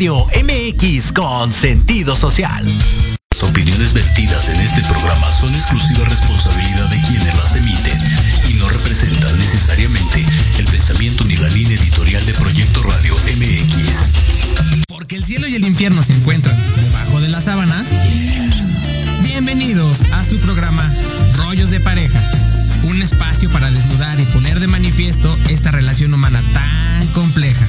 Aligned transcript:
Radio 0.00 0.24
MX 0.42 1.12
con 1.12 1.52
sentido 1.52 2.16
social. 2.16 2.64
Las 3.32 3.42
opiniones 3.42 3.92
vertidas 3.92 4.48
en 4.48 4.58
este 4.58 4.82
programa 4.84 5.30
son 5.30 5.54
exclusiva 5.54 6.06
responsabilidad 6.06 6.88
de 6.88 6.98
quienes 7.02 7.36
las 7.36 7.54
emiten 7.54 8.00
y 8.48 8.54
no 8.54 8.66
representan 8.70 9.36
necesariamente 9.36 10.24
el 10.58 10.64
pensamiento 10.64 11.22
ni 11.24 11.36
la 11.36 11.48
línea 11.48 11.76
editorial 11.76 12.24
de 12.24 12.32
Proyecto 12.32 12.82
Radio 12.84 13.14
MX. 13.14 14.84
Porque 14.88 15.16
el 15.16 15.24
cielo 15.26 15.46
y 15.48 15.56
el 15.56 15.66
infierno 15.66 16.02
se 16.02 16.14
encuentran 16.14 16.56
debajo 16.76 17.20
de 17.20 17.28
las 17.28 17.44
sábanas. 17.44 17.90
Bienvenidos 19.22 20.00
a 20.14 20.24
su 20.24 20.38
programa 20.38 20.90
Rollos 21.34 21.68
de 21.68 21.80
Pareja. 21.80 22.22
Un 22.84 23.02
espacio 23.02 23.50
para 23.50 23.70
desnudar 23.70 24.18
y 24.18 24.24
poner 24.24 24.60
de 24.60 24.66
manifiesto 24.66 25.38
esta 25.50 25.70
relación 25.70 26.14
humana 26.14 26.42
tan 26.54 27.06
compleja. 27.08 27.68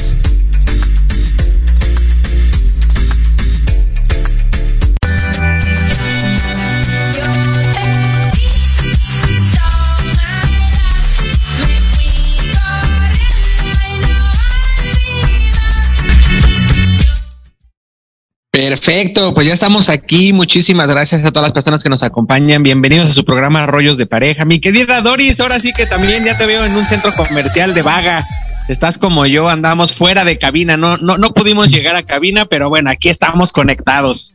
Perfecto, 18.91 19.33
pues 19.33 19.47
ya 19.47 19.53
estamos 19.53 19.87
aquí. 19.87 20.33
Muchísimas 20.33 20.91
gracias 20.91 21.23
a 21.23 21.31
todas 21.31 21.43
las 21.43 21.53
personas 21.53 21.81
que 21.81 21.87
nos 21.87 22.03
acompañan. 22.03 22.61
Bienvenidos 22.61 23.09
a 23.09 23.13
su 23.13 23.23
programa 23.23 23.65
Rollos 23.65 23.97
de 23.97 24.05
Pareja. 24.05 24.43
Mi 24.43 24.59
querida 24.59 24.99
Doris, 24.99 25.39
ahora 25.39 25.61
sí 25.61 25.71
que 25.71 25.85
también 25.85 26.25
ya 26.25 26.37
te 26.37 26.45
veo 26.45 26.65
en 26.65 26.75
un 26.75 26.83
centro 26.83 27.13
comercial 27.13 27.73
de 27.73 27.83
vaga. 27.83 28.21
Estás 28.67 28.97
como 28.97 29.25
yo, 29.25 29.47
andamos 29.47 29.93
fuera 29.93 30.25
de 30.25 30.37
cabina. 30.37 30.75
No, 30.75 30.97
no, 30.97 31.17
no 31.17 31.33
pudimos 31.33 31.69
llegar 31.71 31.95
a 31.95 32.03
cabina, 32.03 32.47
pero 32.47 32.67
bueno, 32.67 32.89
aquí 32.91 33.07
estamos 33.07 33.53
conectados. 33.53 34.33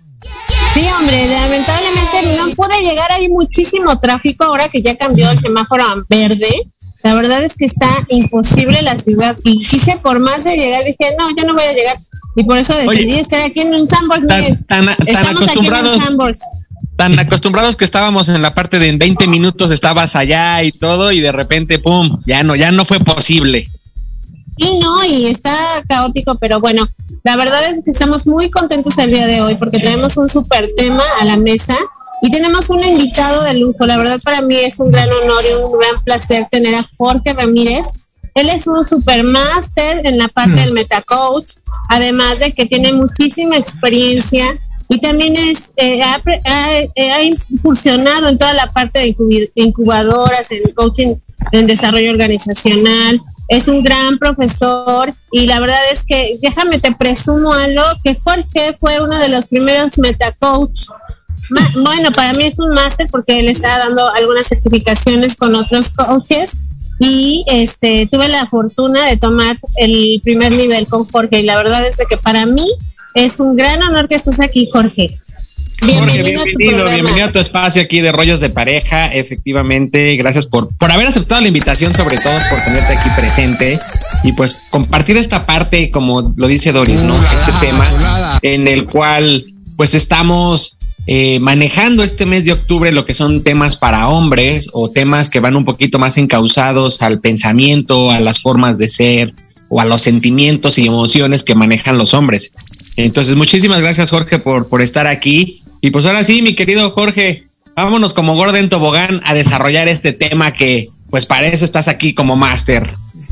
Sí, 0.73 0.87
hombre, 0.99 1.29
lamentablemente 1.29 2.39
no 2.39 2.55
pude 2.55 2.81
llegar. 2.81 3.13
Hay 3.13 3.29
muchísimo 3.29 4.01
tráfico 4.01 4.45
ahora 4.45 4.71
que 4.71 4.81
ya 4.81 4.97
cambió 4.97 5.31
el 5.31 5.37
semáforo 5.37 5.85
a 5.85 5.97
verde. 6.09 6.49
La 7.03 7.13
verdad 7.13 7.45
es 7.45 7.57
que 7.57 7.67
está 7.67 7.91
imposible 8.09 8.81
la 8.81 8.97
ciudad. 8.97 9.37
Y 9.45 9.59
quise 9.59 9.99
por 9.99 10.19
más 10.19 10.45
de 10.45 10.57
llegar, 10.57 10.83
dije, 10.83 11.15
no, 11.19 11.29
ya 11.37 11.45
no 11.45 11.53
voy 11.53 11.63
a 11.63 11.75
llegar 11.75 11.99
y 12.37 12.45
por 12.45 12.59
eso 12.59 12.75
decidí 12.77 13.19
estar 13.19 13.41
aquí 13.41 13.61
en 13.61 13.75
un 13.75 13.87
Sandbox. 13.87 14.27
Tan, 14.69 14.89
Estamos 15.07 15.49
aquí 15.49 15.67
en 15.67 15.75
un 15.75 16.01
Sandbox. 16.01 16.41
Tan 16.97 17.19
acostumbrados 17.19 17.77
que 17.77 17.85
estábamos 17.85 18.29
en 18.29 18.43
la 18.43 18.53
parte 18.53 18.79
de 18.79 18.89
en 18.89 18.99
20 18.99 19.27
minutos 19.27 19.71
estabas 19.71 20.15
allá 20.17 20.63
y 20.63 20.71
todo 20.71 21.13
y 21.13 21.21
de 21.21 21.33
repente, 21.33 21.79
pum, 21.79 22.21
ya 22.27 22.43
no, 22.43 22.55
ya 22.55 22.71
no 22.73 22.85
fue 22.85 22.99
posible. 22.99 23.67
Sí, 24.59 24.79
no, 24.79 25.05
y 25.05 25.27
está 25.27 25.55
caótico, 25.89 26.37
pero 26.37 26.61
bueno, 26.61 26.87
la 27.25 27.37
verdad 27.37 27.69
es 27.71 27.83
que 27.83 27.91
estamos 27.91 28.27
muy 28.27 28.51
contentos 28.51 28.97
el 28.99 29.11
día 29.11 29.27
de 29.27 29.41
hoy 29.41 29.57
porque 29.57 29.79
tenemos 29.79 30.17
un 30.17 30.29
súper 30.29 30.71
tema 30.77 31.03
a 31.21 31.25
la 31.25 31.37
mesa 31.37 31.77
y 32.23 32.31
tenemos 32.31 32.69
un 32.71 32.83
invitado 32.85 33.45
de 33.45 33.59
lujo. 33.59 33.85
La 33.87 33.97
verdad 33.97 34.21
para 34.23 34.43
mí 34.43 34.57
es 34.57 34.79
un 34.79 34.91
gran 34.91 35.09
honor 35.23 35.43
y 35.43 35.65
un 35.65 35.79
gran 35.79 36.05
placer 36.05 36.47
tener 36.51 36.75
a 36.75 36.87
Jorge 36.97 37.33
Ramírez 37.33 37.87
él 38.37 38.51
es 38.51 38.67
un 38.67 38.85
supermaster 38.85 40.03
en 40.05 40.19
la 40.19 40.29
parte 40.29 40.61
del 40.61 40.73
metacoach, 40.73 41.53
además 41.89 42.39
de 42.39 42.53
que 42.53 42.67
tiene 42.67 42.93
muchísima 42.93 43.57
experiencia 43.57 44.45
y 44.91 45.01
también 45.01 45.35
es 45.37 45.73
eh, 45.77 46.03
ha, 46.03 46.21
ha, 46.21 47.23
incursionado 47.23 48.29
en 48.29 48.37
toda 48.37 48.53
la 48.53 48.71
parte 48.71 48.99
de 48.99 49.51
incubadoras, 49.55 50.51
en 50.53 50.71
coaching, 50.75 51.15
en 51.51 51.67
desarrollo 51.67 52.11
organizacional. 52.11 53.23
Es 53.49 53.69
un 53.69 53.83
gran 53.83 54.19
profesor 54.19 55.11
y 55.33 55.47
la 55.47 55.59
verdad 55.59 55.81
es 55.91 56.05
que, 56.05 56.37
déjame 56.43 56.79
te 56.79 56.93
presumo 56.93 57.55
algo, 57.55 57.83
que 58.05 58.17
Jorge 58.17 58.77
fue 58.79 59.01
uno 59.03 59.19
de 59.19 59.31
los 59.31 59.47
primeros 59.47 59.97
metacoach. 59.99 60.89
Bueno, 61.75 62.13
para 62.13 62.35
mí 62.35 62.45
es 62.45 62.59
un 62.59 62.71
máster 62.71 63.07
porque 63.11 63.41
él 63.41 63.49
está 63.49 63.79
dando 63.79 64.07
algunas 64.11 64.47
certificaciones 64.47 65.37
con 65.37 65.55
otros 65.55 65.91
coaches 65.91 66.53
y 66.99 67.45
este 67.47 68.09
tuve 68.11 68.29
la 68.29 68.47
fortuna 68.47 69.07
de 69.07 69.17
tomar 69.17 69.59
el 69.77 70.21
primer 70.23 70.55
nivel 70.55 70.87
con 70.87 71.05
Jorge 71.05 71.41
y 71.41 71.43
la 71.43 71.57
verdad 71.57 71.87
es 71.87 71.97
que 72.09 72.17
para 72.17 72.47
mí 72.47 72.67
es 73.15 73.41
un 73.41 73.57
gran 73.57 73.83
honor 73.83 74.09
que 74.09 74.15
estés 74.15 74.41
aquí, 74.41 74.69
Jorge. 74.71 75.17
Bienvenido, 75.85 76.43
bienvenido, 76.45 76.85
a, 76.85 76.89
tu 76.89 76.95
bienvenido 76.95 77.27
a 77.27 77.33
tu 77.33 77.39
espacio 77.39 77.83
aquí 77.83 78.01
de 78.01 78.11
Rollos 78.11 78.41
de 78.41 78.49
Pareja. 78.49 79.09
Efectivamente, 79.09 80.17
gracias 80.17 80.47
por, 80.47 80.75
por 80.77 80.91
haber 80.91 81.07
aceptado 81.07 81.41
la 81.43 81.49
invitación, 81.49 81.95
sobre 81.95 82.17
todo 82.17 82.33
por 82.51 82.59
tenerte 82.65 82.95
aquí 82.97 83.09
presente 83.15 83.79
y 84.25 84.33
pues 84.33 84.67
compartir 84.71 85.17
esta 85.17 85.45
parte, 85.45 85.91
como 85.91 86.35
lo 86.37 86.49
dice 86.49 86.73
Doris, 86.73 87.03
¿no? 87.03 87.15
Este 87.15 87.53
tema 87.61 87.85
en 88.43 88.67
el 88.69 88.87
cual 88.87 89.45
pues 89.77 89.95
estamos 89.95 90.76
eh, 91.09 91.39
manejando 91.41 92.03
este 92.03 92.27
mes 92.27 92.45
de 92.45 92.53
octubre 92.53 92.91
lo 92.91 93.07
que 93.07 93.15
son 93.15 93.45
temas 93.45 93.77
para 93.77 94.09
hombres 94.09 94.69
o 94.73 94.91
temas 94.91 95.31
que 95.31 95.39
van 95.39 95.55
un 95.55 95.65
poquito 95.65 96.01
más 96.01 96.19
encausados 96.19 97.01
al 97.01 97.21
pensamiento, 97.21 98.11
a 98.11 98.19
las 98.19 98.41
formas 98.41 98.77
de 98.77 98.89
ser 98.89 99.33
o 99.69 99.81
a 99.81 99.85
los 99.85 100.03
sentimientos 100.03 100.79
y 100.79 100.87
emociones 100.87 101.45
que 101.45 101.55
manejan 101.55 101.97
los 101.97 102.13
hombres. 102.13 102.53
Entonces, 102.97 103.37
muchísimas 103.37 103.81
gracias 103.81 104.11
Jorge 104.11 104.39
por, 104.39 104.69
por 104.69 104.83
estar 104.83 105.07
aquí. 105.07 105.63
Y 105.81 105.91
pues 105.91 106.07
ahora 106.07 106.25
sí, 106.25 106.43
mi 106.43 106.55
querido 106.55 106.91
Jorge, 106.91 107.45
vámonos 107.77 108.13
como 108.13 108.35
Gordon 108.35 108.69
Tobogán 108.69 109.21
a 109.25 109.35
desarrollar 109.35 109.87
este 109.87 110.13
tema 110.13 110.53
que 110.53 110.89
pues 111.11 111.27
para 111.27 111.47
eso 111.47 111.65
estás 111.65 111.87
aquí 111.89 112.15
como 112.15 112.37
máster. 112.37 112.85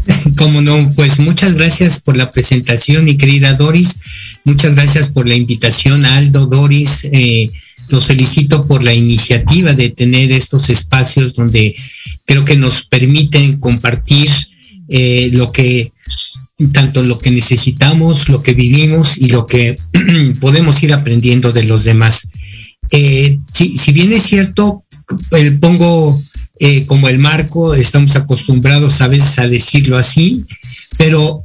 Como 0.37 0.61
no, 0.61 0.91
pues 0.97 1.19
muchas 1.19 1.55
gracias 1.55 1.99
por 1.99 2.15
la 2.15 2.31
presentación, 2.31 3.07
mi 3.07 3.17
querida 3.17 3.55
Doris. 3.55 4.01
Muchas 4.45 4.75
gracias 4.75 5.09
por 5.09 5.27
la 5.27 5.35
invitación, 5.35 6.05
Aldo, 6.05 6.45
Doris. 6.45 7.09
Eh, 7.11 7.51
los 7.89 8.07
felicito 8.07 8.67
por 8.67 8.83
la 8.83 8.95
iniciativa 8.95 9.73
de 9.75 9.91
tener 9.91 10.33
estos 10.33 10.71
espacios 10.71 11.35
donde 11.35 11.75
creo 12.25 12.45
que 12.45 12.57
nos 12.57 12.85
permiten 12.85 13.59
compartir 13.59 14.31
eh, 14.89 15.31
lo 15.33 15.51
que 15.53 15.93
tanto 16.73 17.03
lo 17.03 17.19
que 17.19 17.31
necesitamos, 17.31 18.29
lo 18.29 18.43
que 18.43 18.55
vivimos 18.55 19.19
y 19.19 19.29
lo 19.29 19.47
que 19.47 19.77
podemos 20.41 20.83
ir 20.83 20.93
aprendiendo 20.93 21.53
de 21.53 21.65
los 21.65 21.85
demás. 21.85 22.31
Eh, 22.91 23.39
si, 23.53 23.93
bien 23.93 24.13
es 24.13 24.23
cierto, 24.23 24.85
pongo 25.61 26.21
eh, 26.61 26.87
como 26.87 27.09
el 27.09 27.19
marco, 27.19 27.75
estamos 27.75 28.15
acostumbrados 28.15 29.01
a 29.01 29.09
veces 29.09 29.39
a 29.39 29.49
decirlo 29.49 29.99
así, 29.99 30.45
pero 30.97 31.45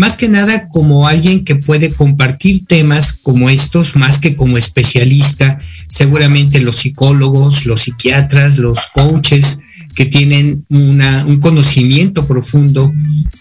más 0.00 0.16
que 0.16 0.30
nada 0.30 0.70
como 0.70 1.06
alguien 1.06 1.44
que 1.44 1.56
puede 1.56 1.92
compartir 1.92 2.64
temas 2.64 3.12
como 3.12 3.50
estos, 3.50 3.96
más 3.96 4.18
que 4.18 4.34
como 4.34 4.56
especialista, 4.56 5.58
seguramente 5.88 6.58
los 6.60 6.76
psicólogos, 6.76 7.66
los 7.66 7.82
psiquiatras, 7.82 8.56
los 8.56 8.78
coaches 8.94 9.58
que 9.94 10.06
tienen 10.06 10.64
un 10.70 11.38
conocimiento 11.38 12.26
profundo 12.26 12.90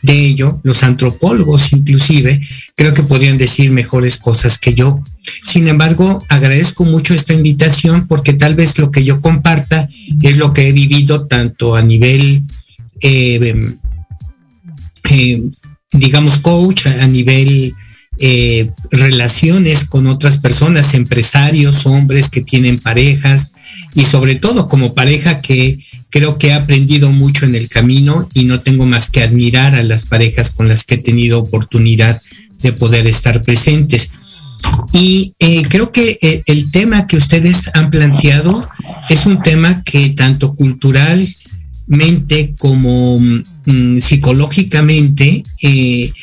de 0.01 0.19
ello, 0.19 0.59
los 0.63 0.83
antropólogos 0.83 1.71
inclusive, 1.71 2.41
creo 2.75 2.93
que 2.93 3.03
podrían 3.03 3.37
decir 3.37 3.71
mejores 3.71 4.17
cosas 4.17 4.59
que 4.59 4.73
yo. 4.73 5.01
Sin 5.45 5.69
embargo, 5.69 6.25
agradezco 6.27 6.83
mucho 6.83 7.13
esta 7.13 7.33
invitación 7.33 8.05
porque 8.05 8.33
tal 8.33 8.55
vez 8.55 8.77
lo 8.79 8.91
que 8.91 9.05
yo 9.05 9.21
comparta 9.21 9.87
es 10.21 10.35
lo 10.35 10.51
que 10.51 10.67
he 10.67 10.73
vivido 10.73 11.25
tanto 11.25 11.77
a 11.77 11.81
nivel 11.81 12.43
eh, 12.99 13.57
eh, 15.09 15.41
digamos, 15.91 16.37
coach 16.37 16.87
a 16.87 17.07
nivel 17.07 17.73
eh, 18.21 18.69
relaciones 18.91 19.85
con 19.85 20.07
otras 20.07 20.37
personas, 20.39 20.93
empresarios, 20.93 21.85
hombres 21.85 22.29
que 22.29 22.41
tienen 22.41 22.77
parejas 22.77 23.53
y 23.95 24.03
sobre 24.03 24.35
todo 24.35 24.67
como 24.67 24.93
pareja 24.93 25.41
que 25.41 25.79
creo 26.09 26.37
que 26.37 26.47
he 26.47 26.53
aprendido 26.53 27.11
mucho 27.11 27.45
en 27.45 27.55
el 27.55 27.69
camino 27.69 28.27
y 28.33 28.43
no 28.43 28.57
tengo 28.57 28.85
más 28.85 29.09
que 29.09 29.23
admirar 29.23 29.73
a 29.73 29.83
las 29.83 30.05
parejas 30.05 30.51
con 30.51 30.67
las 30.67 30.83
que 30.83 30.95
he 30.95 30.97
tenido 30.97 31.39
oportunidad 31.39 32.21
de 32.61 32.73
poder 32.73 33.07
estar 33.07 33.41
presentes. 33.41 34.11
Y 34.91 35.33
eh, 35.39 35.63
creo 35.69 35.93
que 35.93 36.17
eh, 36.21 36.43
el 36.45 36.71
tema 36.71 37.07
que 37.07 37.15
ustedes 37.15 37.71
han 37.73 37.89
planteado 37.89 38.67
es 39.09 39.25
un 39.25 39.41
tema 39.41 39.81
que 39.83 40.09
tanto 40.09 40.55
cultural 40.55 41.25
mente 41.89 42.55
como 42.57 43.19
mm, 43.19 43.97
psicológicamente 43.99 45.43
eh, 45.61 46.13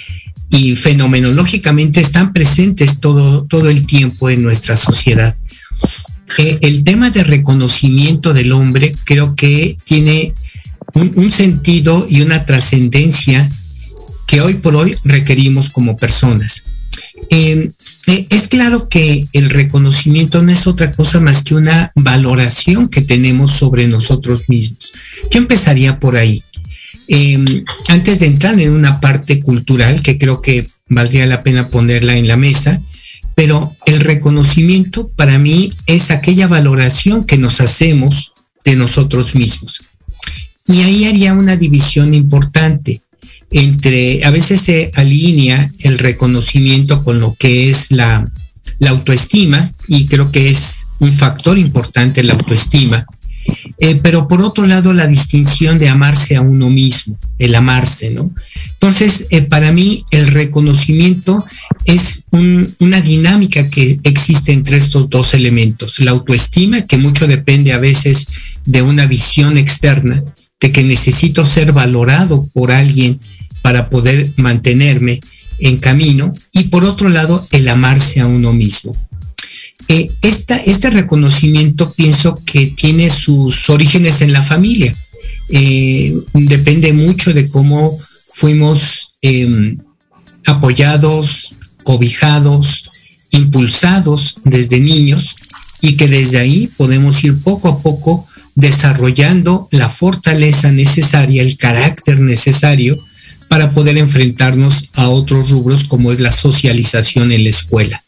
y 0.48 0.76
fenomenológicamente 0.76 2.00
están 2.00 2.32
presentes 2.32 3.00
todo, 3.00 3.44
todo 3.44 3.68
el 3.68 3.84
tiempo 3.84 4.30
en 4.30 4.42
nuestra 4.42 4.76
sociedad. 4.76 5.36
Eh, 6.38 6.58
el 6.62 6.84
tema 6.84 7.10
de 7.10 7.24
reconocimiento 7.24 8.32
del 8.32 8.52
hombre 8.52 8.94
creo 9.04 9.34
que 9.34 9.76
tiene 9.84 10.32
un, 10.94 11.30
sentido 11.32 12.06
y 12.08 12.22
una 12.22 12.46
trascendencia 12.46 13.48
que 14.26 14.40
hoy 14.40 14.54
por 14.54 14.76
hoy 14.76 14.94
requerimos 15.04 15.68
como 15.68 15.96
personas. 15.96 16.75
Em, 17.30 17.72
eh, 18.06 18.26
es 18.30 18.48
claro 18.48 18.88
que 18.88 19.26
el 19.32 19.50
reconocimiento 19.50 20.42
no 20.42 20.52
es 20.52 20.66
otra 20.66 20.92
cosa 20.92 21.20
más 21.20 21.42
que 21.42 21.54
una 21.54 21.92
valoración 21.94 22.88
que 22.88 23.02
tenemos 23.02 23.50
sobre 23.52 23.88
nosotros 23.88 24.48
mismos. 24.48 24.92
Yo 25.30 25.38
empezaría 25.38 25.98
por 25.98 26.16
ahí. 26.16 26.42
Em, 27.08 27.64
antes 27.88 28.20
de 28.20 28.26
entrar 28.26 28.58
en 28.58 28.72
una 28.72 29.00
parte 29.00 29.40
cultural 29.40 30.02
que 30.02 30.18
creo 30.18 30.40
que 30.40 30.66
valdría 30.88 31.26
la 31.26 31.42
pena 31.42 31.68
ponerla 31.68 32.16
en 32.16 32.28
la 32.28 32.36
mesa, 32.36 32.80
pero 33.34 33.70
el 33.86 34.00
reconocimiento 34.00 35.08
para 35.08 35.38
mí 35.38 35.72
es 35.86 36.10
aquella 36.10 36.48
valoración 36.48 37.24
que 37.24 37.38
nos 37.38 37.60
hacemos 37.60 38.32
de 38.64 38.76
nosotros 38.76 39.34
mismos. 39.34 39.80
Y 40.66 40.80
ahí 40.80 41.04
haría 41.04 41.32
una 41.34 41.56
división 41.56 42.14
importante 42.14 43.02
entre, 43.50 44.24
a 44.24 44.30
veces 44.30 44.60
se 44.60 44.90
alinea 44.94 45.72
el 45.80 45.98
reconocimiento 45.98 47.02
con 47.04 47.20
lo 47.20 47.34
que 47.38 47.70
es 47.70 47.90
la, 47.90 48.30
autoestima, 48.88 49.72
y 49.88 50.06
creo 50.06 50.30
que 50.30 50.50
es 50.50 50.86
un 50.98 51.10
factor 51.10 51.56
importante 51.56 52.22
la 52.22 52.34
autoestima, 52.34 53.06
eh, 53.78 54.00
pero 54.02 54.28
por 54.28 54.42
otro 54.42 54.66
lado 54.66 54.92
la 54.92 55.06
distinción 55.06 55.78
de 55.78 55.88
amarse 55.88 56.36
a 56.36 56.42
uno 56.42 56.68
mismo, 56.68 57.18
el 57.38 57.54
amarse, 57.54 58.10
¿no? 58.10 58.30
Entonces, 58.74 59.28
eh, 59.30 59.42
para 59.42 59.72
mí 59.72 60.04
el 60.10 60.26
reconocimiento 60.26 61.42
es 61.84 62.24
una 62.32 63.00
dinámica 63.00 63.70
que 63.70 63.98
existe 64.02 64.52
entre 64.52 64.76
estos 64.76 65.08
dos 65.08 65.32
elementos, 65.32 65.98
la 66.00 66.10
autoestima, 66.10 66.82
que 66.82 66.98
mucho 66.98 67.26
depende 67.26 67.72
a 67.72 67.78
veces 67.78 68.26
de 68.66 68.82
una 68.82 69.06
visión 69.06 69.56
externa, 69.56 70.22
de 70.60 70.72
que 70.72 70.82
necesito 70.82 71.44
ser 71.44 71.72
valorado 71.72 72.48
por 72.52 72.72
alguien 72.72 73.20
para 73.62 73.90
poder 73.90 74.28
mantenerme 74.36 75.20
en 75.60 75.78
camino, 75.78 76.32
y 76.52 76.64
por 76.64 76.84
otro 76.84 77.08
lado, 77.08 77.44
el 77.50 77.68
amarse 77.68 78.20
a 78.20 78.26
uno 78.26 78.52
mismo. 78.52 78.92
Eh, 79.88 80.08
este 80.22 80.90
reconocimiento 80.90 81.92
pienso 81.92 82.34
que 82.44 82.66
tiene 82.66 83.08
sus 83.08 83.70
orígenes 83.70 84.20
en 84.20 84.32
la 84.32 84.42
familia. 84.42 84.94
Eh, 85.48 86.14
depende 86.34 86.92
mucho 86.92 87.32
de 87.32 87.48
cómo 87.48 87.96
fuimos 88.30 89.14
em, 89.22 89.78
apoyados, 90.44 91.54
cobijados, 91.84 92.90
impulsados 93.30 94.36
desde 94.44 94.80
niños 94.80 95.36
y 95.80 95.96
que 95.96 96.08
desde 96.08 96.38
ahí 96.38 96.68
podemos 96.76 97.22
ir 97.22 97.38
poco 97.42 97.68
a 97.68 97.80
poco 97.80 98.26
desarrollando 98.56 99.68
la 99.70 99.88
fortaleza 99.88 100.72
necesaria, 100.72 101.42
el 101.42 101.56
carácter 101.56 102.18
necesario 102.18 102.98
para 103.48 103.72
poder 103.72 103.98
enfrentarnos 103.98 104.88
a 104.94 105.08
otros 105.08 105.50
rubros 105.50 105.84
como 105.84 106.10
es 106.10 106.20
la 106.20 106.32
socialización 106.32 107.30
en 107.30 107.44
la 107.44 107.50
escuela. 107.50 108.02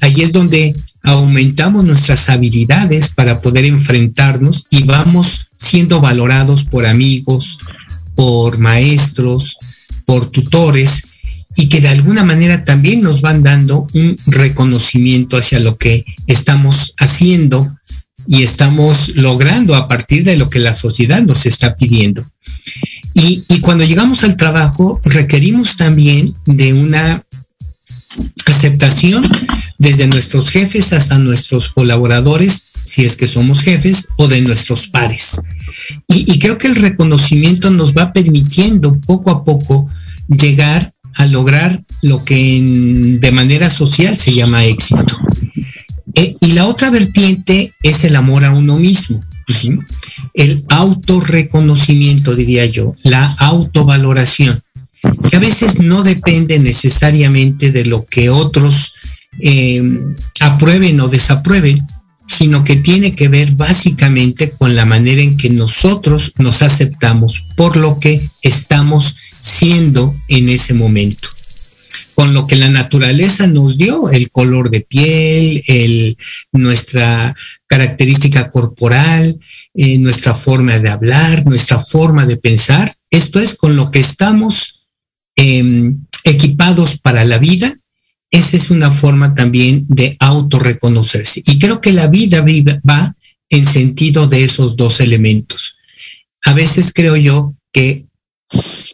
Allí 0.00 0.22
es 0.22 0.32
donde 0.32 0.74
aumentamos 1.02 1.82
nuestras 1.82 2.28
habilidades 2.28 3.08
para 3.08 3.40
poder 3.40 3.64
enfrentarnos 3.64 4.66
y 4.70 4.84
vamos 4.84 5.48
siendo 5.56 6.00
valorados 6.00 6.64
por 6.64 6.86
amigos, 6.86 7.58
por 8.14 8.58
maestros, 8.58 9.56
por 10.04 10.30
tutores 10.30 11.04
y 11.56 11.68
que 11.68 11.80
de 11.80 11.88
alguna 11.88 12.22
manera 12.22 12.64
también 12.64 13.00
nos 13.00 13.22
van 13.22 13.42
dando 13.42 13.86
un 13.94 14.16
reconocimiento 14.26 15.38
hacia 15.38 15.58
lo 15.58 15.76
que 15.76 16.04
estamos 16.26 16.94
haciendo 16.98 17.79
y 18.26 18.42
estamos 18.42 19.16
logrando 19.16 19.74
a 19.74 19.86
partir 19.86 20.24
de 20.24 20.36
lo 20.36 20.50
que 20.50 20.58
la 20.58 20.72
sociedad 20.72 21.22
nos 21.22 21.46
está 21.46 21.76
pidiendo. 21.76 22.24
Y, 23.14 23.42
cuando 23.60 23.84
llegamos 23.84 24.24
al 24.24 24.36
trabajo 24.36 25.00
requerimos 25.04 25.76
también 25.76 26.34
de 26.46 26.72
una 26.72 27.24
aceptación 28.46 29.28
desde 29.78 30.06
nuestros 30.06 30.50
jefes 30.50 30.92
hasta 30.92 31.18
nuestros 31.18 31.70
colaboradores, 31.70 32.68
si 32.84 33.04
es 33.04 33.16
que 33.16 33.26
somos 33.26 33.62
jefes, 33.62 34.08
o 34.16 34.28
de 34.28 34.40
nuestros 34.40 34.88
pares. 34.88 35.40
Y, 36.08 36.32
y, 36.32 36.38
creo 36.38 36.56
que 36.56 36.68
el 36.68 36.76
reconocimiento 36.76 37.70
nos 37.70 37.92
va 37.94 38.12
permitiendo 38.12 38.98
poco 39.00 39.30
a 39.30 39.44
poco 39.44 39.88
llegar 40.28 40.94
a 41.14 41.26
lograr 41.26 41.82
lo 42.02 42.24
que 42.24 43.18
de 43.20 43.32
manera 43.32 43.68
social 43.68 44.16
se 44.16 44.32
llama 44.32 44.64
éxito. 44.64 45.18
Eh, 46.14 46.36
y 46.40 46.52
la 46.52 46.66
otra 46.66 46.90
vertiente 46.90 47.72
es 47.82 48.04
el 48.04 48.16
amor 48.16 48.44
a 48.44 48.52
uno 48.52 48.78
mismo, 48.78 49.24
el 50.34 50.64
autorreconocimiento, 50.68 52.34
diría 52.34 52.66
yo, 52.66 52.94
la 53.02 53.26
autovaloración, 53.38 54.62
que 55.28 55.36
a 55.36 55.40
veces 55.40 55.80
no 55.80 56.02
depende 56.02 56.58
necesariamente 56.58 57.72
de 57.72 57.84
lo 57.84 58.04
que 58.04 58.30
otros 58.30 58.94
em, 59.40 60.14
aprueben 60.40 61.00
o 61.00 61.08
desaprueben, 61.08 61.86
sino 62.26 62.62
que 62.62 62.76
tiene 62.76 63.14
que 63.14 63.28
ver 63.28 63.52
básicamente 63.52 64.50
con 64.50 64.76
la 64.76 64.86
manera 64.86 65.20
en 65.20 65.36
que 65.36 65.50
nosotros 65.50 66.32
nos 66.38 66.62
aceptamos 66.62 67.44
por 67.56 67.76
lo 67.76 67.98
que 67.98 68.20
estamos 68.42 69.16
siendo 69.40 70.14
en 70.28 70.48
ese 70.48 70.74
momento 70.74 71.30
con 72.20 72.34
lo 72.34 72.46
que 72.46 72.56
la 72.56 72.68
naturaleza 72.68 73.46
nos 73.46 73.78
dio, 73.78 74.10
el 74.10 74.30
color 74.30 74.68
de 74.68 74.82
piel, 74.82 75.64
el, 75.66 76.18
nuestra 76.52 77.34
característica 77.66 78.50
corporal, 78.50 79.38
eh, 79.72 79.96
nuestra 79.96 80.34
forma 80.34 80.78
de 80.78 80.90
hablar, 80.90 81.46
nuestra 81.46 81.80
forma 81.80 82.26
de 82.26 82.36
pensar. 82.36 82.94
Esto 83.08 83.38
es 83.38 83.54
con 83.54 83.74
lo 83.74 83.90
que 83.90 84.00
estamos 84.00 84.82
em, 85.34 86.04
equipados 86.22 86.98
para 86.98 87.24
la 87.24 87.38
vida. 87.38 87.74
Esa 88.30 88.58
es 88.58 88.70
una 88.70 88.90
forma 88.90 89.34
también 89.34 89.86
de 89.88 90.14
autorreconocerse. 90.20 91.42
Y 91.46 91.58
creo 91.58 91.80
que 91.80 91.92
la 91.92 92.08
vida 92.08 92.44
va 92.86 93.16
en 93.48 93.64
sentido 93.64 94.26
de 94.26 94.44
esos 94.44 94.76
dos 94.76 95.00
elementos. 95.00 95.78
A 96.44 96.52
veces 96.52 96.92
creo 96.94 97.16
yo 97.16 97.54
que 97.72 98.04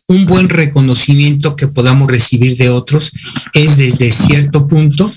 un 0.08 0.26
buen 0.26 0.48
reconocimiento 0.48 1.56
que 1.56 1.68
podamos 1.68 2.10
recibir 2.10 2.56
de 2.56 2.70
otros 2.70 3.12
es 3.52 3.76
desde 3.76 4.10
cierto 4.10 4.68
punto 4.68 5.12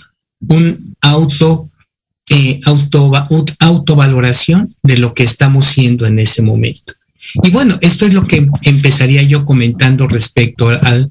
un 0.47 0.95
auto, 1.01 1.69
eh, 2.29 2.59
auto 2.65 3.11
autovaloración 3.59 4.73
de 4.83 4.97
lo 4.97 5.13
que 5.13 5.23
estamos 5.23 5.65
siendo 5.65 6.05
en 6.05 6.19
ese 6.19 6.41
momento. 6.41 6.93
Y 7.43 7.51
bueno, 7.51 7.77
esto 7.81 8.05
es 8.05 8.13
lo 8.13 8.23
que 8.23 8.47
empezaría 8.63 9.21
yo 9.23 9.43
comentando 9.43 10.07
respecto 10.07 10.69
al 10.69 11.09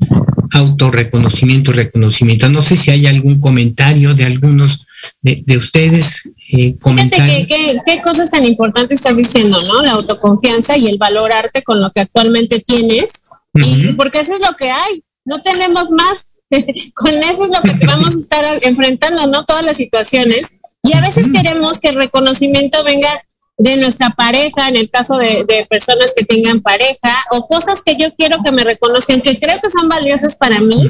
autorreconocimiento, 0.52 1.70
reconocimiento. 1.70 2.49
No 2.49 2.62
sé 2.62 2.76
si 2.76 2.90
hay 2.90 3.06
algún 3.06 3.38
comentario 3.38 4.14
de 4.14 4.25
algunos 4.25 4.87
de, 5.20 5.44
ustedes. 5.56 6.30
Eh, 6.52 6.76
Fíjate 6.82 7.47
que, 7.47 7.76
qué 7.85 8.00
cosas 8.02 8.30
tan 8.30 8.47
importantes 8.47 8.97
estás 8.97 9.16
diciendo, 9.16 9.61
¿no? 9.66 9.82
La 9.82 9.92
autoconfianza 9.92 10.78
y 10.78 10.87
el 10.87 10.97
valorarte 10.97 11.62
con 11.62 11.80
lo 11.80 11.90
que 11.92 12.00
actualmente 12.00 12.61
tienes 12.61 13.11
y 13.55 13.93
porque 13.95 14.21
eso 14.21 14.35
es 14.35 14.40
lo 14.40 14.55
que 14.57 14.71
hay, 14.71 15.05
no 15.25 15.43
tenemos 15.43 15.90
más. 15.90 16.35
Con 16.95 17.14
eso 17.14 17.43
es 17.43 17.49
lo 17.50 17.61
que 17.61 17.87
vamos 17.87 18.14
a 18.14 18.19
estar 18.19 18.45
enfrentando, 18.62 19.26
¿no? 19.26 19.45
Todas 19.45 19.64
las 19.64 19.76
situaciones. 19.76 20.47
Y 20.83 20.97
a 20.97 21.00
veces 21.00 21.26
queremos 21.33 21.81
que 21.81 21.88
el 21.88 21.97
reconocimiento 21.97 22.83
venga 22.85 23.11
de 23.59 23.76
nuestra 23.76 24.11
pareja, 24.11 24.69
en 24.69 24.76
el 24.76 24.88
caso 24.88 25.19
de, 25.19 25.45
personas 25.69 26.14
que 26.17 26.25
tengan 26.25 26.61
pareja, 26.61 27.25
o 27.33 27.47
cosas 27.47 27.83
que 27.83 27.97
yo 27.97 28.14
quiero 28.17 28.38
que 28.45 28.52
me 28.52 28.64
reconozcan, 28.64 29.21
que 29.21 29.38
creo 29.38 29.57
que 29.61 29.69
son 29.69 29.88
valiosas 29.88 30.37
para 30.37 30.61
mí, 30.61 30.88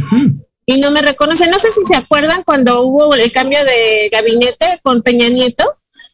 y 0.67 0.79
no 0.81 0.91
me 0.91 1.01
reconocen. 1.01 1.51
No 1.51 1.59
sé 1.59 1.69
si 1.73 1.85
se 1.87 1.97
acuerdan 1.97 2.43
cuando 2.45 2.83
hubo 2.83 3.15
el 3.15 3.33
cambio 3.33 3.59
de 3.65 4.11
gabinete 4.13 4.67
con 4.83 5.03
Peña 5.03 5.31
Nieto. 5.31 5.65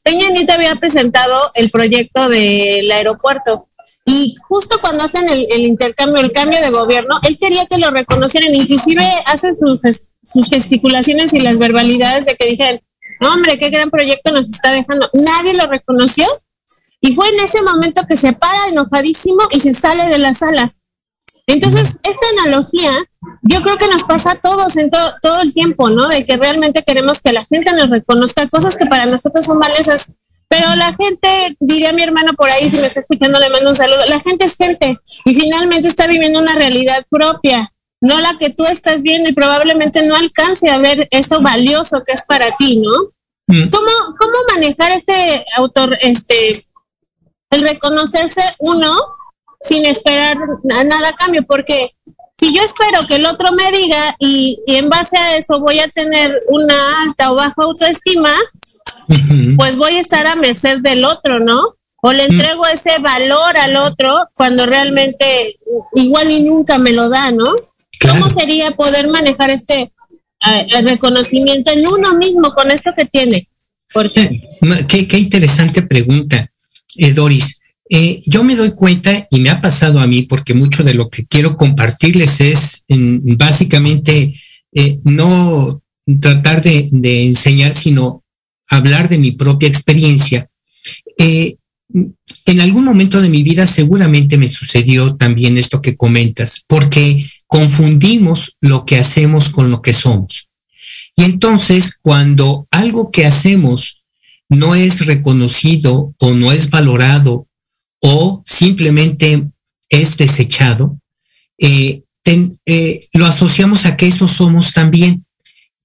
Peña 0.04 0.30
Nieto 0.30 0.52
había 0.52 0.76
presentado 0.76 1.36
el 1.56 1.70
proyecto 1.70 2.28
del 2.28 2.90
aeropuerto 2.92 3.68
y 4.04 4.36
justo 4.48 4.78
cuando 4.80 5.04
hacen 5.04 5.26
el, 5.28 5.66
intercambio, 5.66 6.22
el 6.22 6.30
cambio 6.30 6.60
de 6.60 6.70
gobierno, 6.70 7.18
él 7.26 7.38
quería 7.38 7.64
que 7.66 7.78
lo 7.78 7.90
reconocieran, 7.90 8.54
inclusive 8.54 9.02
hace 9.26 9.52
sus 9.54 10.50
gesticulaciones 10.50 11.32
y 11.32 11.40
las 11.40 11.56
verbalidades 11.56 12.26
de 12.26 12.36
que 12.36 12.46
dijeran, 12.46 12.80
hombre, 13.20 13.58
qué 13.58 13.70
gran 13.70 13.90
proyecto 13.90 14.32
nos 14.32 14.50
está 14.50 14.72
dejando. 14.72 15.08
Nadie 15.14 15.54
lo 15.54 15.66
reconoció 15.68 16.26
y 17.00 17.14
fue 17.14 17.28
en 17.28 17.44
ese 17.44 17.62
momento 17.62 18.02
que 18.06 18.18
se 18.18 18.34
para 18.34 18.68
enojadísimo 18.68 19.40
y 19.50 19.60
se 19.60 19.72
sale 19.72 20.06
de 20.08 20.18
la 20.18 20.34
sala. 20.34 20.74
Entonces, 21.46 22.00
esta 22.02 22.26
analogía 22.38 22.90
yo 23.42 23.62
creo 23.62 23.78
que 23.78 23.88
nos 23.88 24.04
pasa 24.04 24.32
a 24.32 24.40
todos 24.40 24.76
en 24.76 24.90
todo 24.90 25.42
el 25.42 25.52
tiempo, 25.52 25.90
¿no? 25.90 26.08
De 26.08 26.24
que 26.24 26.36
realmente 26.36 26.82
queremos 26.82 27.20
que 27.20 27.32
la 27.32 27.44
gente 27.44 27.72
nos 27.74 27.90
reconozca 27.90 28.48
cosas 28.48 28.76
que 28.76 28.86
para 28.86 29.06
nosotros 29.06 29.44
son 29.44 29.58
valiosas 29.58 30.14
pero 30.56 30.76
la 30.76 30.94
gente, 30.94 31.56
diría 31.58 31.92
mi 31.92 32.02
hermano 32.02 32.32
por 32.34 32.48
ahí, 32.48 32.70
si 32.70 32.76
me 32.76 32.86
está 32.86 33.00
escuchando, 33.00 33.40
le 33.40 33.50
mando 33.50 33.70
un 33.70 33.76
saludo. 33.76 34.04
La 34.06 34.20
gente 34.20 34.44
es 34.44 34.56
gente 34.56 35.00
y 35.24 35.34
finalmente 35.34 35.88
está 35.88 36.06
viviendo 36.06 36.38
una 36.38 36.54
realidad 36.54 37.04
propia, 37.10 37.72
no 38.00 38.20
la 38.20 38.38
que 38.38 38.50
tú 38.50 38.64
estás 38.64 39.02
viendo 39.02 39.28
y 39.28 39.34
probablemente 39.34 40.06
no 40.06 40.14
alcance 40.14 40.70
a 40.70 40.78
ver 40.78 41.08
eso 41.10 41.40
valioso 41.40 42.04
que 42.06 42.12
es 42.12 42.22
para 42.22 42.54
ti, 42.56 42.76
¿no? 42.76 42.92
Mm. 43.48 43.68
¿Cómo, 43.68 43.90
¿Cómo 44.16 44.32
manejar 44.54 44.92
este 44.92 45.44
autor, 45.56 45.98
este, 46.00 46.64
el 47.50 47.62
reconocerse 47.62 48.42
uno 48.60 48.94
sin 49.60 49.84
esperar 49.86 50.36
nada 50.62 51.08
a 51.08 51.16
cambio? 51.16 51.42
Porque 51.48 51.90
si 52.36 52.54
yo 52.54 52.62
espero 52.62 53.06
que 53.08 53.16
el 53.16 53.26
otro 53.26 53.52
me 53.52 53.72
diga 53.72 54.14
y, 54.20 54.62
en 54.66 54.88
base 54.88 55.16
a 55.16 55.36
eso 55.36 55.58
voy 55.58 55.80
a 55.80 55.88
tener 55.88 56.32
una 56.48 57.02
alta 57.02 57.32
o 57.32 57.36
baja 57.36 57.62
autoestima, 57.62 58.32
pues 59.56 59.76
voy 59.76 59.94
a 59.94 60.00
estar 60.00 60.26
a 60.26 60.36
merced 60.36 60.78
del 60.80 61.04
otro, 61.04 61.40
¿no? 61.40 61.76
O 62.02 62.12
le 62.12 62.24
entrego 62.24 62.66
ese 62.66 62.98
valor 63.00 63.56
al 63.56 63.76
otro 63.76 64.28
cuando 64.34 64.66
realmente 64.66 65.54
igual 65.94 66.30
y 66.30 66.40
nunca 66.40 66.78
me 66.78 66.92
lo 66.92 67.08
da, 67.08 67.30
¿no? 67.30 67.44
¿Cómo 68.00 68.28
sería 68.28 68.72
poder 68.72 69.08
manejar 69.08 69.50
este 69.50 69.92
reconocimiento 70.82 71.72
en 71.72 71.86
uno 71.88 72.14
mismo 72.14 72.52
con 72.52 72.70
esto 72.70 72.92
que 72.96 73.06
tiene? 73.06 73.48
Porque... 73.92 74.42
Qué, 74.88 75.08
qué 75.08 75.18
interesante 75.18 75.82
pregunta, 75.82 76.50
eh, 76.96 77.12
Doris. 77.12 77.60
Eh, 77.88 78.22
yo 78.26 78.42
me 78.44 78.56
doy 78.56 78.70
cuenta 78.70 79.26
y 79.30 79.40
me 79.40 79.50
ha 79.50 79.60
pasado 79.60 80.00
a 80.00 80.06
mí 80.06 80.22
porque 80.22 80.54
mucho 80.54 80.82
de 80.82 80.94
lo 80.94 81.08
que 81.08 81.26
quiero 81.26 81.56
compartirles 81.56 82.40
es 82.40 82.84
básicamente 82.88 84.34
eh, 84.72 85.00
no 85.04 85.82
tratar 86.20 86.62
de, 86.62 86.88
enseñar, 87.26 87.72
sino 87.72 88.23
hablar 88.68 89.08
de 89.08 89.18
mi 89.18 89.32
propia 89.32 89.68
experiencia. 89.68 90.48
Eh, 91.18 91.56
en 92.46 92.60
algún 92.60 92.84
momento 92.84 93.22
de 93.22 93.28
mi 93.28 93.42
vida 93.42 93.66
seguramente 93.66 94.36
me 94.36 94.48
sucedió 94.48 95.16
también 95.16 95.56
esto 95.56 95.80
que 95.80 95.96
comentas, 95.96 96.64
porque 96.66 97.24
confundimos 97.46 98.56
lo 98.60 98.84
que 98.84 98.98
hacemos 98.98 99.48
con 99.48 99.70
lo 99.70 99.80
que 99.80 99.92
somos. 99.92 100.48
Y 101.16 101.24
entonces, 101.24 101.96
cuando 102.00 102.66
algo 102.70 103.10
que 103.10 103.26
hacemos 103.26 104.02
no 104.48 104.74
es 104.74 105.06
reconocido 105.06 106.14
o 106.18 106.34
no 106.34 106.52
es 106.52 106.70
valorado 106.70 107.46
o 108.00 108.42
simplemente 108.44 109.48
es 109.88 110.16
desechado, 110.16 110.98
eh, 111.58 112.02
eh, 112.66 113.06
lo 113.12 113.26
asociamos 113.26 113.86
a 113.86 113.96
que 113.96 114.08
eso 114.08 114.26
somos 114.26 114.72
también 114.72 115.24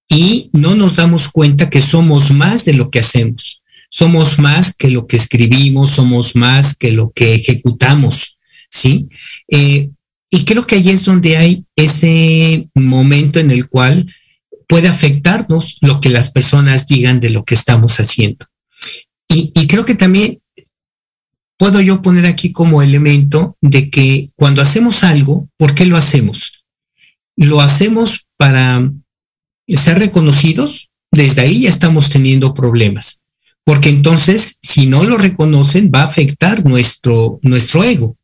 y 0.09 0.49
no 0.53 0.75
nos 0.75 0.95
damos 0.95 1.29
cuenta 1.29 1.69
que 1.69 1.81
somos 1.81 2.31
más 2.31 2.65
de 2.65 2.73
lo 2.73 2.89
que 2.89 2.99
hacemos, 2.99 3.61
somos 3.89 4.39
más 4.39 4.75
que 4.75 4.89
lo 4.89 5.07
que 5.07 5.15
escribimos, 5.15 5.91
somos 5.91 6.35
más 6.35 6.75
que 6.75 6.91
lo 6.91 7.11
que 7.11 7.35
ejecutamos, 7.35 8.37
¿sí? 8.71 9.07
Eh, 9.47 9.89
y 10.31 10.45
creo 10.45 10.65
que 10.65 10.75
ahí 10.75 10.89
es 10.89 11.05
donde 11.05 11.37
hay 11.37 11.65
ese 11.75 12.69
momento 12.73 13.39
en 13.39 13.51
el 13.51 13.69
cual 13.69 14.13
puede 14.67 14.87
afectarnos 14.87 15.77
lo 15.81 16.01
que 16.01 16.09
las 16.09 16.31
personas 16.31 16.87
digan 16.87 17.19
de 17.19 17.29
lo 17.29 17.43
que 17.43 17.55
estamos 17.55 17.99
haciendo. 17.99 18.45
Y, 19.27 19.51
y 19.55 19.67
creo 19.67 19.85
que 19.85 19.95
también 19.95 20.41
puedo 21.57 21.81
yo 21.81 22.01
poner 22.01 22.25
aquí 22.25 22.51
como 22.51 22.81
elemento 22.81 23.57
de 23.61 23.89
que 23.89 24.27
cuando 24.35 24.61
hacemos 24.61 25.03
algo, 25.03 25.49
¿por 25.57 25.75
qué 25.75 25.85
lo 25.85 25.97
hacemos? 25.97 26.63
Lo 27.35 27.61
hacemos 27.61 28.27
para 28.37 28.91
ser 29.77 29.99
reconocidos, 29.99 30.89
desde 31.11 31.41
ahí 31.41 31.61
ya 31.61 31.69
estamos 31.69 32.09
teniendo 32.09 32.53
problemas, 32.53 33.23
porque 33.63 33.89
entonces 33.89 34.57
si 34.61 34.85
no 34.85 35.03
lo 35.03 35.17
reconocen 35.17 35.91
va 35.93 36.01
a 36.01 36.05
afectar 36.05 36.65
nuestro, 36.65 37.39
nuestro 37.41 37.83
ego. 37.83 38.17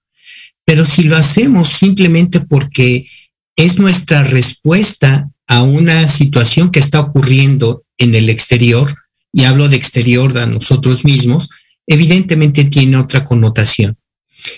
Pero 0.65 0.85
si 0.85 1.03
lo 1.03 1.15
hacemos 1.15 1.69
simplemente 1.69 2.39
porque 2.39 3.07
es 3.55 3.77
nuestra 3.77 4.23
respuesta 4.23 5.29
a 5.47 5.61
una 5.63 6.07
situación 6.07 6.71
que 6.71 6.79
está 6.79 6.99
ocurriendo 6.99 7.83
en 7.97 8.15
el 8.15 8.29
exterior, 8.29 8.93
y 9.31 9.43
hablo 9.43 9.67
de 9.67 9.75
exterior 9.75 10.37
a 10.37 10.45
nosotros 10.45 11.03
mismos, 11.03 11.49
evidentemente 11.87 12.63
tiene 12.65 12.95
otra 12.97 13.23
connotación. 13.23 13.95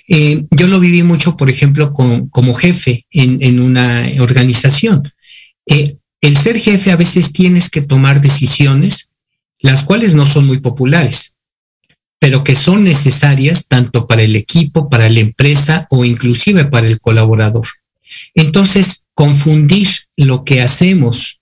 Eh, 0.08 0.46
yo 0.52 0.68
lo 0.68 0.80
viví 0.80 1.02
mucho, 1.04 1.36
por 1.36 1.50
ejemplo, 1.50 1.94
como 1.94 2.54
jefe 2.54 3.06
en, 3.10 3.60
una 3.60 4.08
organización. 4.20 5.12
Eh, 5.66 5.97
el 6.22 6.38
ser 6.38 6.60
jefe 6.60 6.92
a 6.92 6.96
veces 6.96 7.32
tienes 7.32 7.70
que 7.70 7.82
tomar 7.82 8.22
decisiones, 8.22 9.12
las 9.60 9.84
cuales 9.84 10.14
no 10.14 10.26
son 10.26 10.46
muy 10.46 10.60
populares, 10.60 11.38
pero 12.20 12.44
que 12.44 12.56
son 12.56 12.84
necesarias 12.84 13.68
tanto 13.68 14.08
para 14.08 14.24
el 14.24 14.36
equipo, 14.36 14.90
para 14.90 15.10
la 15.10 15.20
empresa 15.20 15.88
o 15.90 16.06
inclusive 16.06 16.66
para 16.66 16.88
el 16.88 17.00
colaborador. 17.00 17.68
Entonces, 18.34 19.06
confundir 19.14 19.88
lo 20.16 20.44
que 20.44 20.62
hacemos 20.62 21.40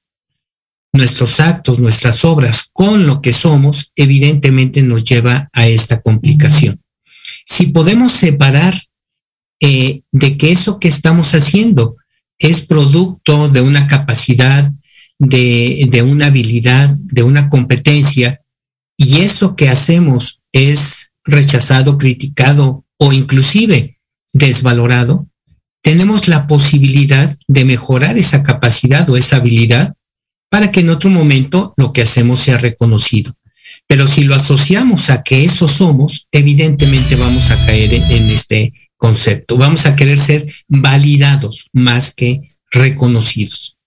nuestros 0.91 1.39
actos, 1.39 1.79
nuestras 1.79 2.23
obras 2.23 2.69
con 2.71 3.05
lo 3.05 3.21
que 3.21 3.33
somos, 3.33 3.91
evidentemente 3.95 4.81
nos 4.81 5.03
lleva 5.03 5.49
a 5.51 5.67
esta 5.67 6.01
complicación. 6.01 6.81
Si 7.45 7.67
podemos 7.67 8.11
separar 8.13 8.75
eh, 9.59 10.01
de 10.11 10.37
que 10.37 10.51
eso 10.51 10.79
que 10.79 10.87
estamos 10.87 11.33
haciendo 11.35 11.97
es 12.45 12.61
producto 12.61 13.49
de 13.49 13.61
una 13.61 13.87
capacidad, 13.87 14.71
de, 15.19 16.03
una 16.05 16.27
habilidad, 16.27 16.89
de 17.03 17.23
una 17.23 17.49
competencia, 17.49 18.41
y 18.97 19.17
eso 19.17 19.55
que 19.55 19.69
hacemos 19.69 20.41
es 20.51 21.11
rechazado, 21.23 21.97
criticado 21.97 22.85
o 22.97 23.11
inclusive 23.13 23.99
desvalorado, 24.33 25.27
tenemos 25.81 26.27
la 26.27 26.47
posibilidad 26.47 27.35
de 27.47 27.65
mejorar 27.65 28.17
esa 28.17 28.43
capacidad 28.43 29.09
o 29.09 29.17
esa 29.17 29.37
habilidad 29.37 29.93
para 30.49 30.71
que 30.71 30.79
en 30.79 30.89
otro 30.89 31.09
momento 31.09 31.73
lo 31.77 31.93
que 31.93 32.01
hacemos 32.01 32.39
sea 32.39 32.57
reconocido. 32.57 33.35
Pero 33.87 34.07
si 34.07 34.23
lo 34.23 34.35
asociamos 34.35 35.09
a 35.09 35.21
que 35.21 35.43
eso 35.43 35.67
somos, 35.67 36.27
evidentemente 36.31 37.15
vamos 37.15 37.51
a 37.51 37.65
caer 37.65 37.93
en 37.93 38.29
este 38.29 38.73
concepto. 38.97 39.57
Vamos 39.57 39.85
a 39.85 39.95
querer 39.95 40.17
ser 40.17 40.45
validados 40.67 41.69
más 41.73 42.13
que 42.13 42.41
reconocidos. 42.71 43.77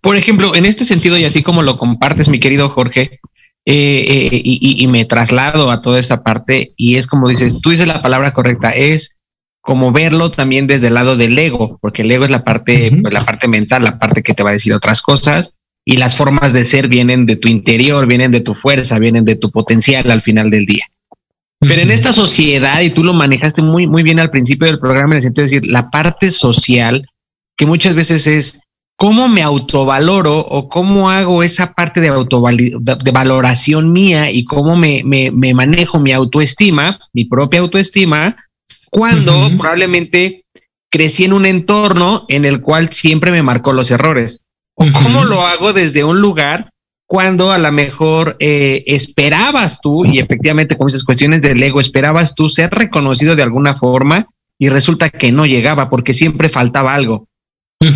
Por 0.00 0.16
ejemplo, 0.16 0.54
en 0.54 0.66
este 0.66 0.84
sentido, 0.84 1.18
y 1.18 1.24
así 1.24 1.42
como 1.42 1.62
lo 1.62 1.78
compartes, 1.78 2.28
mi 2.28 2.40
querido 2.40 2.70
Jorge, 2.70 3.20
eh, 3.66 4.28
eh, 4.32 4.40
y, 4.42 4.86
me 4.86 5.04
traslado 5.04 5.70
a 5.70 5.82
toda 5.82 6.00
esta 6.00 6.22
parte, 6.22 6.70
y 6.76 6.96
es 6.96 7.06
como 7.06 7.28
dices, 7.28 7.60
tú 7.60 7.70
dices 7.70 7.86
la 7.86 8.02
palabra 8.02 8.32
correcta, 8.32 8.70
es 8.70 9.16
como 9.60 9.92
verlo 9.92 10.30
también 10.30 10.66
desde 10.66 10.86
el 10.86 10.94
lado 10.94 11.16
del 11.16 11.38
ego, 11.38 11.78
porque 11.82 12.02
el 12.02 12.10
ego 12.10 12.24
es 12.24 12.30
la 12.30 12.42
parte, 12.44 12.90
pues, 13.02 13.12
la 13.12 13.24
parte 13.24 13.48
mental, 13.48 13.84
la 13.84 13.98
parte 13.98 14.22
que 14.22 14.32
te 14.32 14.42
va 14.42 14.50
a 14.50 14.54
decir 14.54 14.72
otras 14.72 15.02
cosas, 15.02 15.54
y 15.84 15.98
las 15.98 16.16
formas 16.16 16.52
de 16.52 16.64
ser 16.64 16.88
vienen 16.88 17.26
de 17.26 17.36
tu 17.36 17.48
interior, 17.48 18.06
vienen 18.06 18.30
de 18.30 18.40
tu 18.40 18.54
fuerza, 18.54 18.98
vienen 18.98 19.24
de 19.24 19.36
tu 19.36 19.50
potencial 19.50 20.10
al 20.10 20.22
final 20.22 20.50
del 20.50 20.64
día. 20.64 20.86
Pero 21.60 21.82
en 21.82 21.90
esta 21.90 22.12
sociedad, 22.14 22.80
y 22.80 22.90
tú 22.90 23.04
lo 23.04 23.12
manejaste 23.12 23.60
muy, 23.60 23.86
muy 23.86 24.02
bien 24.02 24.18
al 24.18 24.30
principio 24.30 24.66
del 24.66 24.78
programa, 24.78 25.14
en 25.14 25.16
el 25.16 25.22
sentido 25.22 25.46
de 25.46 25.54
decir, 25.54 25.70
la 25.70 25.90
parte 25.90 26.30
social, 26.30 27.06
que 27.56 27.66
muchas 27.66 27.94
veces 27.94 28.26
es 28.26 28.60
cómo 28.96 29.28
me 29.28 29.42
autovaloro 29.42 30.38
o 30.38 30.68
cómo 30.70 31.10
hago 31.10 31.42
esa 31.42 31.74
parte 31.74 32.00
de, 32.00 32.10
de 32.10 33.10
valoración 33.12 33.92
mía 33.92 34.30
y 34.30 34.44
cómo 34.44 34.74
me, 34.74 35.02
me, 35.04 35.30
me 35.30 35.52
manejo 35.52 36.00
mi 36.00 36.12
autoestima, 36.12 36.98
mi 37.12 37.26
propia 37.26 37.60
autoestima, 37.60 38.36
cuando 38.90 39.50
probablemente 39.58 40.44
crecí 40.90 41.24
en 41.24 41.34
un 41.34 41.44
entorno 41.44 42.24
en 42.28 42.46
el 42.46 42.60
cual 42.60 42.90
siempre 42.92 43.30
me 43.32 43.42
marcó 43.42 43.72
los 43.72 43.90
errores. 43.90 44.42
O 44.74 44.86
cómo 45.02 45.24
lo 45.24 45.46
hago 45.46 45.74
desde 45.74 46.04
un 46.04 46.20
lugar 46.20 46.69
cuando 47.10 47.50
a 47.50 47.58
lo 47.58 47.72
mejor 47.72 48.36
eh, 48.38 48.84
esperabas 48.86 49.80
tú, 49.80 50.04
y 50.04 50.20
efectivamente 50.20 50.78
con 50.78 50.86
esas 50.86 51.02
cuestiones 51.02 51.42
del 51.42 51.60
ego, 51.60 51.80
esperabas 51.80 52.36
tú 52.36 52.48
ser 52.48 52.70
reconocido 52.70 53.34
de 53.34 53.42
alguna 53.42 53.74
forma 53.74 54.28
y 54.60 54.68
resulta 54.68 55.10
que 55.10 55.32
no 55.32 55.44
llegaba 55.44 55.90
porque 55.90 56.14
siempre 56.14 56.48
faltaba 56.48 56.94
algo. 56.94 57.26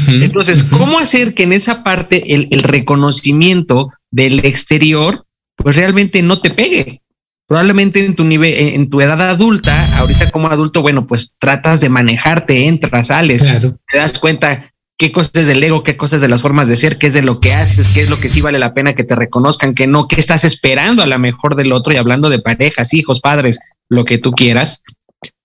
Entonces, 0.09 0.65
¿cómo 0.65 0.99
hacer 0.99 1.35
que 1.35 1.45
en 1.45 1.53
esa 1.53 1.85
parte 1.85 2.35
el, 2.35 2.49
el 2.51 2.65
reconocimiento 2.65 3.93
del 4.11 4.41
exterior 4.41 5.25
pues 5.55 5.77
realmente 5.77 6.21
no 6.21 6.41
te 6.41 6.51
pegue? 6.51 7.01
probablemente 7.47 8.05
en 8.05 8.17
tu 8.17 8.25
nivel, 8.25 8.75
en 8.75 8.89
tu 8.89 9.01
edad 9.03 9.21
adulta, 9.21 9.99
ahorita 9.99 10.31
como 10.31 10.49
adulto, 10.49 10.81
bueno, 10.81 11.07
pues 11.07 11.35
tratas 11.39 11.81
de 11.83 11.91
manejarte, 11.91 12.67
entras, 12.67 13.09
sales, 13.09 13.43
te 13.43 13.99
das 13.99 14.19
cuenta 14.19 14.73
qué 14.97 15.13
cosas 15.13 15.47
del 15.47 15.63
ego, 15.63 15.83
qué 15.83 15.97
cosas 15.97 16.21
de 16.21 16.29
las 16.29 16.43
formas 16.43 16.69
de 16.69 16.77
ser, 16.77 16.99
qué 16.99 17.09
es 17.09 17.15
de 17.15 17.23
lo 17.23 17.41
que 17.41 17.53
haces, 17.53 17.89
qué 17.89 18.01
es 18.01 18.11
lo 18.11 18.19
que 18.19 18.29
sí 18.29 18.41
vale 18.41 18.59
la 18.59 18.75
pena 18.75 18.95
que 18.95 19.05
te 19.05 19.15
reconozcan, 19.15 19.75
que 19.75 19.87
no, 19.87 20.09
qué 20.09 20.21
estás 20.21 20.45
esperando 20.45 21.03
a 21.03 21.07
la 21.07 21.19
mejor 21.19 21.57
del 21.57 21.73
otro 21.73 21.93
y 21.93 21.97
hablando 21.97 22.31
de 22.31 22.39
parejas, 22.39 22.95
hijos, 22.95 23.21
padres, 23.21 23.61
lo 23.89 24.05
que 24.05 24.19
tú 24.19 24.33
quieras. 24.33 24.83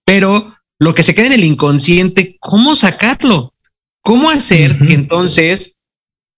Pero 0.06 0.56
lo 0.80 0.94
que 0.94 1.04
se 1.04 1.16
queda 1.16 1.28
en 1.28 1.34
el 1.34 1.44
inconsciente, 1.44 2.38
¿cómo 2.40 2.76
sacarlo? 2.76 3.54
¿Cómo 4.02 4.30
hacer 4.30 4.78
que 4.78 4.94
entonces 4.94 5.76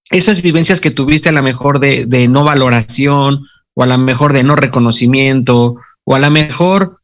esas 0.09 0.41
vivencias 0.41 0.81
que 0.81 0.91
tuviste 0.91 1.29
a 1.29 1.33
la 1.33 1.41
mejor 1.41 1.79
de, 1.79 2.05
de 2.05 2.27
no 2.27 2.43
valoración 2.43 3.45
o 3.73 3.83
a 3.83 3.85
lo 3.85 3.97
mejor 3.97 4.33
de 4.33 4.43
no 4.43 4.55
reconocimiento, 4.55 5.77
o 6.03 6.15
a 6.15 6.19
lo 6.19 6.29
mejor, 6.29 6.99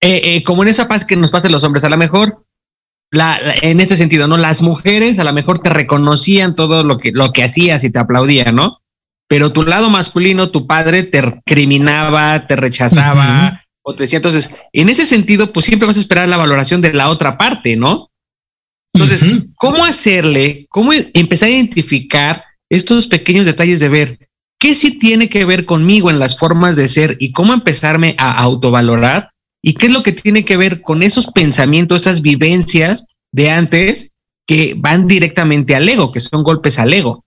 eh, 0.00 0.20
eh, 0.24 0.42
como 0.44 0.62
en 0.62 0.68
esa 0.68 0.88
paz 0.88 1.04
que 1.04 1.16
nos 1.16 1.30
pasa 1.30 1.48
a 1.48 1.50
los 1.50 1.64
hombres, 1.64 1.84
a 1.84 1.90
lo 1.90 1.96
mejor, 1.96 2.44
la, 3.10 3.38
en 3.62 3.80
este 3.80 3.96
sentido, 3.96 4.28
¿no? 4.28 4.36
Las 4.36 4.62
mujeres 4.62 5.18
a 5.18 5.24
lo 5.24 5.32
mejor 5.32 5.58
te 5.58 5.70
reconocían 5.70 6.54
todo 6.54 6.84
lo 6.84 6.98
que, 6.98 7.12
lo 7.12 7.32
que 7.32 7.42
hacías 7.42 7.82
y 7.84 7.90
te 7.90 7.98
aplaudían, 7.98 8.54
¿no? 8.54 8.80
Pero 9.28 9.52
tu 9.52 9.62
lado 9.62 9.90
masculino, 9.90 10.50
tu 10.50 10.66
padre 10.66 11.02
te 11.02 11.40
criminaba, 11.44 12.46
te 12.46 12.56
rechazaba, 12.56 13.64
o 13.82 13.94
te 13.94 14.04
decía, 14.04 14.18
entonces, 14.18 14.54
en 14.72 14.88
ese 14.88 15.06
sentido, 15.06 15.52
pues 15.52 15.66
siempre 15.66 15.86
vas 15.86 15.96
a 15.96 16.00
esperar 16.00 16.28
la 16.28 16.36
valoración 16.36 16.80
de 16.80 16.92
la 16.92 17.08
otra 17.08 17.38
parte, 17.38 17.76
¿no? 17.76 18.10
Entonces, 18.92 19.46
¿cómo 19.56 19.84
hacerle, 19.84 20.66
cómo 20.68 20.92
empezar 20.92 21.48
a 21.48 21.52
identificar 21.52 22.44
estos 22.68 23.06
pequeños 23.06 23.46
detalles 23.46 23.78
de 23.78 23.88
ver 23.88 24.30
qué 24.58 24.74
sí 24.74 24.98
tiene 24.98 25.28
que 25.28 25.44
ver 25.44 25.64
conmigo 25.64 26.10
en 26.10 26.18
las 26.18 26.36
formas 26.36 26.76
de 26.76 26.88
ser 26.88 27.16
y 27.20 27.32
cómo 27.32 27.52
empezarme 27.52 28.14
a 28.18 28.38
autovalorar 28.38 29.29
y 29.62 29.74
qué 29.74 29.86
es 29.86 29.92
lo 29.92 30.02
que 30.02 30.12
tiene 30.12 30.44
que 30.44 30.56
ver 30.56 30.80
con 30.80 31.02
esos 31.02 31.26
pensamientos, 31.28 32.02
esas 32.02 32.22
vivencias 32.22 33.06
de 33.32 33.50
antes 33.50 34.10
que 34.46 34.74
van 34.76 35.06
directamente 35.06 35.74
al 35.74 35.88
ego, 35.88 36.12
que 36.12 36.20
son 36.20 36.42
golpes 36.42 36.78
al 36.78 36.92
ego. 36.92 37.24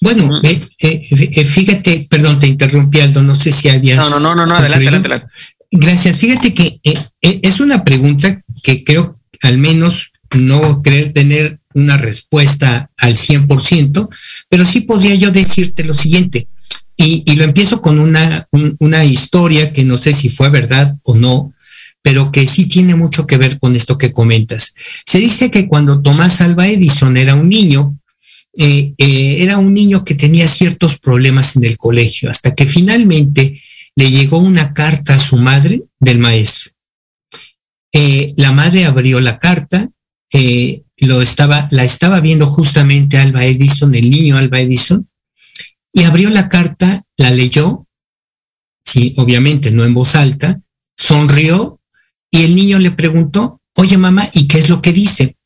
Bueno, 0.00 0.40
eh, 0.42 0.60
eh, 0.80 1.06
eh, 1.10 1.44
fíjate, 1.44 2.06
perdón, 2.10 2.40
te 2.40 2.48
interrumpí, 2.48 3.00
Aldo, 3.00 3.22
no 3.22 3.34
sé 3.34 3.52
si 3.52 3.68
habías. 3.68 3.98
No, 3.98 4.20
no, 4.20 4.34
no, 4.34 4.46
no, 4.46 4.56
adelante, 4.56 4.88
adelante, 4.88 5.26
Gracias. 5.70 6.18
Fíjate 6.18 6.54
que 6.54 6.80
es 7.20 7.60
una 7.60 7.84
pregunta 7.84 8.42
que 8.62 8.84
creo 8.84 9.20
al 9.42 9.58
menos 9.58 10.12
no 10.36 10.82
creer 10.82 11.12
tener 11.12 11.58
una 11.74 11.96
respuesta 11.96 12.90
al 12.96 13.16
100%, 13.16 14.08
pero 14.48 14.64
sí 14.64 14.80
podría 14.80 15.14
yo 15.14 15.30
decirte 15.30 15.84
lo 15.84 15.94
siguiente, 15.94 16.48
y, 17.00 17.36
lo 17.36 17.44
empiezo 17.44 17.80
con 17.80 18.00
una, 18.00 18.48
una 18.80 19.04
historia 19.04 19.72
que 19.72 19.84
no 19.84 19.96
sé 19.96 20.12
si 20.12 20.28
fue 20.28 20.50
verdad 20.50 20.98
o 21.04 21.14
no, 21.14 21.54
pero 22.02 22.32
que 22.32 22.44
sí 22.44 22.66
tiene 22.66 22.96
mucho 22.96 23.26
que 23.26 23.36
ver 23.36 23.58
con 23.58 23.76
esto 23.76 23.98
que 23.98 24.12
comentas. 24.12 24.74
Se 25.06 25.18
dice 25.18 25.50
que 25.50 25.68
cuando 25.68 26.02
Tomás 26.02 26.40
Alba 26.40 26.66
Edison 26.66 27.16
era 27.16 27.36
un 27.36 27.48
niño, 27.48 27.98
eh, 28.58 28.94
eh, 28.98 29.36
era 29.42 29.58
un 29.58 29.72
niño 29.72 30.04
que 30.04 30.16
tenía 30.16 30.48
ciertos 30.48 30.98
problemas 30.98 31.54
en 31.54 31.64
el 31.64 31.76
colegio, 31.76 32.30
hasta 32.30 32.54
que 32.54 32.66
finalmente 32.66 33.62
le 33.94 34.10
llegó 34.10 34.38
una 34.38 34.74
carta 34.74 35.14
a 35.14 35.18
su 35.18 35.36
madre 35.36 35.82
del 36.00 36.18
maestro. 36.18 36.72
Eh, 37.92 38.34
la 38.36 38.50
madre 38.50 38.84
abrió 38.84 39.20
la 39.20 39.38
carta, 39.38 39.88
lo 41.00 41.22
estaba, 41.22 41.68
la 41.70 41.84
estaba 41.84 42.20
viendo 42.20 42.46
justamente 42.46 43.18
Alba 43.18 43.44
Edison, 43.44 43.94
el 43.94 44.10
niño 44.10 44.36
Alba 44.36 44.60
Edison, 44.60 45.08
y 45.98 46.04
abrió 46.04 46.30
la 46.30 46.48
carta, 46.48 47.02
la 47.16 47.32
leyó, 47.32 47.88
sí, 48.86 49.14
obviamente 49.16 49.72
no 49.72 49.84
en 49.84 49.94
voz 49.94 50.14
alta, 50.14 50.60
sonrió 50.96 51.80
y 52.30 52.44
el 52.44 52.54
niño 52.54 52.78
le 52.78 52.92
preguntó, 52.92 53.60
oye 53.74 53.98
mamá, 53.98 54.30
¿y 54.32 54.46
qué 54.46 54.58
es 54.58 54.68
lo 54.68 54.80
que 54.80 54.92
dice? 54.92 55.36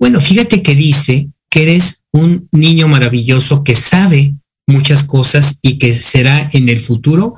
Bueno, 0.00 0.20
fíjate 0.20 0.60
que 0.60 0.74
dice 0.74 1.28
que 1.48 1.62
eres 1.62 2.02
un 2.10 2.48
niño 2.50 2.88
maravilloso 2.88 3.62
que 3.62 3.76
sabe 3.76 4.34
muchas 4.66 5.04
cosas 5.04 5.60
y 5.62 5.78
que 5.78 5.94
será 5.94 6.50
en 6.52 6.68
el 6.68 6.80
futuro 6.80 7.36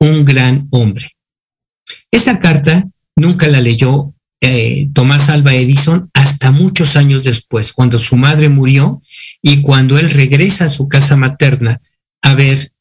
un 0.00 0.24
gran 0.24 0.66
hombre. 0.72 1.08
Esa 2.10 2.40
carta 2.40 2.84
nunca 3.14 3.46
la 3.46 3.60
leyó 3.60 4.12
eh, 4.40 4.88
Tomás 4.92 5.28
Alba 5.28 5.54
Edison 5.54 6.10
hasta 6.14 6.50
muchos 6.50 6.96
años 6.96 7.22
después, 7.22 7.72
cuando 7.72 8.00
su 8.00 8.16
madre 8.16 8.48
murió 8.48 9.00
y 9.40 9.62
cuando 9.62 10.00
él 10.00 10.10
regresa 10.10 10.64
a 10.64 10.68
su 10.68 10.88
casa 10.88 11.14
materna 11.14 11.80
a 12.22 12.34
ver, 12.34 12.72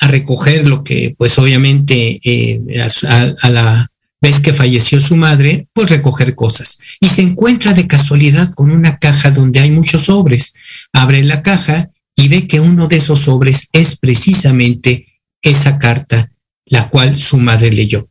a 0.00 0.08
recoger 0.08 0.66
lo 0.66 0.84
que, 0.84 1.14
pues 1.18 1.38
obviamente, 1.38 2.20
eh, 2.22 2.60
a, 3.08 3.48
la 3.50 3.90
vez 4.20 4.40
que 4.40 4.52
falleció 4.52 5.00
su 5.00 5.16
madre, 5.16 5.68
pues 5.72 5.90
recoger 5.90 6.34
cosas. 6.34 6.78
Y 7.00 7.08
se 7.08 7.22
encuentra 7.22 7.72
de 7.72 7.86
casualidad 7.86 8.52
con 8.54 8.70
una 8.70 8.98
caja 8.98 9.30
donde 9.30 9.60
hay 9.60 9.70
muchos 9.70 10.04
sobres. 10.04 10.54
Abre 10.92 11.22
la 11.22 11.42
caja 11.42 11.90
y 12.16 12.28
ve 12.28 12.46
que 12.48 12.60
uno 12.60 12.88
de 12.88 12.96
esos 12.96 13.20
sobres 13.20 13.68
es 13.72 13.96
precisamente 13.96 15.20
esa 15.42 15.78
carta, 15.78 16.32
la 16.66 16.88
cual 16.88 17.14
su 17.14 17.38
madre 17.38 17.72
leyó. 17.72 18.08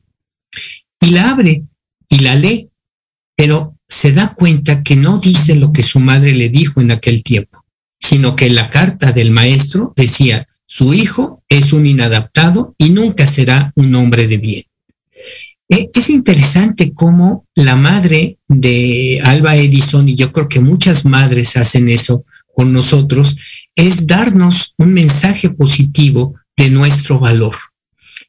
Y 1.02 1.12
la 1.12 1.32
abre 1.32 1.64
y 2.10 2.20
la 2.20 2.36
lee 2.36 2.70
pero 3.38 3.78
se 3.88 4.12
da 4.12 4.34
cuenta 4.34 4.84
que 4.84 4.96
no 4.96 5.20
dice 5.20 5.56
lo 5.56 5.72
que 5.72 5.84
su 5.84 6.00
madre 6.00 6.34
le 6.34 6.50
dijo 6.50 6.82
en 6.82 6.92
aquel 6.92 7.24
tiempo, 7.24 7.64
sino 8.00 8.36
que 8.36 8.50
la 8.50 8.70
carta 8.70 9.12
del 9.12 9.32
maestro 9.32 9.94
decía, 9.96 10.48
su 10.68 10.94
hijo 10.94 11.42
es 11.50 11.74
un 11.74 11.88
inadaptado 11.88 12.76
y 12.78 12.92
nunca 12.92 13.26
será 13.26 13.72
un 13.76 13.96
hombre 13.96 14.28
de 14.28 14.38
bien. 14.38 14.64
E, 15.70 15.90
es 15.94 16.10
interesante 16.12 16.94
cómo 16.94 17.48
la 17.56 17.76
madre 17.76 18.38
de 18.48 19.20
Alba 19.24 19.56
Edison, 19.56 20.08
y 20.08 20.16
yo 20.16 20.32
creo 20.32 20.48
que 20.48 20.60
muchas 20.60 21.06
madres 21.06 21.58
hacen 21.58 21.90
eso 21.90 22.24
con 22.54 22.72
nosotros, 22.72 23.36
es 23.76 24.06
darnos 24.06 24.74
un 24.78 24.94
mensaje 24.94 25.50
positivo 25.50 26.36
de 26.56 26.70
nuestro 26.70 27.20
valor. 27.20 27.56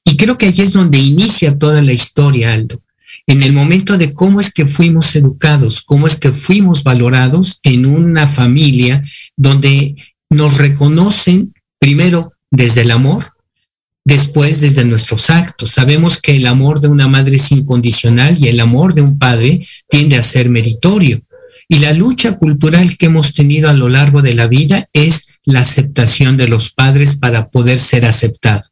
Y 0.04 0.16
creo 0.16 0.38
que 0.38 0.46
allí 0.46 0.62
es 0.62 0.72
donde 0.72 0.98
inicia 0.98 1.58
toda 1.58 1.82
la 1.82 1.92
historia, 1.92 2.54
Aldo 2.54 2.82
en 3.28 3.42
el 3.42 3.52
momento 3.52 3.98
de 3.98 4.14
cómo 4.14 4.40
es 4.40 4.50
que 4.50 4.66
fuimos 4.66 5.14
educados, 5.14 5.82
cómo 5.82 6.06
es 6.06 6.16
que 6.16 6.32
fuimos 6.32 6.82
valorados 6.82 7.60
en 7.62 7.84
una 7.84 8.26
familia 8.26 9.04
donde 9.36 9.94
nos 10.30 10.56
reconocen 10.56 11.52
primero 11.78 12.32
desde 12.50 12.82
el 12.82 12.90
amor, 12.90 13.34
después 14.04 14.60
desde 14.60 14.84
nuestros 14.84 15.30
actos. 15.30 15.70
Sabemos 15.70 16.18
que 16.20 16.36
el 16.36 16.46
amor 16.46 16.80
de 16.80 16.88
una 16.88 17.08
madre 17.08 17.36
es 17.36 17.52
incondicional 17.52 18.36
y 18.38 18.48
el 18.48 18.60
amor 18.60 18.94
de 18.94 19.02
un 19.02 19.18
padre 19.18 19.66
tiende 19.88 20.16
a 20.16 20.22
ser 20.22 20.48
meritorio. 20.48 21.20
Y 21.68 21.80
la 21.80 21.92
lucha 21.92 22.38
cultural 22.38 22.96
que 22.96 23.06
hemos 23.06 23.34
tenido 23.34 23.68
a 23.68 23.74
lo 23.74 23.90
largo 23.90 24.22
de 24.22 24.34
la 24.34 24.46
vida 24.46 24.88
es 24.94 25.28
la 25.44 25.60
aceptación 25.60 26.38
de 26.38 26.48
los 26.48 26.70
padres 26.70 27.16
para 27.16 27.50
poder 27.50 27.78
ser 27.78 28.06
aceptado. 28.06 28.62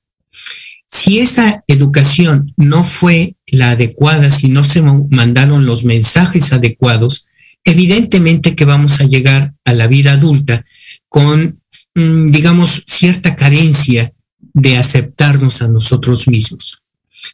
Si 0.87 1.19
esa 1.19 1.63
educación 1.67 2.55
no 2.57 2.85
fue 2.85 3.37
la 3.49 3.73
adecuada, 3.73 4.31
si 4.31 4.49
no 4.49 4.65
se 4.65 4.83
mandaron 4.83 5.67
los 5.67 5.85
mensajes 5.85 6.53
adecuados, 6.55 7.27
evidentemente 7.65 8.55
que 8.55 8.65
vamos 8.65 9.01
a 9.01 9.05
llegar 9.05 9.53
a 9.65 9.75
la 9.75 9.89
vida 9.89 10.13
adulta 10.13 10.65
con, 11.09 11.61
digamos, 11.97 12.83
cierta 12.87 13.35
carencia 13.37 14.13
de 14.53 14.77
aceptarnos 14.77 15.63
a 15.63 15.69
nosotros 15.69 16.29
mismos. 16.29 16.83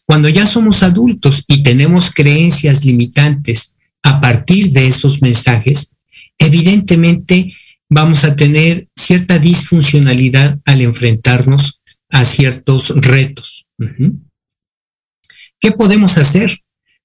Cuando 0.06 0.28
ya 0.28 0.46
somos 0.46 0.84
adultos 0.84 1.42
y 1.48 1.64
tenemos 1.64 2.10
creencias 2.10 2.84
limitantes 2.84 3.76
a 4.04 4.20
partir 4.20 4.70
de 4.70 4.86
esos 4.86 5.20
mensajes, 5.20 5.90
evidentemente 6.38 7.52
vamos 7.88 8.24
a 8.24 8.36
tener 8.36 8.88
cierta 8.94 9.40
disfuncionalidad 9.40 10.58
al 10.64 10.80
enfrentarnos 10.80 11.80
a 12.10 12.24
ciertos 12.24 12.92
retos. 12.94 13.66
¿Qué 15.58 15.72
podemos 15.72 16.18
hacer? 16.18 16.56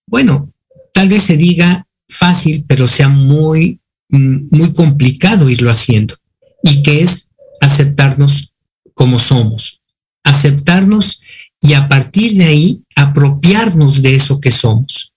Bueno, 0.05 0.53
tal 0.93 1.09
vez 1.09 1.23
se 1.23 1.37
diga 1.37 1.87
fácil, 2.07 2.65
pero 2.67 2.87
sea 2.87 3.09
muy, 3.09 3.79
mm, 4.09 4.47
muy 4.51 4.73
complicado 4.73 5.49
irlo 5.49 5.71
haciendo. 5.71 6.15
Y 6.63 6.83
que 6.83 7.01
es 7.01 7.26
aceptarnos 7.61 8.53
como 8.93 9.19
somos. 9.19 9.81
Aceptarnos 10.23 11.21
y 11.61 11.73
a 11.73 11.87
partir 11.87 12.33
de 12.33 12.45
ahí 12.45 12.83
apropiarnos 12.95 14.01
de 14.01 14.15
eso 14.15 14.39
que 14.39 14.51
somos. 14.51 15.13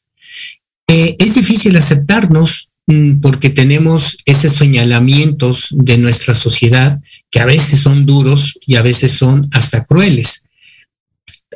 Eh, 0.87 1.17
es 1.19 1.35
difícil 1.35 1.77
aceptarnos 1.77 2.69
mm, 2.87 3.21
porque 3.21 3.51
tenemos 3.51 4.19
esos 4.25 4.53
señalamientos 4.53 5.69
de 5.71 5.99
nuestra 5.99 6.35
sociedad 6.35 7.01
que 7.31 7.41
a 7.41 7.45
veces 7.45 7.81
son 7.81 8.07
duros 8.07 8.59
y 8.67 8.77
a 8.77 8.83
veces 8.83 9.13
son 9.13 9.49
hasta 9.53 9.85
crueles. 9.85 10.45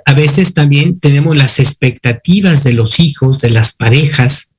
A 0.06 0.14
veces 0.14 0.54
también 0.54 1.00
tenemos 1.00 1.34
las 1.36 1.58
expectativas 1.58 2.62
de 2.62 2.74
los 2.74 3.00
hijos, 3.00 3.40
de 3.40 3.50
las 3.50 3.72
parejas, 3.72 4.50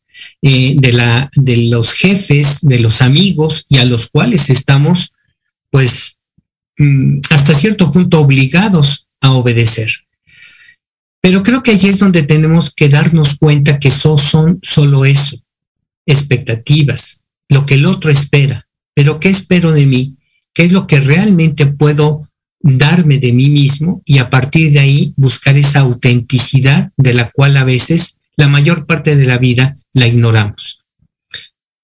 eh, 0.42 0.76
de, 0.78 0.94
la, 0.94 1.30
de 1.36 1.58
los 1.58 1.94
jefes, 1.94 2.60
de 2.62 2.80
los 2.80 3.02
amigos 3.02 3.66
y 3.70 3.78
a 3.78 3.86
los 3.86 4.08
cuales 4.08 4.50
estamos, 4.50 5.14
pues, 5.70 6.18
mm, 6.78 7.22
hasta 7.30 7.54
cierto 7.54 7.92
punto 7.92 8.20
obligados 8.20 9.08
a 9.22 9.32
obedecer. 9.32 9.92
Pero 11.22 11.42
creo 11.44 11.64
que 11.64 11.72
allí 11.72 11.88
es 11.88 12.00
donde 12.00 12.24
tenemos 12.24 12.72
que 12.74 12.90
darnos 12.90 13.36
cuenta 13.36 13.80
que 13.80 13.92
son 13.92 14.60
solo 14.62 15.06
eso, 15.06 15.38
expectativas, 16.06 17.22
lo 17.50 17.66
que 17.66 17.76
el 17.76 17.86
otro 17.86 18.12
espera. 18.12 18.68
Pero 18.94 19.20
¿qué 19.20 19.30
espero 19.30 19.72
de 19.72 19.86
mí? 19.86 20.18
qué 20.56 20.64
es 20.64 20.72
lo 20.72 20.88
que 20.88 21.00
realmente 21.00 21.68
puedo 21.68 22.28
darme 22.62 23.20
de 23.20 23.34
mí 23.34 23.50
mismo 23.50 24.02
y 24.06 24.18
a 24.18 24.32
partir 24.32 24.72
de 24.72 24.80
ahí 24.80 25.14
buscar 25.18 25.56
esa 25.56 25.82
autenticidad 25.82 26.92
de 26.98 27.14
la 27.14 27.30
cual 27.30 27.58
a 27.58 27.66
veces 27.66 28.18
la 28.38 28.48
mayor 28.48 28.88
parte 28.88 29.16
de 29.16 29.26
la 29.26 29.38
vida 29.38 29.78
la 29.94 30.08
ignoramos. 30.08 30.82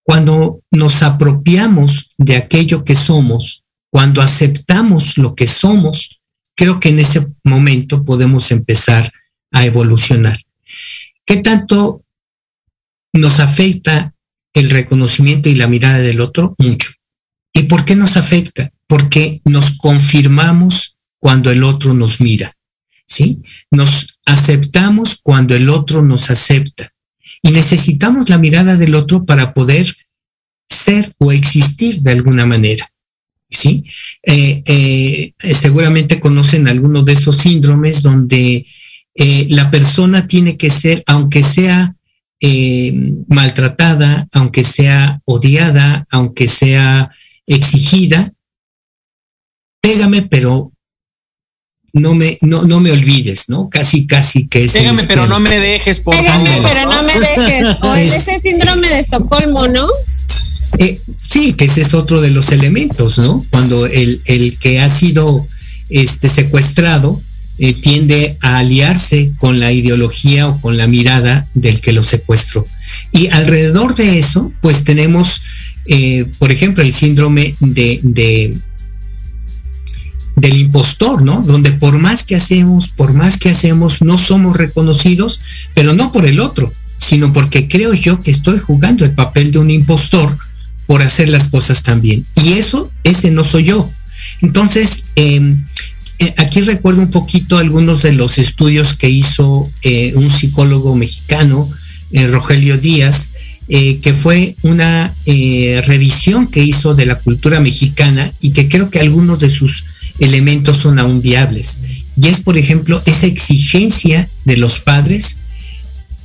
Cuando 0.04 0.62
nos 0.72 1.04
apropiamos 1.04 2.10
de 2.17 2.38
aquello 2.38 2.84
que 2.84 2.96
somos, 2.96 3.61
cuando 3.91 4.21
aceptamos 4.21 5.17
lo 5.17 5.36
que 5.36 5.45
somos, 5.45 6.21
creo 6.56 6.80
que 6.80 6.89
en 6.89 6.99
ese 6.99 7.27
momento 7.43 8.04
podemos 8.04 8.51
empezar 8.51 9.12
a 9.51 9.65
evolucionar. 9.65 10.39
¿Qué 11.25 11.38
tanto 11.38 12.04
nos 13.13 13.39
afecta 13.39 14.15
el 14.54 14.69
reconocimiento 14.69 15.49
y 15.49 15.56
la 15.56 15.67
mirada 15.67 15.99
del 15.99 16.21
otro? 16.21 16.56
Mucho. 16.58 16.91
¿Y 17.54 17.63
por 17.63 17.84
qué 17.84 17.95
nos 17.95 18.15
afecta? 18.15 18.71
Porque 18.88 19.41
nos 19.43 19.77
confirmamos 19.77 20.95
cuando 21.19 21.51
el 21.51 21.63
otro 21.63 21.93
nos 21.93 22.21
mira, 22.21 22.56
¿sí? 23.06 23.41
Nos 23.69 24.17
aceptamos 24.25 25.19
cuando 25.21 25.54
el 25.54 25.69
otro 25.69 26.01
nos 26.01 26.32
acepta. 26.32 26.93
Y 27.41 27.51
necesitamos 27.51 28.30
la 28.30 28.38
mirada 28.38 28.77
del 28.77 28.95
otro 28.95 29.25
para 29.25 29.54
poder 29.54 29.93
ser 30.69 31.13
o 31.17 31.32
existir 31.32 32.01
de 32.01 32.12
alguna 32.12 32.45
manera. 32.45 32.90
¿Sí? 33.52 33.84
Eh, 34.24 34.64
eh, 34.66 35.34
seguramente 35.54 36.22
conocen 36.22 36.70
algunos 36.70 37.04
de 37.04 37.14
esos 37.14 37.38
síndromes 37.38 38.02
donde 38.02 38.66
eh, 39.14 39.46
la 39.50 39.70
persona 39.70 40.26
tiene 40.26 40.56
que 40.58 40.70
ser, 40.70 41.04
aunque 41.06 41.44
sea 41.44 41.96
maltratada, 43.28 44.28
aunque 44.32 44.64
sea 44.64 45.22
odiada, 45.26 46.08
aunque 46.10 46.48
sea 46.48 47.12
exigida, 47.46 48.34
pégame, 49.80 50.24
pero 50.24 50.72
no 51.94 52.16
me, 52.16 52.38
no, 52.42 52.64
no 52.64 52.80
me 52.80 52.92
olvides, 52.92 53.50
¿no? 53.50 53.70
Casi, 53.70 54.08
casi 54.08 54.48
que 54.48 54.64
es. 54.64 54.74
Pégame, 54.74 55.04
pero 55.08 55.28
no 55.28 55.40
me 55.40 55.60
dejes, 55.60 56.00
por 56.00 56.16
Pégame, 56.16 56.62
pero 56.64 56.90
no 56.90 57.04
me 57.04 57.20
dejes. 57.20 57.78
O 57.82 57.94
ese 57.96 58.40
síndrome 58.40 58.88
de 58.88 59.00
Estocolmo, 59.00 59.68
¿no? 59.68 59.86
Eh, 60.82 61.00
sí, 61.15 61.54
que 61.54 61.65
ese 61.65 61.82
es 61.82 61.94
otro 61.94 62.22
de 62.22 62.32
los 62.32 62.52
elementos, 62.52 63.20
¿no? 63.20 63.46
Cuando 63.52 63.86
el, 63.86 64.58
que 64.60 64.80
ha 64.80 64.89
sido 64.89 65.48
este, 65.89 66.28
secuestrado 66.28 67.22
eh, 67.60 67.76
tiende 67.76 68.36
a 68.41 68.58
aliarse 68.58 69.32
con 69.38 69.60
la 69.60 69.72
ideología 69.72 70.48
o 70.48 70.60
con 70.60 70.78
la 70.78 70.88
mirada 70.88 71.46
del 71.54 71.82
que 71.82 71.94
lo 71.94 72.02
secuestró. 72.02 72.65
Y 73.12 73.28
alrededor 73.28 73.94
de 73.94 74.17
eso, 74.17 74.52
pues 74.60 74.84
tenemos, 74.84 75.44
eh, 75.86 76.26
por 76.39 76.52
ejemplo, 76.52 76.84
el 76.84 76.94
síndrome 76.94 77.54
de 77.60 78.58
del 80.38 80.58
impostor, 80.58 81.22
¿no? 81.22 81.44
Donde 81.44 81.74
por 81.74 82.00
más 82.00 82.24
que 82.24 82.38
hacemos, 82.38 82.89
por 82.89 83.13
más 83.13 83.38
que 83.38 83.50
hacemos, 83.50 84.02
no 84.02 84.17
somos 84.17 84.58
reconocidos, 84.58 85.41
pero 85.76 85.94
no 85.94 86.12
por 86.12 86.26
el 86.26 86.39
otro, 86.39 86.74
sino 86.98 87.32
porque 87.34 87.67
creo 87.67 87.94
yo 87.94 88.20
que 88.20 88.32
estoy 88.32 88.58
jugando 88.58 89.06
el 89.06 89.12
papel 89.12 89.52
de 89.52 89.60
un 89.60 89.70
impostor 89.70 90.36
por 90.91 91.04
hacer 91.04 91.30
las 91.30 91.47
cosas 91.47 91.84
tan 91.84 92.01
bien. 92.01 92.25
Y 92.43 92.51
eso, 92.60 92.91
ese 93.06 93.32
no 93.32 93.45
soy 93.45 93.63
yo. 93.63 93.89
Entonces, 94.41 95.04
em, 95.15 95.63
eh, 96.19 96.34
aquí 96.36 96.60
recuerdo 96.60 97.01
un 97.01 97.12
poquito 97.12 97.58
algunos 97.58 98.01
de 98.01 98.12
los 98.12 98.38
estudios 98.38 98.93
que 98.95 99.10
hizo 99.10 99.71
eh, 99.84 100.12
un 100.15 100.30
psicólogo 100.30 100.93
mexicano, 100.97 101.69
eh, 102.12 102.27
Rogelio 102.27 102.77
Díaz, 102.77 103.30
que 103.69 104.13
fue 104.13 104.58
una 104.63 105.15
revisión 105.86 106.47
que 106.47 106.62
hizo 106.62 106.93
de 106.93 107.06
la 107.06 107.15
cultura 107.15 107.62
mexicana 107.62 108.30
y 108.41 108.49
que 108.49 108.67
creo 108.67 108.89
que 108.89 108.99
algunos 108.99 109.39
de 109.39 109.49
sus 109.49 109.86
elementos 110.19 110.75
son 110.75 110.99
aún 110.99 111.21
viables. 111.21 111.77
Y 112.17 112.27
es, 112.27 112.41
por 112.41 112.58
ejemplo, 112.58 113.01
esa 113.06 113.27
exigencia 113.27 114.27
de 114.43 114.58
los 114.58 114.82
padres 114.82 115.38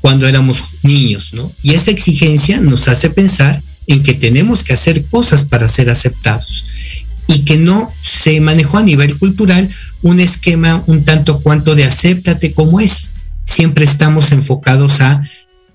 cuando 0.01 0.27
éramos 0.27 0.65
niños, 0.83 1.35
¿no? 1.35 1.53
Y 1.63 1.75
esa 1.75 1.93
exigencia 1.93 2.59
nos 2.59 2.89
hace 2.89 3.11
pensar 3.11 3.63
en 3.87 4.03
que 4.03 4.15
tenemos 4.15 4.63
que 4.63 4.73
hacer 4.73 5.05
cosas 5.07 5.45
para 5.45 5.69
ser 5.69 5.91
aceptados 5.91 6.65
y 7.29 7.41
que 7.41 7.57
no 7.57 7.93
se 8.01 8.41
manejó 8.41 8.79
a 8.79 8.83
nivel 8.83 9.17
cultural 9.19 9.69
un 10.03 10.21
esquema 10.21 10.83
un 10.87 11.05
tanto 11.05 11.41
cuanto 11.41 11.75
de 11.75 11.85
acéptate 11.85 12.53
como 12.53 12.81
es. 12.81 13.09
Siempre 13.45 13.85
estamos 13.85 14.33
enfocados 14.33 15.01
a 15.01 15.23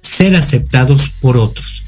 ser 0.01 0.35
aceptados 0.35 1.09
por 1.21 1.37
otros. 1.37 1.83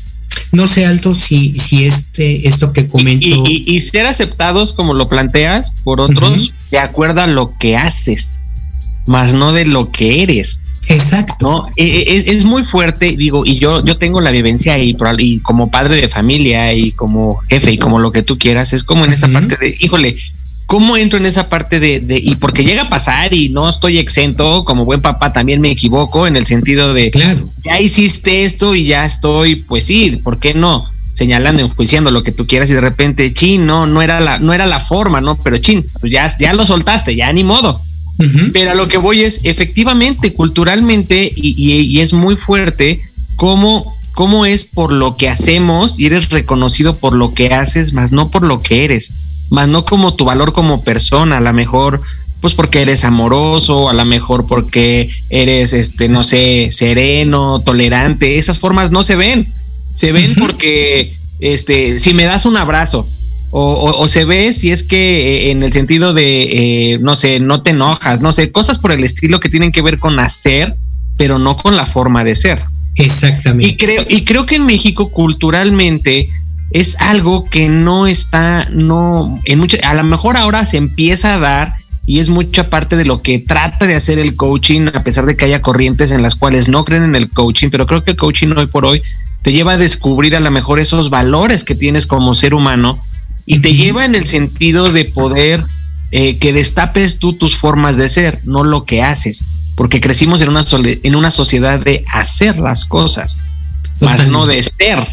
No 0.52 0.68
sé, 0.68 0.86
Alto, 0.86 1.16
si, 1.16 1.56
si 1.56 1.86
este, 1.86 2.48
esto 2.48 2.74
que 2.74 2.88
comento. 2.88 3.26
Y, 3.48 3.82
ser 3.82 4.06
aceptados, 4.06 4.74
como 4.74 4.94
lo 4.94 5.10
planteas, 5.10 5.72
por 5.84 6.00
otros, 6.00 6.54
de 6.72 6.78
acuerdo 6.80 7.22
a 7.22 7.28
lo 7.28 7.58
que 7.58 7.76
haces, 7.76 8.40
más 9.08 9.34
no 9.34 9.52
de 9.52 9.66
lo 9.66 9.92
que 9.92 10.24
eres. 10.24 10.60
Exacto. 10.90 11.68
E, 11.76 11.86
e, 11.86 12.32
es, 12.32 12.44
muy 12.44 12.64
fuerte, 12.64 13.16
digo, 13.18 13.46
y 13.46 13.58
yo, 13.58 13.84
yo 13.84 13.98
tengo 13.98 14.22
la 14.22 14.32
vivencia 14.32 14.78
y, 14.78 14.96
y, 15.18 15.40
como 15.40 15.72
padre 15.72 15.96
de 15.96 16.10
familia 16.10 16.74
y 16.74 16.92
como 16.92 17.38
jefe 17.50 17.72
y 17.72 17.78
como 17.78 18.00
lo 18.00 18.12
que 18.12 18.24
tú 18.24 18.38
quieras, 18.38 18.74
es 18.74 18.84
como 18.84 19.06
en 19.06 19.14
esta 19.14 19.28
parte 19.28 19.56
de, 19.56 19.76
híjole, 19.80 20.16
¿cómo 20.66 20.98
entro 20.98 21.20
en 21.20 21.26
esa 21.26 21.50
parte 21.50 21.80
de, 21.80 22.00
de, 22.00 22.18
y 22.18 22.36
porque 22.36 22.64
llega 22.64 22.84
a 22.84 22.90
pasar 22.90 23.34
y 23.34 23.50
no 23.50 23.70
estoy 23.70 23.98
exento, 23.98 24.66
como 24.66 24.86
buen 24.86 25.02
papá 25.02 25.32
también 25.32 25.62
me 25.62 25.72
equivoco 25.72 26.28
en 26.28 26.36
el 26.36 26.46
sentido 26.46 26.94
de, 26.94 27.12
claro, 27.12 27.40
ya 27.64 27.80
hiciste 27.80 28.44
esto 28.44 28.76
y 28.76 28.86
ya 28.86 29.06
estoy, 29.06 29.56
pues 29.56 29.86
sí, 29.86 30.20
¿por 30.24 30.40
qué 30.40 30.54
no? 30.54 30.86
señalando, 31.14 31.62
enjuiciando 31.62 32.12
lo 32.12 32.24
que 32.24 32.32
tú 32.32 32.48
quieras 32.48 32.70
y 32.70 32.74
de 32.74 32.82
repente, 32.82 33.32
chin, 33.34 33.66
no, 33.66 33.86
no 33.86 34.02
era 34.02 34.20
la, 34.20 34.40
no 34.40 34.52
era 34.52 34.66
la 34.66 34.80
forma, 34.80 35.22
¿no? 35.22 35.36
Pero 35.36 35.58
chin, 35.60 35.86
pues 36.02 36.12
ya, 36.12 36.36
ya 36.40 36.54
lo 36.54 36.66
soltaste, 36.66 37.16
ya 37.16 37.32
ni 37.32 37.44
modo. 37.44 37.80
Pero 38.54 38.72
a 38.72 38.76
lo 38.76 38.88
que 38.88 38.98
voy 38.98 39.24
es, 39.24 39.42
efectivamente, 39.44 40.34
culturalmente, 40.34 41.32
y, 41.36 42.00
es 42.00 42.14
muy 42.14 42.36
fuerte, 42.36 43.02
cómo, 43.36 43.96
cómo 44.14 44.46
es 44.46 44.64
por 44.64 44.92
lo 44.92 45.18
que 45.18 45.30
hacemos 45.30 46.00
y 46.00 46.06
eres 46.06 46.30
reconocido 46.30 46.94
por 46.96 47.14
lo 47.14 47.34
que 47.34 47.54
haces, 47.54 47.94
más 47.94 48.12
no 48.12 48.30
por 48.30 48.44
lo 48.44 48.62
que 48.62 48.86
eres 48.86 49.24
más 49.54 49.68
no 49.68 49.86
como 49.86 50.16
tu 50.16 50.26
valor 50.26 50.52
como 50.52 50.84
persona, 50.84 51.38
a 51.38 51.42
lo 51.42 51.54
mejor 51.54 52.02
pues 52.42 52.56
porque 52.56 52.82
eres 52.82 53.06
amoroso, 53.06 53.88
a 53.88 53.94
lo 53.94 54.04
mejor 54.04 54.48
porque 54.48 55.10
eres, 55.30 55.72
este, 55.72 56.10
no 56.10 56.26
sé, 56.26 56.72
sereno, 56.74 57.62
tolerante, 57.62 58.38
esas 58.38 58.60
formas 58.60 58.92
no 58.92 59.04
se 59.04 59.16
ven, 59.16 59.48
se 59.96 60.12
ven 60.12 60.36
porque, 60.36 61.14
este, 61.40 62.02
si 62.02 62.14
me 62.14 62.26
das 62.26 62.46
un 62.46 62.58
abrazo, 62.58 63.08
o, 63.56 64.08
se 64.08 64.26
ve 64.26 64.52
si 64.54 64.72
es 64.72 64.82
que 64.82 65.48
eh, 65.48 65.52
en 65.52 65.62
el 65.62 65.72
sentido 65.72 66.14
de, 66.14 66.94
eh, 66.94 67.00
no 67.00 67.16
sé, 67.16 67.40
no 67.40 67.62
te 67.62 67.70
enojas, 67.70 68.22
no 68.22 68.34
sé, 68.34 68.52
cosas 68.52 68.80
por 68.80 68.92
el 68.92 69.04
estilo 69.04 69.40
que 69.40 69.50
tienen 69.50 69.72
que 69.72 69.84
ver 69.84 70.00
con 70.00 70.20
hacer, 70.20 70.74
pero 71.18 71.38
no 71.38 71.56
con 71.56 71.78
la 71.78 71.86
forma 71.86 72.24
de 72.24 72.36
ser. 72.36 72.64
Exactamente. 72.96 73.72
Y 73.72 73.78
creo, 73.78 74.04
y 74.08 74.24
creo 74.24 74.48
que 74.48 74.56
en 74.56 74.66
México 74.66 75.12
culturalmente 75.12 76.30
es 76.72 77.00
algo 77.00 77.48
que 77.48 77.70
no 77.70 78.08
está, 78.08 78.68
no, 78.72 79.40
en 79.46 79.60
mucho, 79.60 79.78
a 79.84 79.94
lo 79.94 80.04
mejor 80.04 80.36
ahora 80.36 80.66
se 80.66 80.78
empieza 80.78 81.36
a 81.36 81.40
dar 81.40 81.76
y 82.08 82.20
es 82.20 82.30
mucha 82.30 82.72
parte 82.72 82.98
de 82.98 83.06
lo 83.06 83.22
que 83.22 83.38
trata 83.38 83.86
de 83.86 83.94
hacer 83.94 84.18
el 84.18 84.36
coaching, 84.36 84.88
a 84.94 85.04
pesar 85.04 85.28
de 85.28 85.38
que 85.38 85.46
haya 85.46 85.62
corrientes 85.62 86.10
en 86.10 86.24
las 86.24 86.34
cuales 86.34 86.68
no 86.68 86.84
creen 86.84 87.04
en 87.04 87.16
el 87.16 87.30
coaching, 87.30 87.70
pero 87.70 87.86
creo 87.86 88.04
que 88.04 88.12
el 88.12 88.18
coaching 88.18 88.50
hoy 88.58 88.66
por 88.66 88.86
hoy 88.86 89.04
te 89.44 89.52
lleva 89.52 89.74
a 89.74 89.78
descubrir 89.78 90.36
a 90.36 90.40
lo 90.40 90.50
mejor 90.50 90.80
esos 90.80 91.12
valores 91.12 91.64
que 91.64 91.76
tienes 91.76 92.08
como 92.08 92.34
ser 92.34 92.56
humano 92.56 92.98
y 93.46 93.60
te 93.60 93.74
lleva 93.74 94.06
en 94.06 94.16
el 94.16 94.28
sentido 94.28 94.92
de 94.92 95.06
poder 95.06 95.64
eh, 96.12 96.38
que 96.38 96.54
destapes 96.54 97.20
tú 97.20 97.34
tus 97.34 97.56
formas 97.56 97.98
de 97.98 98.10
ser, 98.10 98.40
no 98.46 98.64
lo 98.64 98.86
que 98.86 99.02
haces, 99.02 99.44
porque 99.76 100.00
crecimos 100.00 100.42
en 100.42 100.50
una, 100.50 100.66
en 100.72 101.16
una 101.16 101.32
sociedad 101.32 101.80
de 101.80 102.04
hacer 102.12 102.60
las 102.60 102.86
cosas, 102.86 103.42
más 104.00 104.28
no 104.28 104.46
de 104.46 104.64
ser 104.64 105.08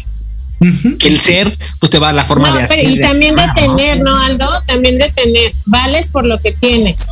que 0.99 1.07
el 1.07 1.21
ser, 1.21 1.57
pues 1.79 1.89
te 1.89 1.97
va 1.97 2.09
a 2.09 2.13
la 2.13 2.25
forma 2.25 2.55
de 2.55 2.63
hacer. 2.63 2.87
y 2.87 2.99
también 2.99 3.35
de 3.35 3.47
tener, 3.55 3.99
¿no, 4.01 4.15
Aldo? 4.15 4.47
También 4.67 4.99
de 4.99 5.09
tener. 5.09 5.51
Vales 5.65 6.07
por 6.07 6.25
lo 6.25 6.39
que 6.39 6.51
tienes 6.51 7.07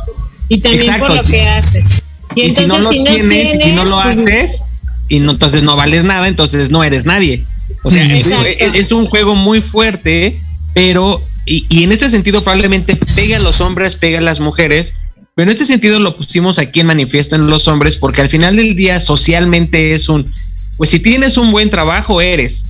y 0.48 0.60
también 0.60 0.98
por 0.98 1.14
lo 1.14 1.22
que 1.24 1.48
haces. 1.48 2.02
Y, 2.36 2.42
entonces, 2.42 2.88
si 2.88 3.00
no, 3.00 3.10
tienes, 3.10 3.66
y 3.66 3.72
no 3.72 3.84
lo 3.84 4.02
pues, 4.02 4.18
haces, 4.18 4.62
y 5.08 5.18
no, 5.18 5.32
entonces 5.32 5.64
no 5.64 5.74
vales 5.74 6.04
nada, 6.04 6.28
entonces 6.28 6.70
no 6.70 6.84
eres 6.84 7.06
nadie. 7.06 7.44
O 7.82 7.90
sea, 7.90 8.04
es, 8.04 8.92
un 8.92 9.06
juego 9.06 9.34
muy 9.34 9.60
fuerte, 9.60 10.38
pero, 10.74 11.20
y, 11.46 11.66
y 11.68 11.84
en 11.84 11.92
este 11.92 12.10
sentido 12.10 12.42
probablemente 12.42 12.96
pega 13.14 13.36
a 13.36 13.40
los 13.40 13.60
hombres, 13.60 13.94
pega 13.96 14.18
a 14.18 14.22
las 14.22 14.40
mujeres, 14.40 14.94
pero 15.34 15.50
en 15.50 15.54
este 15.54 15.64
sentido 15.64 15.98
lo 16.00 16.16
pusimos 16.16 16.58
aquí 16.58 16.80
en 16.80 16.86
manifiesto 16.86 17.36
en 17.36 17.46
los 17.46 17.68
hombres, 17.68 17.96
porque 17.96 18.20
al 18.20 18.28
final 18.28 18.56
del 18.56 18.76
día 18.76 19.00
socialmente 19.00 19.94
es 19.94 20.08
un, 20.08 20.32
pues 20.76 20.90
si 20.90 21.00
tienes 21.00 21.36
un 21.36 21.50
buen 21.50 21.70
trabajo, 21.70 22.20
eres. 22.20 22.64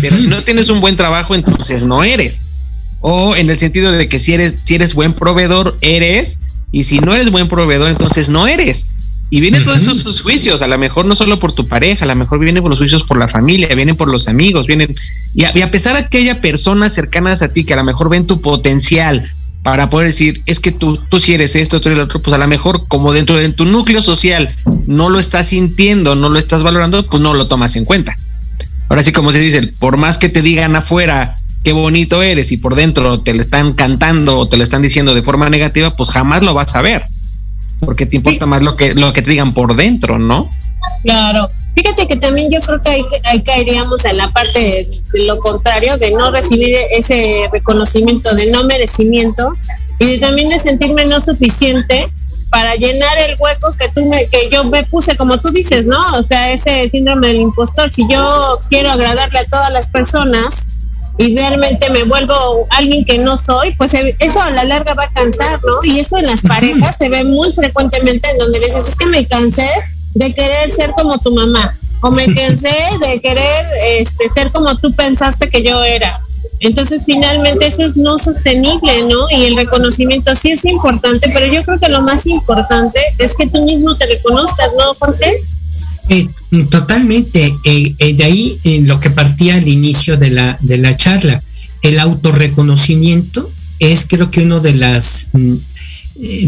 Pero 0.00 0.18
si 0.18 0.26
no 0.28 0.42
tienes 0.42 0.68
un 0.68 0.80
buen 0.80 0.96
trabajo, 0.96 1.34
entonces 1.34 1.84
no 1.84 2.04
eres. 2.04 2.96
O 3.00 3.36
en 3.36 3.50
el 3.50 3.58
sentido 3.58 3.92
de 3.92 4.08
que 4.08 4.18
si 4.18 4.32
eres, 4.32 4.62
si 4.64 4.74
eres 4.74 4.94
buen 4.94 5.12
proveedor, 5.12 5.76
eres. 5.82 6.38
Y 6.72 6.84
si 6.84 7.00
no 7.00 7.14
eres 7.14 7.30
buen 7.30 7.48
proveedor, 7.48 7.90
entonces 7.90 8.28
no 8.28 8.46
eres. 8.46 8.93
Y 9.30 9.40
vienen 9.40 9.64
todos 9.64 9.82
esos 9.82 10.20
juicios, 10.20 10.62
a 10.62 10.66
lo 10.66 10.78
mejor 10.78 11.06
no 11.06 11.16
solo 11.16 11.40
por 11.40 11.54
tu 11.54 11.66
pareja, 11.66 12.04
a 12.04 12.08
lo 12.08 12.14
mejor 12.14 12.38
vienen 12.38 12.62
por 12.62 12.70
los 12.70 12.78
juicios 12.78 13.02
por 13.02 13.18
la 13.18 13.26
familia, 13.26 13.74
vienen 13.74 13.96
por 13.96 14.08
los 14.08 14.28
amigos, 14.28 14.66
vienen. 14.66 14.94
Y 15.34 15.44
a, 15.44 15.70
pesar 15.70 15.96
de 15.96 16.08
que 16.08 16.18
haya 16.18 16.40
personas 16.40 16.92
cercanas 16.92 17.42
a 17.42 17.48
ti 17.48 17.64
que 17.64 17.72
a 17.72 17.76
lo 17.76 17.84
mejor 17.84 18.10
ven 18.10 18.26
tu 18.26 18.40
potencial 18.40 19.24
para 19.62 19.90
poder 19.90 20.08
decir, 20.08 20.40
es 20.46 20.60
que 20.60 20.72
tú, 20.72 20.98
tú 21.08 21.18
si 21.18 21.34
eres 21.34 21.56
esto, 21.56 21.80
tú 21.80 21.88
eres 21.88 21.98
lo 21.98 22.04
otro, 22.04 22.20
pues 22.20 22.34
a 22.34 22.38
lo 22.38 22.46
mejor 22.46 22.86
como 22.86 23.12
dentro 23.12 23.36
de 23.36 23.48
tu 23.50 23.64
núcleo 23.64 24.02
social 24.02 24.54
no 24.86 25.08
lo 25.08 25.18
estás 25.18 25.46
sintiendo, 25.48 26.14
no 26.14 26.28
lo 26.28 26.38
estás 26.38 26.62
valorando, 26.62 27.04
pues 27.06 27.22
no 27.22 27.34
lo 27.34 27.46
tomas 27.48 27.74
en 27.76 27.84
cuenta 27.84 28.14
ahora 28.88 29.02
sí 29.02 29.12
como 29.12 29.32
se 29.32 29.40
dice, 29.40 29.72
por 29.78 29.96
más 29.96 30.18
que 30.18 30.28
te 30.28 30.42
digan 30.42 30.76
afuera 30.76 31.36
qué 31.62 31.72
bonito 31.72 32.22
eres 32.22 32.52
y 32.52 32.58
por 32.58 32.74
dentro 32.74 33.20
te 33.20 33.34
lo 33.34 33.40
están 33.40 33.72
cantando 33.72 34.38
o 34.38 34.48
te 34.48 34.56
lo 34.56 34.62
están 34.62 34.82
diciendo 34.82 35.14
de 35.14 35.22
forma 35.22 35.48
negativa, 35.48 35.90
pues 35.90 36.10
jamás 36.10 36.42
lo 36.42 36.52
vas 36.52 36.76
a 36.76 36.82
ver. 36.82 37.02
Porque 37.84 38.06
te 38.06 38.16
importa 38.16 38.46
más 38.46 38.62
lo 38.62 38.76
que, 38.76 38.94
lo 38.94 39.12
que 39.12 39.22
te 39.22 39.30
digan 39.30 39.54
por 39.54 39.76
dentro, 39.76 40.18
¿no? 40.18 40.50
Claro. 41.02 41.48
Fíjate 41.74 42.06
que 42.06 42.16
también 42.16 42.50
yo 42.50 42.60
creo 42.60 42.80
que 42.80 42.88
ahí, 42.88 43.04
ahí 43.24 43.42
caeríamos 43.42 44.04
en 44.04 44.16
la 44.16 44.30
parte 44.30 44.58
de, 44.58 45.24
lo 45.26 45.38
contrario, 45.38 45.96
de 45.98 46.12
no 46.12 46.30
recibir 46.30 46.76
ese 46.90 47.48
reconocimiento, 47.52 48.34
de 48.34 48.50
no 48.50 48.64
merecimiento 48.64 49.54
y 49.98 50.12
de 50.12 50.18
también 50.18 50.50
de 50.50 50.58
sentirme 50.58 51.04
no 51.06 51.20
suficiente 51.20 52.08
para 52.50 52.76
llenar 52.76 53.18
el 53.18 53.36
hueco 53.38 53.72
que 53.76 53.88
tú 53.88 54.08
me, 54.08 54.28
que 54.28 54.48
yo 54.50 54.62
me 54.64 54.84
puse, 54.84 55.16
como 55.16 55.38
tú 55.38 55.50
dices, 55.50 55.84
¿no? 55.86 55.98
O 56.18 56.22
sea, 56.22 56.52
ese 56.52 56.88
síndrome 56.88 57.28
del 57.28 57.40
impostor. 57.40 57.92
Si 57.92 58.06
yo 58.08 58.60
quiero 58.68 58.90
agradarle 58.90 59.40
a 59.40 59.44
todas 59.46 59.72
las 59.72 59.88
personas 59.88 60.68
y 61.16 61.36
realmente 61.36 61.90
me 61.90 62.02
vuelvo 62.04 62.34
alguien 62.70 63.04
que 63.04 63.18
no 63.18 63.36
soy, 63.36 63.72
pues 63.74 63.94
eso 64.18 64.42
a 64.42 64.50
la 64.50 64.64
larga 64.64 64.94
va 64.94 65.04
a 65.04 65.12
cansar, 65.12 65.60
¿no? 65.64 65.78
Y 65.84 66.00
eso 66.00 66.18
en 66.18 66.26
las 66.26 66.42
parejas 66.42 66.96
se 66.98 67.08
ve 67.08 67.24
muy 67.24 67.52
frecuentemente 67.52 68.28
en 68.30 68.38
donde 68.38 68.58
le 68.58 68.66
dices, 68.66 68.88
es 68.88 68.96
que 68.96 69.06
me 69.06 69.26
cansé 69.26 69.68
de 70.14 70.34
querer 70.34 70.70
ser 70.70 70.90
como 70.92 71.18
tu 71.18 71.32
mamá 71.32 71.76
o 72.00 72.10
me 72.10 72.26
cansé 72.34 72.76
de 73.00 73.20
querer 73.20 73.66
este, 73.98 74.28
ser 74.28 74.50
como 74.50 74.76
tú 74.76 74.92
pensaste 74.92 75.48
que 75.48 75.62
yo 75.62 75.82
era. 75.84 76.18
Entonces, 76.60 77.04
finalmente 77.04 77.66
eso 77.66 77.84
es 77.84 77.96
no 77.96 78.18
sostenible, 78.18 79.02
¿no? 79.04 79.28
Y 79.30 79.44
el 79.44 79.56
reconocimiento 79.56 80.34
sí 80.34 80.52
es 80.52 80.64
importante, 80.64 81.28
pero 81.32 81.46
yo 81.46 81.62
creo 81.64 81.78
que 81.78 81.88
lo 81.88 82.00
más 82.02 82.26
importante 82.26 83.00
es 83.18 83.36
que 83.36 83.46
tú 83.46 83.64
mismo 83.64 83.96
te 83.96 84.06
reconozcas, 84.06 84.70
¿no, 84.78 84.94
Jorge? 84.94 85.42
Eh, 86.08 86.28
totalmente. 86.70 87.54
Eh, 87.64 87.94
eh, 87.98 88.14
de 88.14 88.24
ahí 88.24 88.58
lo 88.84 89.00
que 89.00 89.10
partía 89.10 89.56
al 89.56 89.68
inicio 89.68 90.16
de 90.16 90.30
la, 90.30 90.58
de 90.60 90.78
la 90.78 90.96
charla. 90.96 91.42
El 91.82 91.98
autorreconocimiento 91.98 93.50
es 93.78 94.06
creo 94.08 94.30
que 94.30 94.42
uno 94.42 94.60
de 94.60 94.74
las, 94.74 95.28
mm, 95.32 95.54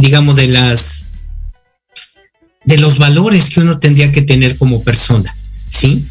digamos, 0.01 0.37
de 0.37 0.49
las, 0.49 1.09
de 2.65 2.79
los 2.79 2.99
valores 2.99 3.51
que 3.51 3.61
uno 3.61 3.79
tendría 3.79 4.13
que 4.13 4.23
tener 4.23 4.57
como 4.57 4.83
persona, 4.83 5.35
¿sí? 5.69 6.07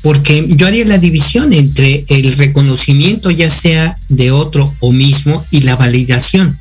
porque 0.00 0.46
yo 0.48 0.66
haría 0.66 0.86
la 0.86 0.96
división 0.96 1.52
entre 1.52 2.06
el 2.08 2.38
reconocimiento 2.38 3.30
ya 3.30 3.50
sea 3.50 3.98
de 4.08 4.30
otro 4.30 4.74
o 4.80 4.92
mismo 4.92 5.44
y 5.50 5.60
la 5.60 5.76
validación. 5.76 6.58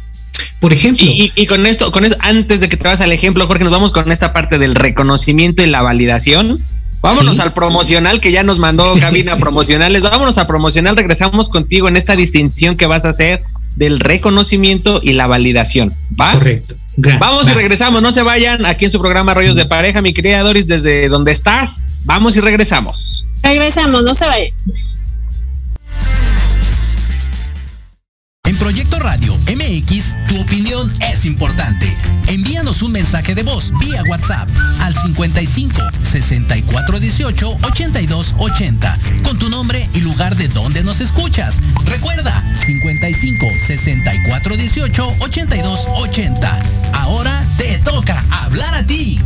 Por 0.59 0.73
ejemplo. 0.73 1.05
Y, 1.07 1.47
con 1.47 1.65
esto, 1.65 1.91
con 1.91 2.05
eso, 2.05 2.15
antes 2.19 2.59
de 2.59 2.69
que 2.69 2.77
te 2.77 2.87
vas 2.87 3.01
al 3.01 3.11
ejemplo, 3.11 3.47
Jorge, 3.47 3.63
nos 3.63 3.73
vamos 3.73 3.91
con 3.91 4.11
esta 4.11 4.31
parte 4.31 4.59
del 4.59 4.75
reconocimiento 4.75 5.63
y 5.63 5.67
la 5.67 5.81
validación. 5.81 6.59
Vámonos 7.01 7.39
al 7.39 7.53
promocional 7.53 8.21
que 8.21 8.31
ya 8.31 8.43
nos 8.43 8.59
mandó 8.59 8.95
cabina 8.99 9.37
promocionales. 9.37 10.03
Vámonos 10.03 10.37
a 10.37 10.45
promocional. 10.45 10.95
Regresamos 10.95 11.49
contigo 11.49 11.87
en 11.87 11.97
esta 11.97 12.15
distinción 12.15 12.77
que 12.77 12.85
vas 12.85 13.05
a 13.05 13.09
hacer 13.09 13.39
del 13.75 13.99
reconocimiento 13.99 14.99
y 15.01 15.13
la 15.13 15.27
validación. 15.27 15.91
¿Va? 16.19 16.33
Correcto. 16.33 16.75
Vamos 17.19 17.47
y 17.47 17.53
regresamos. 17.53 18.01
No 18.01 18.11
se 18.11 18.21
vayan 18.21 18.65
aquí 18.65 18.85
en 18.85 18.91
su 18.91 18.99
programa 18.99 19.33
Rollos 19.33 19.55
de 19.55 19.65
Pareja, 19.65 20.01
mi 20.01 20.13
querida 20.13 20.41
Doris, 20.41 20.67
desde 20.67 21.07
donde 21.07 21.31
estás. 21.31 22.03
Vamos 22.05 22.35
y 22.35 22.41
regresamos. 22.41 23.25
Regresamos, 23.41 24.03
no 24.03 24.13
se 24.13 24.25
vayan. 24.25 24.53
Es 31.21 31.25
importante. 31.25 31.95
Envíanos 32.27 32.81
un 32.81 32.91
mensaje 32.91 33.35
de 33.35 33.43
voz 33.43 33.71
vía 33.79 34.01
WhatsApp 34.07 34.49
al 34.81 34.95
55 34.95 35.79
64 36.03 36.99
18 36.99 37.57
82 37.61 38.35
80 38.37 38.99
con 39.23 39.37
tu 39.37 39.49
nombre 39.49 39.87
y 39.93 40.01
lugar 40.01 40.35
de 40.35 40.47
donde 40.47 40.83
nos 40.83 40.99
escuchas. 40.99 41.59
Recuerda 41.85 42.33
55 42.65 43.45
64 43.67 44.57
18 44.57 45.15
82 45.19 45.87
80. 45.95 46.59
Ahora 46.93 47.43
te 47.57 47.77
toca 47.79 48.23
hablar 48.31 48.73
a 48.73 48.83
ti. 48.83 49.19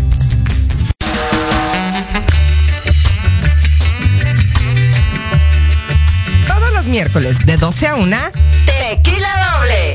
Todos 6.47 6.73
los 6.73 6.87
miércoles 6.87 7.45
de 7.45 7.57
12 7.57 7.87
a 7.87 7.95
1 7.95 8.17
Tequila 8.65 9.59
Doble. 9.59 9.94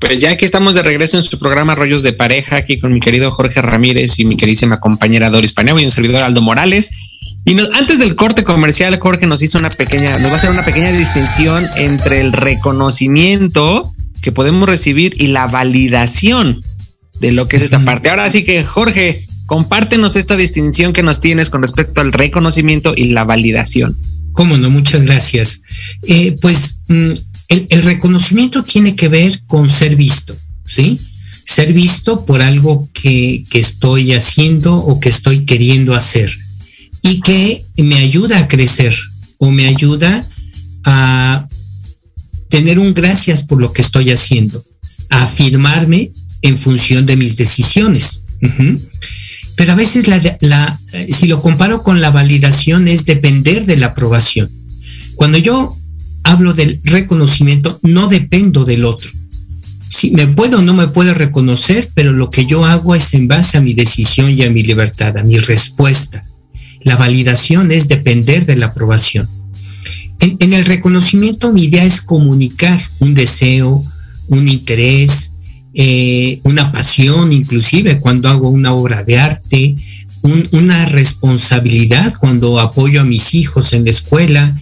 Pues 0.00 0.20
ya 0.20 0.36
que 0.36 0.44
estamos 0.44 0.74
de 0.74 0.82
regreso 0.82 1.16
en 1.16 1.24
su 1.24 1.40
programa 1.40 1.74
Rollos 1.74 2.04
de 2.04 2.12
Pareja, 2.12 2.56
aquí 2.56 2.78
con 2.78 2.92
mi 2.92 3.00
querido 3.00 3.32
Jorge 3.32 3.60
Ramírez 3.60 4.20
y 4.20 4.24
mi 4.24 4.36
queridísima 4.36 4.78
compañera 4.78 5.28
Doris 5.28 5.52
Paneo 5.52 5.76
y 5.80 5.84
un 5.84 5.90
servidor 5.90 6.22
Aldo 6.22 6.40
Morales. 6.40 6.90
Y 7.44 7.58
antes 7.74 7.98
del 7.98 8.14
corte 8.14 8.44
comercial, 8.44 8.96
Jorge 9.00 9.26
nos 9.26 9.42
hizo 9.42 9.58
una 9.58 9.70
pequeña, 9.70 10.16
nos 10.18 10.30
va 10.30 10.34
a 10.34 10.36
hacer 10.36 10.50
una 10.50 10.64
pequeña 10.64 10.92
distinción 10.92 11.66
entre 11.76 12.20
el 12.20 12.32
reconocimiento 12.32 13.92
que 14.22 14.30
podemos 14.30 14.68
recibir 14.68 15.20
y 15.20 15.28
la 15.28 15.48
validación 15.48 16.60
de 17.20 17.32
lo 17.32 17.46
que 17.46 17.56
es 17.56 17.64
esta 17.64 17.80
parte. 17.80 18.08
Ahora 18.08 18.28
sí 18.28 18.44
que, 18.44 18.62
Jorge, 18.62 19.24
compártenos 19.46 20.14
esta 20.14 20.36
distinción 20.36 20.92
que 20.92 21.02
nos 21.02 21.20
tienes 21.20 21.50
con 21.50 21.62
respecto 21.62 22.00
al 22.00 22.12
reconocimiento 22.12 22.94
y 22.96 23.06
la 23.06 23.24
validación. 23.24 23.98
Cómo 24.32 24.56
no, 24.58 24.70
muchas 24.70 25.02
gracias. 25.02 25.62
Eh, 26.06 26.36
pues 26.40 26.82
el, 27.48 27.82
reconocimiento 27.82 28.62
tiene 28.62 28.94
que 28.94 29.08
ver 29.08 29.38
con 29.46 29.70
ser 29.70 29.96
visto, 29.96 30.36
¿sí? 30.66 31.00
Ser 31.44 31.72
visto 31.72 32.26
por 32.26 32.42
algo 32.42 32.88
que, 32.92 33.42
que 33.48 33.58
estoy 33.58 34.12
haciendo 34.12 34.76
o 34.76 35.00
que 35.00 35.08
estoy 35.08 35.46
queriendo 35.46 35.94
hacer 35.94 36.30
y 37.02 37.20
que 37.20 37.64
me 37.78 37.96
ayuda 37.96 38.38
a 38.38 38.48
crecer 38.48 38.94
o 39.38 39.50
me 39.50 39.66
ayuda 39.66 40.26
a 40.84 41.48
tener 42.50 42.78
un 42.78 42.92
gracias 42.92 43.42
por 43.42 43.60
lo 43.60 43.72
que 43.72 43.82
estoy 43.82 44.10
haciendo, 44.10 44.62
a 45.10 45.24
afirmarme 45.24 46.12
en 46.42 46.58
función 46.58 47.06
de 47.06 47.16
mis 47.16 47.36
decisiones. 47.36 48.24
Pero 49.56 49.72
a 49.72 49.74
veces 49.74 50.06
la, 50.06 50.80
si 51.10 51.26
lo 51.26 51.40
comparo 51.40 51.82
con 51.82 52.00
la 52.00 52.10
validación 52.10 52.88
es 52.88 53.04
depender 53.06 53.64
de 53.66 53.76
la 53.76 53.86
aprobación. 53.86 54.50
Cuando 55.14 55.38
yo 55.38 55.77
hablo 56.28 56.52
del 56.52 56.80
reconocimiento, 56.84 57.78
no 57.82 58.06
dependo 58.08 58.66
del 58.66 58.84
otro. 58.84 59.08
Si 59.88 60.10
me 60.10 60.26
puedo 60.26 60.58
o 60.58 60.62
no 60.62 60.74
me 60.74 60.88
puede 60.88 61.14
reconocer, 61.14 61.90
pero 61.94 62.12
lo 62.12 62.30
que 62.30 62.44
yo 62.44 62.66
hago 62.66 62.94
es 62.94 63.14
en 63.14 63.28
base 63.28 63.56
a 63.56 63.62
mi 63.62 63.72
decisión 63.72 64.30
y 64.30 64.42
a 64.42 64.50
mi 64.50 64.62
libertad, 64.62 65.16
a 65.16 65.22
mi 65.22 65.38
respuesta. 65.38 66.22
La 66.82 66.96
validación 66.96 67.72
es 67.72 67.88
depender 67.88 68.44
de 68.44 68.56
la 68.56 68.66
aprobación. 68.66 69.26
En, 70.20 70.52
el 70.52 70.64
reconocimiento 70.64 71.52
mi 71.52 71.64
idea 71.64 71.84
es 71.84 72.02
comunicar 72.02 72.78
un 72.98 73.14
deseo, 73.14 73.82
un 74.26 74.48
interés, 74.48 75.32
eh, 75.72 76.40
una 76.42 76.72
pasión, 76.72 77.32
inclusive 77.32 78.00
cuando 78.00 78.28
hago 78.28 78.50
una 78.50 78.74
obra 78.74 79.02
de 79.02 79.18
arte, 79.18 79.76
una 80.50 80.84
responsabilidad 80.86 82.12
cuando 82.18 82.60
apoyo 82.60 83.00
a 83.00 83.04
mis 83.04 83.34
hijos 83.34 83.72
en 83.72 83.84
la 83.84 83.90
escuela, 83.90 84.60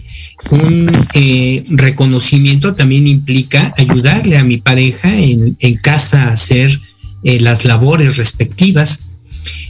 un 0.51 0.89
eh, 1.13 1.63
reconocimiento 1.69 2.73
también 2.73 3.07
implica 3.07 3.73
ayudarle 3.77 4.37
a 4.37 4.43
mi 4.43 4.57
pareja 4.57 5.13
en, 5.13 5.55
casa 5.81 6.23
a 6.23 6.33
hacer 6.33 6.79
eh, 7.23 7.39
las 7.39 7.65
labores 7.65 8.17
respectivas, 8.17 8.99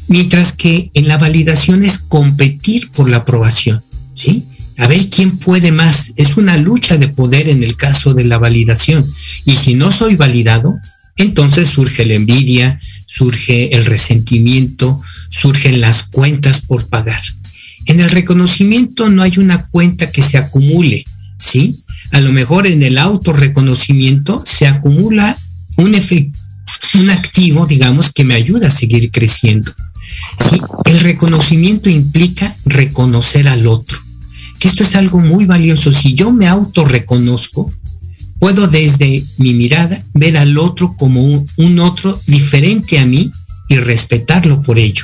mientras 0.07 0.53
que 0.53 0.91
en 0.93 1.07
la 1.07 1.17
validación 1.17 1.83
es 1.83 1.99
competir 1.99 2.91
por 2.91 3.09
la 3.09 3.17
aprobación, 3.17 3.83
¿sí? 4.13 4.45
A 4.77 4.85
ver 4.85 5.09
quién 5.09 5.37
puede 5.37 5.71
más. 5.71 6.13
Es 6.17 6.37
una 6.37 6.55
lucha 6.57 6.97
de 6.97 7.07
poder 7.07 7.49
en 7.49 7.63
el 7.63 7.75
caso 7.75 8.13
de 8.13 8.25
la 8.25 8.37
validación. 8.37 9.03
Y 9.43 9.55
si 9.55 9.73
no 9.73 9.91
soy 9.91 10.15
validado, 10.15 10.77
entonces 11.17 11.67
surge 11.67 12.05
la 12.05 12.13
envidia, 12.13 12.79
surge 13.07 13.75
el 13.75 13.85
resentimiento, 13.85 15.01
surgen 15.29 15.81
las 15.81 16.03
cuentas 16.03 16.61
por 16.61 16.87
pagar. 16.87 17.19
En 17.87 18.01
el 18.01 18.09
reconocimiento 18.09 19.09
no 19.09 19.23
hay 19.23 19.33
una 19.37 19.67
cuenta 19.69 20.11
que 20.11 20.21
se 20.21 20.37
acumule, 20.37 21.05
¿sí? 21.39 21.83
A 22.11 22.19
lo 22.19 22.31
mejor 22.31 22.67
en 22.67 22.83
el 22.83 22.97
autorreconocimiento 22.97 24.43
se 24.45 24.67
acumula 24.67 25.37
un, 25.77 25.95
un 26.95 27.09
activo, 27.09 27.65
digamos, 27.65 28.11
que 28.11 28.25
me 28.25 28.35
ayuda 28.35 28.67
a 28.67 28.71
seguir 28.71 29.09
creciendo. 29.09 29.73
El 30.85 30.99
reconocimiento 30.99 31.89
implica 31.89 32.55
reconocer 32.65 33.47
al 33.47 33.65
otro, 33.67 33.97
que 34.59 34.67
esto 34.67 34.83
es 34.83 34.95
algo 34.95 35.21
muy 35.21 35.45
valioso. 35.45 35.91
Si 35.93 36.13
yo 36.13 36.31
me 36.31 36.47
autorreconozco, 36.47 37.73
puedo 38.39 38.67
desde 38.67 39.23
mi 39.37 39.53
mirada 39.53 40.03
ver 40.13 40.37
al 40.37 40.57
otro 40.57 40.95
como 40.97 41.45
un 41.55 41.79
otro 41.79 42.19
diferente 42.27 42.99
a 42.99 43.05
mí 43.05 43.31
y 43.69 43.77
respetarlo 43.77 44.61
por 44.61 44.77
ello. 44.77 45.03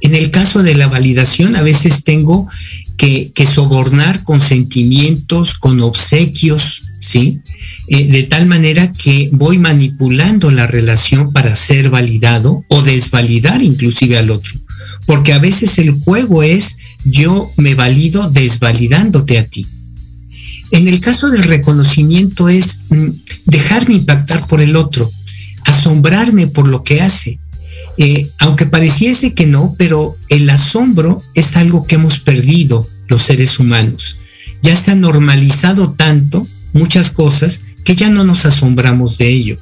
En 0.00 0.14
el 0.14 0.30
caso 0.30 0.62
de 0.62 0.74
la 0.74 0.88
validación, 0.88 1.56
a 1.56 1.62
veces 1.62 2.04
tengo 2.04 2.48
que, 2.96 3.32
sobornar 3.46 4.22
con 4.24 4.40
sentimientos, 4.40 5.54
con 5.54 5.80
obsequios, 5.80 6.82
¿sí? 7.00 7.40
Eh, 7.88 8.08
de 8.08 8.22
tal 8.24 8.46
manera 8.46 8.92
que 8.92 9.28
voy 9.32 9.58
manipulando 9.58 10.50
la 10.50 10.66
relación 10.66 11.32
para 11.32 11.54
ser 11.54 11.90
validado 11.90 12.64
o 12.68 12.82
desvalidar 12.82 13.62
inclusive 13.62 14.18
al 14.18 14.30
otro. 14.30 14.54
Porque 15.06 15.32
a 15.32 15.38
veces 15.38 15.78
el 15.78 15.92
juego 15.92 16.42
es 16.42 16.78
yo 17.04 17.50
me 17.56 17.74
valido 17.74 18.28
desvalidándote 18.30 19.38
a 19.38 19.46
ti. 19.46 19.66
En 20.72 20.88
el 20.88 21.00
caso 21.00 21.30
del 21.30 21.44
reconocimiento 21.44 22.48
es 22.48 22.80
mm, 22.88 23.08
dejarme 23.44 23.94
impactar 23.94 24.48
por 24.48 24.60
el 24.60 24.74
otro, 24.74 25.10
asombrarme 25.64 26.48
por 26.48 26.66
lo 26.66 26.82
que 26.82 27.00
hace, 27.00 27.38
eh, 27.98 28.30
aunque 28.38 28.66
pareciese 28.66 29.32
que 29.34 29.46
no, 29.46 29.74
pero 29.78 30.16
el 30.28 30.48
asombro 30.50 31.22
es 31.34 31.56
algo 31.56 31.86
que 31.86 31.94
hemos 31.94 32.18
perdido 32.18 32.86
los 33.08 33.22
seres 33.22 33.58
humanos. 33.58 34.18
Ya 34.62 34.76
se 34.76 34.90
ha 34.90 34.94
normalizado 34.94 35.92
tanto 35.92 36.46
muchas 36.72 37.10
cosas 37.10 37.60
que 37.84 37.94
ya 37.94 38.10
no 38.10 38.24
nos 38.24 38.44
asombramos 38.44 39.16
de 39.18 39.28
ello. 39.28 39.58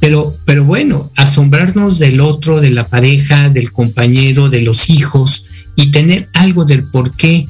Pero, 0.00 0.36
pero 0.44 0.64
bueno, 0.64 1.10
asombrarnos 1.16 1.98
del 1.98 2.20
otro, 2.20 2.60
de 2.60 2.70
la 2.70 2.86
pareja, 2.86 3.48
del 3.50 3.72
compañero, 3.72 4.48
de 4.48 4.62
los 4.62 4.88
hijos 4.88 5.44
y 5.74 5.90
tener 5.90 6.28
algo 6.32 6.64
del 6.64 6.84
por 6.84 7.14
qué 7.16 7.46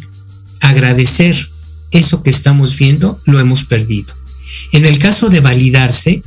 agradecer 0.61 1.37
eso 1.93 2.22
que 2.22 2.31
estamos 2.31 2.77
viendo, 2.77 3.20
lo 3.27 3.39
hemos 3.39 3.64
perdido. 3.64 4.14
En 4.72 4.85
el 4.85 4.99
caso 4.99 5.29
de 5.29 5.41
validarse, 5.41 6.22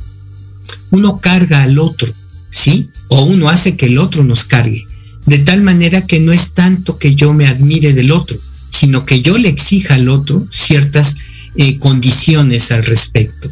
uno 0.90 1.20
carga 1.20 1.62
al 1.62 1.78
otro 1.78 2.12
¿sí? 2.50 2.90
O 3.08 3.24
uno 3.24 3.48
hace 3.48 3.76
que 3.76 3.86
el 3.86 3.98
otro 3.98 4.24
nos 4.24 4.44
cargue, 4.44 4.86
de 5.26 5.38
tal 5.38 5.62
manera 5.62 6.06
que 6.06 6.20
no 6.20 6.32
es 6.32 6.54
tanto 6.54 6.98
que 6.98 7.14
yo 7.14 7.32
me 7.32 7.46
admire 7.46 7.92
del 7.92 8.12
otro, 8.12 8.38
sino 8.70 9.04
que 9.04 9.22
yo 9.22 9.38
le 9.38 9.48
exija 9.48 9.94
al 9.94 10.08
otro 10.08 10.46
ciertas 10.50 11.16
eh, 11.56 11.78
condiciones 11.78 12.70
al 12.70 12.84
respecto. 12.84 13.50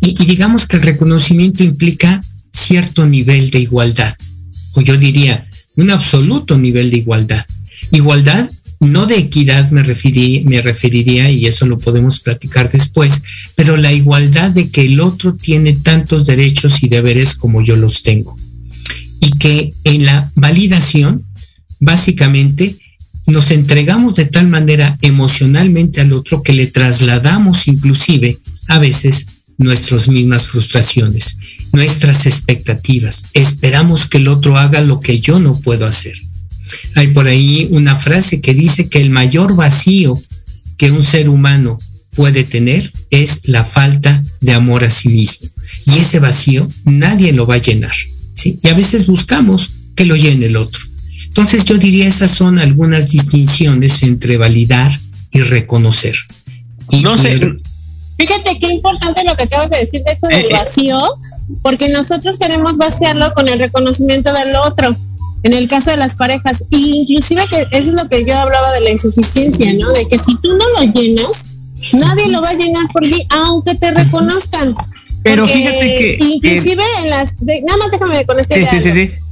Y, 0.00 0.22
y 0.22 0.26
digamos 0.26 0.66
que 0.66 0.76
el 0.76 0.82
reconocimiento 0.82 1.64
implica 1.64 2.20
cierto 2.52 3.06
nivel 3.06 3.50
de 3.50 3.60
igualdad, 3.60 4.16
o 4.74 4.80
yo 4.80 4.96
diría 4.96 5.48
un 5.76 5.90
absoluto 5.90 6.56
nivel 6.58 6.90
de 6.90 6.98
igualdad. 6.98 7.44
Igualdad 7.90 8.48
no 8.84 9.06
de 9.06 9.18
equidad 9.18 9.70
me, 9.70 9.82
me 9.82 10.62
referiría, 10.62 11.30
y 11.30 11.46
eso 11.46 11.66
lo 11.66 11.78
podemos 11.78 12.20
platicar 12.20 12.70
después, 12.70 13.22
pero 13.54 13.76
la 13.76 13.92
igualdad 13.92 14.50
de 14.50 14.70
que 14.70 14.82
el 14.82 15.00
otro 15.00 15.34
tiene 15.34 15.74
tantos 15.74 16.26
derechos 16.26 16.82
y 16.82 16.88
deberes 16.88 17.34
como 17.34 17.62
yo 17.62 17.76
los 17.76 18.02
tengo. 18.02 18.36
Y 19.20 19.30
que 19.38 19.72
en 19.84 20.04
la 20.04 20.30
validación, 20.36 21.24
básicamente, 21.80 22.76
nos 23.26 23.50
entregamos 23.50 24.16
de 24.16 24.26
tal 24.26 24.48
manera 24.48 24.98
emocionalmente 25.00 26.00
al 26.00 26.12
otro 26.12 26.42
que 26.42 26.52
le 26.52 26.66
trasladamos 26.66 27.68
inclusive 27.68 28.38
a 28.68 28.78
veces 28.78 29.26
nuestras 29.56 30.08
mismas 30.08 30.46
frustraciones, 30.46 31.38
nuestras 31.72 32.26
expectativas. 32.26 33.26
Esperamos 33.32 34.06
que 34.06 34.18
el 34.18 34.28
otro 34.28 34.58
haga 34.58 34.80
lo 34.80 35.00
que 35.00 35.20
yo 35.20 35.38
no 35.38 35.58
puedo 35.60 35.86
hacer. 35.86 36.14
Hay 36.94 37.08
por 37.08 37.26
ahí 37.26 37.68
una 37.70 37.96
frase 37.96 38.40
que 38.40 38.54
dice 38.54 38.88
que 38.88 39.00
el 39.00 39.10
mayor 39.10 39.54
vacío 39.56 40.20
que 40.76 40.90
un 40.90 41.02
ser 41.02 41.28
humano 41.28 41.78
puede 42.14 42.44
tener 42.44 42.90
es 43.10 43.40
la 43.44 43.64
falta 43.64 44.22
de 44.40 44.52
amor 44.52 44.84
a 44.84 44.90
sí 44.90 45.08
mismo. 45.08 45.48
Y 45.86 45.98
ese 45.98 46.20
vacío 46.20 46.68
nadie 46.84 47.32
lo 47.32 47.46
va 47.46 47.56
a 47.56 47.58
llenar. 47.58 47.94
¿sí? 48.34 48.58
Y 48.62 48.68
a 48.68 48.74
veces 48.74 49.06
buscamos 49.06 49.70
que 49.94 50.04
lo 50.04 50.16
llene 50.16 50.46
el 50.46 50.56
otro. 50.56 50.80
Entonces 51.24 51.64
yo 51.64 51.76
diría 51.76 52.06
esas 52.06 52.30
son 52.30 52.58
algunas 52.58 53.10
distinciones 53.10 54.02
entre 54.02 54.36
validar 54.36 54.92
y 55.32 55.40
reconocer. 55.40 56.16
no 57.02 57.18
sé. 57.18 57.40
Fíjate 58.16 58.58
qué 58.60 58.68
importante 58.68 59.24
lo 59.24 59.36
que 59.36 59.42
acabas 59.42 59.70
de 59.70 59.78
decir 59.78 60.02
de 60.04 60.12
eso 60.12 60.28
del 60.28 60.44
eh, 60.44 60.48
eh. 60.48 60.52
vacío, 60.52 61.00
porque 61.62 61.88
nosotros 61.88 62.38
queremos 62.38 62.76
vaciarlo 62.76 63.32
con 63.34 63.48
el 63.48 63.58
reconocimiento 63.58 64.32
del 64.32 64.54
otro 64.54 64.96
en 65.44 65.52
el 65.52 65.68
caso 65.68 65.90
de 65.90 65.96
las 65.96 66.16
parejas. 66.16 66.64
Inclusive 66.70 67.42
que 67.48 67.60
eso 67.76 67.90
es 67.90 67.94
lo 67.94 68.08
que 68.08 68.24
yo 68.24 68.34
hablaba 68.34 68.72
de 68.72 68.80
la 68.80 68.90
insuficiencia, 68.90 69.72
¿no? 69.74 69.92
De 69.92 70.08
que 70.08 70.18
si 70.18 70.36
tú 70.40 70.48
no 70.48 70.64
lo 70.76 70.92
llenas, 70.92 71.44
nadie 71.92 72.28
lo 72.28 72.42
va 72.42 72.50
a 72.50 72.54
llenar 72.54 72.88
por 72.92 73.02
ti, 73.02 73.24
aunque 73.30 73.74
te 73.76 73.92
reconozcan. 73.92 74.74
Pero 75.22 75.46
fíjate 75.46 75.78
que 75.80 76.18
inclusive 76.18 76.82
en 77.02 77.10
las 77.10 77.36
nada 77.40 77.78
más 77.78 77.90
déjame 77.90 78.26
con 78.26 78.38
este 78.40 78.66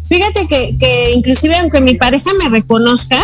Fíjate 0.08 0.46
que, 0.46 0.76
que 0.78 1.12
inclusive 1.14 1.56
aunque 1.56 1.80
mi 1.80 1.94
pareja 1.94 2.30
me 2.42 2.50
reconozca, 2.50 3.18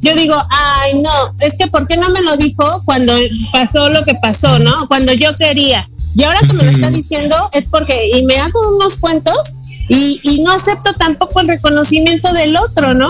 yo 0.00 0.14
digo, 0.16 0.34
ay, 0.50 1.00
no, 1.00 1.10
es 1.38 1.54
que 1.56 1.68
¿por 1.68 1.86
qué 1.86 1.96
no 1.96 2.08
me 2.10 2.22
lo 2.22 2.36
dijo 2.36 2.64
cuando 2.84 3.12
pasó 3.52 3.88
lo 3.88 4.04
que 4.04 4.14
pasó, 4.20 4.58
no? 4.58 4.72
Cuando 4.88 5.12
yo 5.12 5.36
quería. 5.36 5.88
Y 6.16 6.24
ahora 6.24 6.40
que 6.40 6.54
me 6.54 6.64
lo 6.64 6.70
está 6.70 6.90
diciendo 6.90 7.36
es 7.52 7.64
porque, 7.64 7.94
y 8.16 8.24
me 8.24 8.36
hago 8.36 8.76
unos 8.76 8.98
cuentos 8.98 9.56
y, 9.88 10.42
no 10.44 10.52
acepto 10.52 10.92
tampoco 10.94 11.40
el 11.40 11.48
reconocimiento 11.48 12.32
del 12.32 12.56
otro, 12.56 12.94
¿no? 12.94 13.08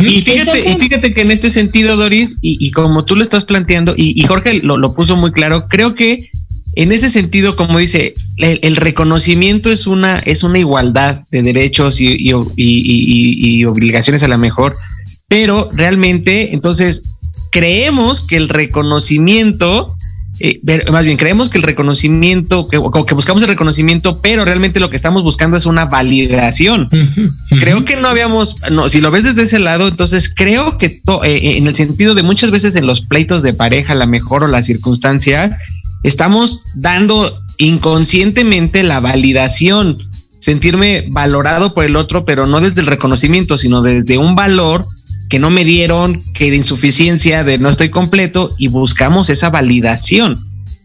Y 0.00 0.22
fíjate, 0.22 0.78
fíjate 0.78 1.14
que 1.14 1.20
en 1.22 1.30
este 1.30 1.50
sentido, 1.50 1.96
Doris, 1.96 2.36
y, 2.40 2.70
como 2.72 3.04
tú 3.04 3.16
lo 3.16 3.22
estás 3.22 3.44
planteando, 3.44 3.94
y, 3.96 4.22
Jorge 4.24 4.60
lo, 4.62 4.94
puso 4.94 5.16
muy 5.16 5.32
claro, 5.32 5.66
creo 5.68 5.94
que 5.94 6.30
en 6.74 6.92
ese 6.92 7.08
sentido, 7.08 7.56
como 7.56 7.78
dice, 7.78 8.14
el, 8.36 8.76
reconocimiento 8.76 9.70
es 9.70 9.86
una, 9.86 10.18
es 10.18 10.42
una 10.42 10.58
igualdad 10.58 11.24
de 11.30 11.42
derechos 11.42 12.00
y, 12.00 12.32
y 12.56 13.64
obligaciones 13.64 14.22
a 14.22 14.28
la 14.28 14.36
mejor, 14.36 14.76
pero 15.28 15.70
realmente, 15.72 16.54
entonces, 16.54 17.02
creemos 17.50 18.26
que 18.26 18.36
el 18.36 18.48
reconocimiento 18.48 19.96
eh, 20.40 20.60
más 20.90 21.04
bien 21.04 21.16
creemos 21.16 21.48
que 21.48 21.58
el 21.58 21.64
reconocimiento, 21.64 22.68
que, 22.68 22.78
que, 23.06 23.14
buscamos 23.14 23.42
el 23.42 23.48
reconocimiento, 23.48 24.20
pero 24.20 24.44
realmente 24.44 24.80
lo 24.80 24.90
que 24.90 24.96
estamos 24.96 25.22
buscando 25.22 25.56
es 25.56 25.66
una 25.66 25.86
validación. 25.86 26.88
Creo 27.48 27.84
que 27.84 27.96
no 27.96 28.08
habíamos, 28.08 28.56
no, 28.70 28.88
si 28.88 29.00
lo 29.00 29.10
ves 29.10 29.24
desde 29.24 29.42
ese 29.42 29.58
lado, 29.58 29.88
entonces 29.88 30.32
creo 30.34 30.76
que 30.78 30.86
eh, 30.86 31.56
en 31.56 31.66
el 31.66 31.74
sentido 31.74 32.14
de 32.14 32.22
muchas 32.22 32.50
veces 32.50 32.76
en 32.76 32.86
los 32.86 33.00
pleitos 33.00 33.42
de 33.42 33.54
pareja, 33.54 33.94
la 33.94 34.06
mejor 34.06 34.44
o 34.44 34.48
la 34.48 34.62
circunstancia, 34.62 35.56
estamos 36.02 36.62
dando 36.74 37.42
inconscientemente 37.58 38.82
la 38.82 39.00
validación, 39.00 39.96
sentirme 40.40 41.06
valorado 41.10 41.72
por 41.72 41.84
el 41.84 41.96
otro, 41.96 42.24
pero 42.24 42.46
no 42.46 42.60
desde 42.60 42.82
el 42.82 42.86
reconocimiento, 42.86 43.56
sino 43.56 43.80
desde 43.80 44.18
un 44.18 44.34
valor 44.34 44.84
que 45.28 45.38
no 45.38 45.50
me 45.50 45.64
dieron, 45.64 46.22
que 46.34 46.50
de 46.50 46.56
insuficiencia, 46.56 47.44
de 47.44 47.58
no 47.58 47.68
estoy 47.68 47.90
completo 47.90 48.50
y 48.58 48.68
buscamos 48.68 49.30
esa 49.30 49.50
validación 49.50 50.36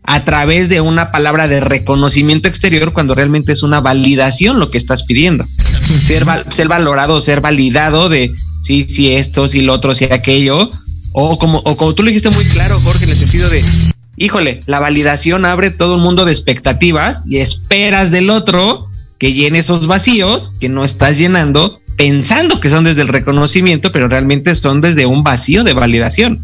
a 0.03 0.23
través 0.23 0.69
de 0.69 0.81
una 0.81 1.11
palabra 1.11 1.47
de 1.47 1.59
reconocimiento 1.59 2.47
exterior 2.47 2.91
cuando 2.91 3.13
realmente 3.13 3.51
es 3.51 3.63
una 3.63 3.81
validación 3.81 4.59
lo 4.59 4.71
que 4.71 4.77
estás 4.77 5.03
pidiendo. 5.03 5.45
Ser, 5.45 6.25
ser 6.55 6.67
valorado, 6.67 7.21
ser 7.21 7.41
validado 7.41 8.09
de 8.09 8.33
sí, 8.63 8.85
sí, 8.89 9.13
esto, 9.13 9.47
sí, 9.47 9.61
lo 9.61 9.73
otro, 9.73 9.93
sí, 9.93 10.05
aquello. 10.05 10.69
O 11.13 11.37
como, 11.37 11.59
o 11.59 11.75
como 11.75 11.93
tú 11.93 12.03
lo 12.03 12.07
dijiste 12.07 12.29
muy 12.29 12.45
claro, 12.45 12.79
Jorge, 12.79 13.03
en 13.03 13.11
el 13.11 13.19
sentido 13.19 13.49
de, 13.49 13.63
híjole, 14.15 14.61
la 14.65 14.79
validación 14.79 15.45
abre 15.45 15.69
todo 15.69 15.95
un 15.95 16.01
mundo 16.01 16.25
de 16.25 16.31
expectativas 16.31 17.23
y 17.27 17.37
esperas 17.37 18.11
del 18.11 18.29
otro 18.29 18.87
que 19.19 19.33
llene 19.33 19.59
esos 19.59 19.87
vacíos 19.87 20.53
que 20.59 20.69
no 20.69 20.83
estás 20.83 21.17
llenando 21.17 21.80
pensando 22.01 22.59
que 22.59 22.71
son 22.71 22.83
desde 22.83 23.03
el 23.03 23.09
reconocimiento, 23.09 23.91
pero 23.91 24.07
realmente 24.07 24.55
son 24.55 24.81
desde 24.81 25.05
un 25.05 25.21
vacío 25.21 25.63
de 25.63 25.73
validación. 25.73 26.43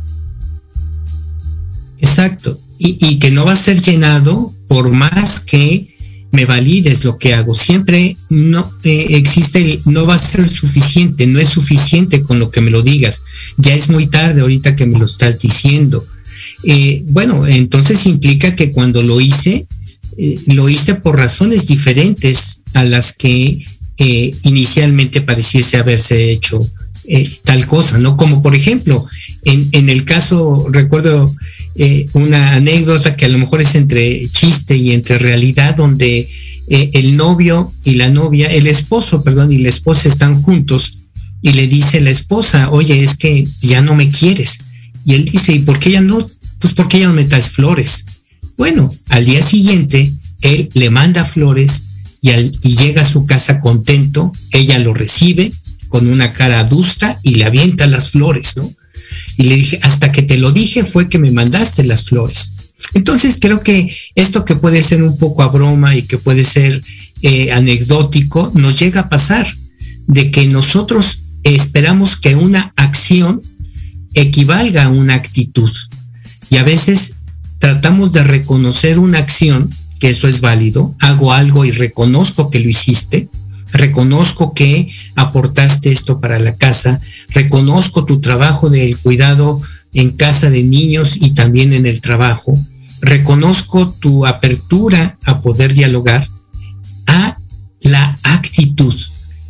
Exacto. 1.97 2.59
Y, 2.77 3.17
que 3.17 3.31
no 3.31 3.43
va 3.43 3.53
a 3.53 3.55
ser 3.55 3.81
llenado 3.81 4.53
por 4.67 4.91
más 4.91 5.39
que 5.39 5.95
me 6.31 6.45
valides 6.45 7.03
lo 7.03 7.17
que 7.17 7.33
hago. 7.33 7.55
Siempre 7.55 8.15
no 8.29 8.71
eh, 8.83 9.07
existe, 9.09 9.81
no 9.85 10.05
va 10.05 10.13
a 10.13 10.19
ser 10.19 10.47
suficiente, 10.47 11.25
no 11.25 11.39
es 11.39 11.49
suficiente 11.49 12.21
con 12.21 12.37
lo 12.37 12.51
que 12.51 12.61
me 12.61 12.69
lo 12.69 12.83
digas. 12.83 13.23
Ya 13.57 13.73
es 13.73 13.89
muy 13.89 14.05
tarde 14.05 14.41
ahorita 14.41 14.75
que 14.75 14.85
me 14.85 14.99
lo 14.99 15.05
estás 15.05 15.39
diciendo. 15.39 16.05
Eh, 16.65 17.03
bueno, 17.07 17.47
entonces 17.47 18.05
implica 18.05 18.53
que 18.53 18.71
cuando 18.71 19.01
lo 19.01 19.19
hice, 19.19 19.65
eh, 20.19 20.39
lo 20.45 20.69
hice 20.69 20.93
por 20.93 21.17
razones 21.17 21.65
diferentes 21.65 22.61
a 22.75 22.83
las 22.83 23.13
que 23.13 23.65
inicialmente 23.97 25.21
pareciese 25.21 25.77
haberse 25.77 26.31
hecho 26.31 26.59
tal 27.43 27.65
cosa, 27.65 27.97
¿no? 27.97 28.17
Como 28.17 28.41
por 28.41 28.53
ejemplo, 28.55 29.05
en, 29.43 29.69
en 29.71 29.89
el 29.89 30.03
caso, 30.05 30.67
recuerdo 30.69 31.33
eh, 31.79 32.07
una 32.13 32.53
anécdota 32.53 33.15
que 33.15 33.25
a 33.25 33.29
lo 33.29 33.37
mejor 33.37 33.61
es 33.61 33.75
entre 33.75 34.27
chiste 34.31 34.75
y 34.75 34.93
entre 34.93 35.19
realidad, 35.19 35.75
donde 35.75 36.27
eh, 36.69 36.89
el 36.93 37.15
novio 37.15 37.71
y 37.83 37.93
la 37.95 38.09
novia, 38.09 38.47
el 38.47 38.65
esposo, 38.65 39.23
perdón, 39.23 39.51
y 39.51 39.59
la 39.59 39.69
esposa 39.69 40.09
están 40.09 40.41
juntos 40.41 40.97
y 41.43 41.53
le 41.53 41.67
dice 41.67 42.01
la 42.01 42.09
esposa, 42.09 42.71
oye, 42.71 43.03
es 43.03 43.15
que 43.15 43.47
ya 43.61 43.81
no 43.81 43.93
me 43.93 44.09
quieres. 44.09 44.59
Y 45.05 45.13
él 45.13 45.25
dice, 45.25 45.53
¿y 45.53 45.59
por 45.59 45.79
qué 45.79 45.91
ya 45.91 46.01
no? 46.01 46.27
Pues 46.59 46.73
porque 46.73 46.99
ya 46.99 47.07
no 47.07 47.13
me 47.13 47.25
traes 47.25 47.51
flores. 47.51 48.05
Bueno, 48.57 48.91
al 49.09 49.25
día 49.25 49.43
siguiente, 49.43 50.11
él 50.41 50.71
le 50.73 50.89
manda 50.89 51.25
flores 51.25 51.83
y, 52.35 52.75
llega 52.75 53.01
a 53.01 53.05
su 53.05 53.25
casa 53.25 53.59
contento, 53.59 54.31
ella 54.51 54.79
lo 54.79 54.93
recibe 54.93 55.51
con 55.87 56.07
una 56.09 56.31
cara 56.31 56.59
adusta 56.59 57.19
y 57.23 57.35
le 57.35 57.45
avienta 57.45 57.87
las 57.87 58.11
flores, 58.11 58.57
¿no? 58.57 58.69
Y 59.37 59.43
le 59.43 59.55
dije, 59.55 59.79
hasta 59.83 60.11
que 60.11 60.23
te 60.23 60.37
lo 60.37 60.51
dije 60.51 60.83
fue 60.83 61.07
que 61.07 61.19
me 61.19 61.31
mandaste 61.31 61.83
las 61.83 62.05
flores. 62.05 62.53
Entonces 62.93 63.37
creo 63.39 63.59
que 63.61 63.89
esto 64.15 64.45
que 64.45 64.55
puede 64.55 64.83
ser 64.83 65.03
un 65.03 65.17
poco 65.17 65.43
a 65.43 65.47
broma 65.47 65.95
y 65.95 66.03
que 66.03 66.17
puede 66.17 66.43
ser 66.43 66.81
eh, 67.21 67.51
anecdótico, 67.51 68.51
nos 68.53 68.79
llega 68.79 69.01
a 69.01 69.09
pasar 69.09 69.47
de 70.07 70.31
que 70.31 70.45
nosotros 70.45 71.23
esperamos 71.43 72.15
que 72.15 72.35
una 72.35 72.73
acción 72.75 73.41
equivalga 74.13 74.85
a 74.85 74.89
una 74.89 75.15
actitud. 75.15 75.71
Y 76.49 76.57
a 76.57 76.63
veces 76.63 77.15
tratamos 77.59 78.13
de 78.13 78.23
reconocer 78.23 78.99
una 78.99 79.19
acción, 79.19 79.69
que 79.99 80.09
eso 80.09 80.27
es 80.27 80.41
válido, 80.41 80.95
hago 80.99 81.33
algo 81.33 81.65
y 81.65 81.71
reconozco 81.71 82.49
que 82.49 82.59
lo 82.59 82.69
hiciste, 82.69 83.29
reconozco 83.71 84.53
que 84.53 84.89
aportaste 85.15 85.89
esto 85.89 86.19
para 86.19 86.39
la 86.39 86.55
casa, 86.55 86.99
reconozco 87.29 88.05
tu 88.05 88.21
trabajo 88.21 88.69
del 88.69 88.97
cuidado 88.97 89.59
en 89.93 90.11
casa 90.11 90.49
de 90.49 90.63
niños 90.63 91.17
y 91.19 91.31
también 91.31 91.73
en 91.73 91.85
el 91.85 92.01
trabajo, 92.01 92.57
reconozco 93.01 93.89
tu 93.99 94.25
apertura 94.25 95.17
a 95.25 95.41
poder 95.41 95.73
dialogar, 95.73 96.27
a 97.07 97.37
la 97.81 98.17
actitud. 98.23 98.93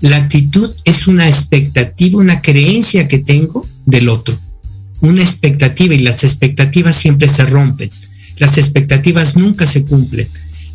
La 0.01 0.17
actitud 0.17 0.73
es 0.85 1.07
una 1.07 1.27
expectativa, 1.27 2.19
una 2.19 2.41
creencia 2.41 3.07
que 3.07 3.17
tengo 3.17 3.65
del 3.85 4.09
otro, 4.09 4.37
una 5.01 5.21
expectativa 5.21 5.95
y 5.95 5.99
las 5.99 6.23
expectativas 6.23 6.95
siempre 6.95 7.27
se 7.27 7.45
rompen, 7.45 7.89
las 8.37 8.57
expectativas 8.57 9.35
nunca 9.35 9.65
se 9.65 9.83
cumplen. 9.83 10.27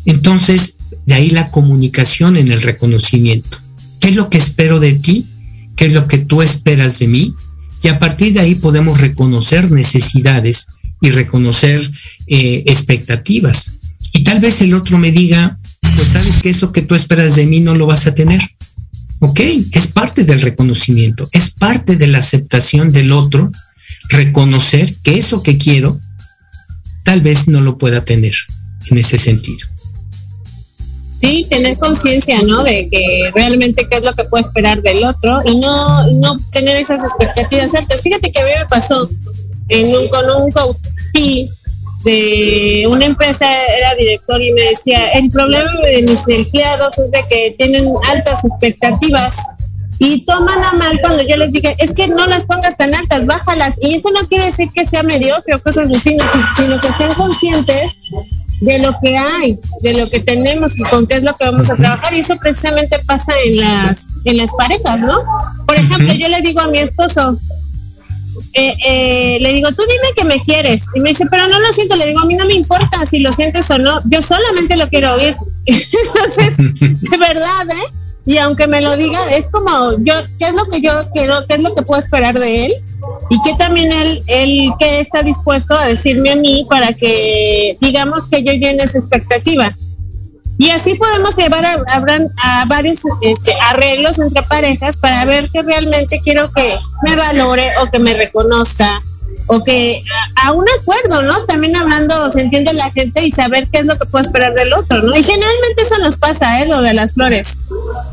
Entonces, 0.05 0.75
de 1.05 1.13
ahí 1.13 1.29
la 1.29 1.49
comunicación 1.49 2.37
en 2.37 2.51
el 2.51 2.61
reconocimiento. 2.61 3.57
¿Qué 3.99 4.09
es 4.09 4.15
lo 4.15 4.29
que 4.29 4.37
espero 4.37 4.79
de 4.79 4.93
ti? 4.93 5.27
¿Qué 5.75 5.85
es 5.85 5.93
lo 5.93 6.07
que 6.07 6.19
tú 6.19 6.41
esperas 6.41 6.99
de 6.99 7.07
mí? 7.07 7.33
Y 7.81 7.87
a 7.87 7.99
partir 7.99 8.33
de 8.33 8.41
ahí 8.41 8.55
podemos 8.55 8.99
reconocer 8.99 9.71
necesidades 9.71 10.67
y 11.01 11.11
reconocer 11.11 11.81
eh, 12.27 12.63
expectativas. 12.67 13.73
Y 14.13 14.23
tal 14.23 14.39
vez 14.39 14.61
el 14.61 14.73
otro 14.73 14.97
me 14.97 15.11
diga, 15.11 15.57
pues 15.95 16.09
sabes 16.09 16.41
que 16.41 16.49
eso 16.49 16.71
que 16.71 16.81
tú 16.81 16.95
esperas 16.95 17.35
de 17.35 17.45
mí 17.45 17.59
no 17.59 17.75
lo 17.75 17.85
vas 17.85 18.07
a 18.07 18.15
tener. 18.15 18.41
Ok, 19.19 19.39
es 19.71 19.87
parte 19.87 20.25
del 20.25 20.41
reconocimiento, 20.41 21.27
es 21.31 21.49
parte 21.51 21.95
de 21.95 22.07
la 22.07 22.19
aceptación 22.19 22.91
del 22.91 23.11
otro, 23.11 23.51
reconocer 24.09 24.93
que 25.01 25.17
eso 25.17 25.43
que 25.43 25.57
quiero 25.57 25.99
tal 27.03 27.21
vez 27.21 27.47
no 27.47 27.61
lo 27.61 27.77
pueda 27.77 28.03
tener 28.03 28.33
en 28.89 28.97
ese 28.97 29.17
sentido 29.17 29.67
sí, 31.23 31.47
tener 31.49 31.77
conciencia, 31.77 32.41
¿no? 32.41 32.63
De 32.63 32.89
que 32.89 33.31
realmente 33.33 33.87
qué 33.89 33.97
es 33.97 34.05
lo 34.05 34.13
que 34.13 34.25
puedo 34.25 34.43
esperar 34.43 34.81
del 34.81 35.05
otro 35.05 35.39
y 35.45 35.57
no, 35.59 36.07
no 36.13 36.37
tener 36.51 36.81
esas 36.81 37.01
expectativas 37.01 37.73
altas. 37.75 38.01
Fíjate 38.01 38.29
que 38.29 38.39
a 38.39 38.43
mí 38.43 38.51
me 38.59 38.65
pasó 38.67 39.09
en 39.69 39.87
un, 39.87 40.07
con 40.09 40.43
un 40.43 40.51
coach 40.51 40.77
de 42.03 42.85
una 42.89 43.05
empresa, 43.05 43.45
era 43.77 43.95
director 43.95 44.41
y 44.41 44.51
me 44.51 44.63
decía, 44.63 45.13
el 45.13 45.29
problema 45.29 45.71
de 45.85 46.01
mis 46.01 46.27
empleados 46.27 46.97
es 46.97 47.09
de 47.11 47.25
que 47.29 47.55
tienen 47.57 47.93
altas 48.11 48.43
expectativas 48.43 49.37
y 50.03 50.25
toman 50.25 50.61
a 50.61 50.73
mal 50.73 50.99
cuando 51.01 51.23
yo 51.23 51.37
les 51.37 51.53
diga, 51.53 51.71
es 51.77 51.93
que 51.93 52.09
no 52.09 52.27
las 52.27 52.45
pongas 52.45 52.75
tan 52.75 52.93
altas, 52.93 53.25
bájalas. 53.25 53.75
Y 53.81 53.95
eso 53.95 54.09
no 54.11 54.27
quiere 54.27 54.45
decir 54.45 54.67
que 54.73 54.85
sea 54.85 55.01
mediocre 55.01 55.55
o 55.55 55.63
cosas 55.63 55.89
así, 55.89 56.17
sino 56.57 56.81
que 56.81 56.91
sean 56.97 57.13
conscientes 57.13 57.95
de 58.59 58.79
lo 58.79 58.93
que 59.01 59.17
hay, 59.17 59.57
de 59.81 59.93
lo 59.93 60.09
que 60.09 60.19
tenemos 60.19 60.77
y 60.77 60.83
con 60.83 61.07
qué 61.07 61.15
es 61.15 61.23
lo 61.23 61.33
que 61.37 61.45
vamos 61.45 61.69
a 61.69 61.77
trabajar. 61.77 62.13
Y 62.13 62.19
eso 62.19 62.35
precisamente 62.35 62.99
pasa 63.05 63.31
en 63.45 63.57
las, 63.57 64.07
en 64.25 64.37
las 64.37 64.49
parejas, 64.57 64.99
¿no? 64.99 65.17
Por 65.65 65.77
ejemplo, 65.77 66.13
yo 66.13 66.27
le 66.27 66.41
digo 66.41 66.59
a 66.59 66.67
mi 66.67 66.79
esposo, 66.79 67.39
eh, 68.55 68.73
eh, 68.85 69.37
le 69.39 69.53
digo, 69.53 69.69
tú 69.69 69.83
dime 69.83 70.13
que 70.15 70.25
me 70.25 70.43
quieres. 70.43 70.83
Y 70.95 70.99
me 70.99 71.09
dice, 71.11 71.27
pero 71.31 71.47
no 71.47 71.59
lo 71.61 71.71
siento. 71.71 71.95
Le 71.95 72.07
digo, 72.07 72.19
a 72.19 72.25
mí 72.25 72.35
no 72.35 72.45
me 72.45 72.55
importa 72.55 73.05
si 73.05 73.19
lo 73.19 73.31
sientes 73.31 73.71
o 73.71 73.77
no. 73.77 74.01
Yo 74.09 74.21
solamente 74.21 74.75
lo 74.75 74.89
quiero 74.89 75.13
oír. 75.13 75.33
Entonces, 75.65 76.57
de 76.57 77.17
verdad, 77.17 77.69
¿eh? 77.69 78.02
Y 78.25 78.37
aunque 78.37 78.67
me 78.67 78.81
lo 78.81 78.95
diga, 78.95 79.19
es 79.35 79.49
como, 79.49 79.93
yo, 79.99 80.13
¿qué 80.39 80.45
es 80.45 80.53
lo 80.53 80.65
que 80.65 80.81
yo 80.81 80.91
quiero? 81.11 81.35
¿Qué 81.47 81.55
es 81.55 81.61
lo 81.61 81.73
que 81.75 81.83
puedo 81.83 81.99
esperar 81.99 82.39
de 82.39 82.65
él? 82.67 82.73
y 83.29 83.41
que 83.41 83.55
también 83.55 83.91
él, 83.91 84.23
él 84.27 84.69
que 84.77 84.99
está 84.99 85.23
dispuesto 85.23 85.73
a 85.73 85.85
decirme 85.85 86.31
a 86.31 86.35
mí 86.35 86.65
para 86.69 86.93
que 86.93 87.77
digamos 87.79 88.27
que 88.27 88.43
yo 88.43 88.51
llene 88.53 88.83
esa 88.83 88.97
expectativa. 88.97 89.75
Y 90.57 90.69
así 90.69 90.95
podemos 90.95 91.35
llevar 91.35 91.65
a, 91.65 91.77
a, 92.43 92.65
varios 92.65 93.01
este, 93.21 93.51
arreglos 93.69 94.19
entre 94.19 94.43
parejas 94.43 94.97
para 94.97 95.25
ver 95.25 95.49
que 95.49 95.63
realmente 95.63 96.21
quiero 96.23 96.51
que 96.51 96.77
me 97.01 97.15
valore 97.15 97.67
o 97.81 97.89
que 97.89 97.97
me 97.97 98.13
reconozca 98.13 99.01
o 99.47 99.63
que 99.63 100.03
a, 100.35 100.51
un 100.53 100.65
acuerdo, 100.79 101.21
¿no? 101.23 101.45
También 101.45 101.75
hablando, 101.75 102.31
se 102.31 102.41
entiende 102.41 102.73
la 102.73 102.91
gente 102.91 103.25
y 103.25 103.31
saber 103.31 103.67
qué 103.71 103.79
es 103.79 103.85
lo 103.85 103.97
que 103.97 104.05
puedo 104.05 104.23
esperar 104.23 104.53
del 104.53 104.73
otro, 104.73 105.01
¿no? 105.01 105.15
Y 105.15 105.23
generalmente 105.23 105.81
eso 105.81 105.97
nos 105.99 106.17
pasa, 106.17 106.61
¿eh? 106.61 106.67
Lo 106.67 106.81
de 106.81 106.93
las 106.93 107.13
flores, 107.13 107.57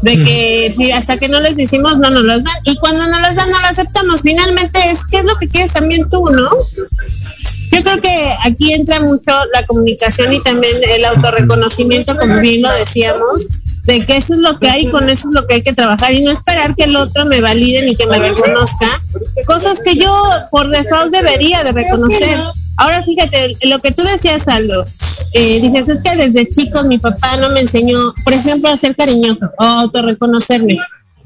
de 0.03 0.22
que 0.22 0.74
si 0.76 0.91
hasta 0.91 1.16
que 1.18 1.28
no 1.28 1.41
les 1.41 1.57
decimos 1.57 1.99
no 1.99 2.11
nos 2.11 2.24
las 2.24 2.45
dan 2.45 2.55
y 2.64 2.76
cuando 2.76 3.07
no 3.07 3.20
las 3.20 3.37
dan 3.37 3.51
no 3.51 3.61
lo 3.61 3.66
aceptamos. 3.66 4.22
Finalmente 4.22 4.78
es 4.91 5.01
qué 5.11 5.18
es 5.18 5.24
lo 5.24 5.37
que 5.37 5.49
quieres 5.49 5.72
también 5.72 6.09
tú, 6.09 6.24
¿no? 6.26 6.51
Yo 7.72 7.83
creo 7.83 8.01
que 8.01 8.33
aquí 8.45 8.72
entra 8.72 9.01
mucho 9.01 9.33
la 9.53 9.64
comunicación 9.66 10.33
y 10.33 10.43
también 10.43 10.74
el 10.83 11.05
autorreconocimiento, 11.05 12.16
como 12.16 12.41
bien 12.41 12.62
lo 12.62 12.72
decíamos, 12.72 13.49
de 13.91 14.07
que 14.07 14.16
eso 14.16 14.34
es 14.34 14.41
lo 14.41 14.59
que 14.59 14.68
hay, 14.68 14.86
con 14.86 15.11
eso 15.11 15.28
es 15.28 15.34
lo 15.34 15.47
que 15.47 15.55
hay 15.55 15.62
que 15.62 15.72
trabajar 15.72 16.14
y 16.14 16.22
no 16.22 16.30
esperar 16.30 16.76
que 16.76 16.84
el 16.84 16.95
otro 16.95 17.24
me 17.24 17.41
valide 17.41 17.82
ni 17.82 17.97
que 17.97 18.07
me 18.07 18.20
reconozca, 18.20 18.86
cosas 19.47 19.80
que 19.84 19.97
yo 19.97 20.12
por 20.53 20.70
default 20.70 21.12
debería 21.12 21.64
de 21.64 21.72
reconocer. 21.72 22.38
Ahora 22.76 23.03
fíjate, 23.03 23.57
lo 23.62 23.80
que 23.80 23.91
tú 23.91 24.03
decías, 24.03 24.47
Aldo, 24.47 24.84
eh, 25.32 25.61
dices, 25.61 25.88
es 25.88 26.03
que 26.05 26.14
desde 26.14 26.49
chicos 26.49 26.86
mi 26.86 26.99
papá 26.99 27.36
no 27.38 27.51
me 27.51 27.61
enseñó, 27.61 27.99
por 28.22 28.32
ejemplo, 28.32 28.70
a 28.70 28.76
ser 28.76 28.95
cariñoso 28.95 29.51
o 29.59 29.64
autorreconocerme, 29.64 30.76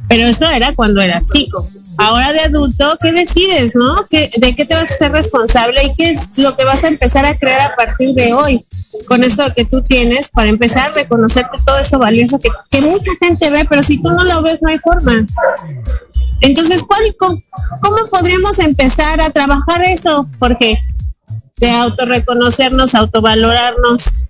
pero 0.09 0.27
eso 0.27 0.47
era 0.47 0.75
cuando 0.75 1.03
era 1.03 1.21
chico. 1.33 1.69
Ahora 1.99 2.33
de 2.33 2.41
adulto, 2.41 2.85
¿qué 3.01 3.13
decides, 3.13 3.75
no? 3.75 3.95
¿De 4.11 4.55
qué 4.55 4.65
te 4.65 4.75
vas 4.75 4.91
a 4.91 4.97
ser 4.97 5.13
responsable 5.13 5.85
y 5.85 5.95
qué 5.95 6.11
es 6.11 6.39
lo 6.39 6.57
que 6.57 6.65
vas 6.65 6.85
a 6.85 6.89
empezar 6.89 7.25
a 7.25 7.37
crear 7.37 7.61
a 7.61 7.77
partir 7.77 8.13
de 8.15 8.33
hoy? 8.33 8.65
Con 9.07 9.23
eso 9.23 9.45
que 9.55 9.65
tú 9.65 9.83
tienes 9.83 10.29
para 10.29 10.49
empezar 10.49 10.91
a 10.91 10.95
reconocerte 10.95 11.57
todo 11.65 11.79
eso 11.79 11.99
valioso 11.99 12.39
que, 12.39 12.49
que 12.71 12.81
mucha 12.81 13.11
gente 13.21 13.51
ve, 13.51 13.67
pero 13.69 13.83
si 13.83 14.01
tú 14.01 14.11
no 14.11 14.25
lo 14.25 14.43
ves, 14.43 14.63
no 14.63 14.71
hay 14.71 14.79
forma. 14.79 15.25
Entonces, 16.41 16.83
¿cuál, 16.83 17.03
cómo, 17.19 17.41
cómo 17.81 17.97
podríamos 18.11 18.59
empezar 18.59 19.21
a 19.21 19.31
trabajar 19.31 19.85
eso? 19.85 20.29
Porque 20.39 20.77
de 21.59 21.71
autorreconocernos, 21.71 22.95
autovalorarnos. 22.95 24.25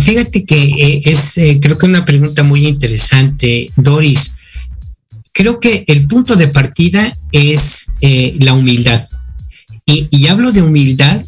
Fíjate 0.00 0.44
que 0.44 0.56
eh, 0.56 1.02
es, 1.04 1.36
eh, 1.36 1.58
creo 1.60 1.76
que 1.76 1.86
una 1.86 2.04
pregunta 2.04 2.42
muy 2.42 2.66
interesante, 2.66 3.70
Doris. 3.76 4.34
Creo 5.32 5.60
que 5.60 5.84
el 5.86 6.06
punto 6.06 6.36
de 6.36 6.48
partida 6.48 7.16
es 7.32 7.86
eh, 8.00 8.36
la 8.40 8.54
humildad. 8.54 9.06
Y, 9.86 10.06
y, 10.10 10.26
hablo 10.28 10.52
de 10.52 10.62
humildad 10.62 11.20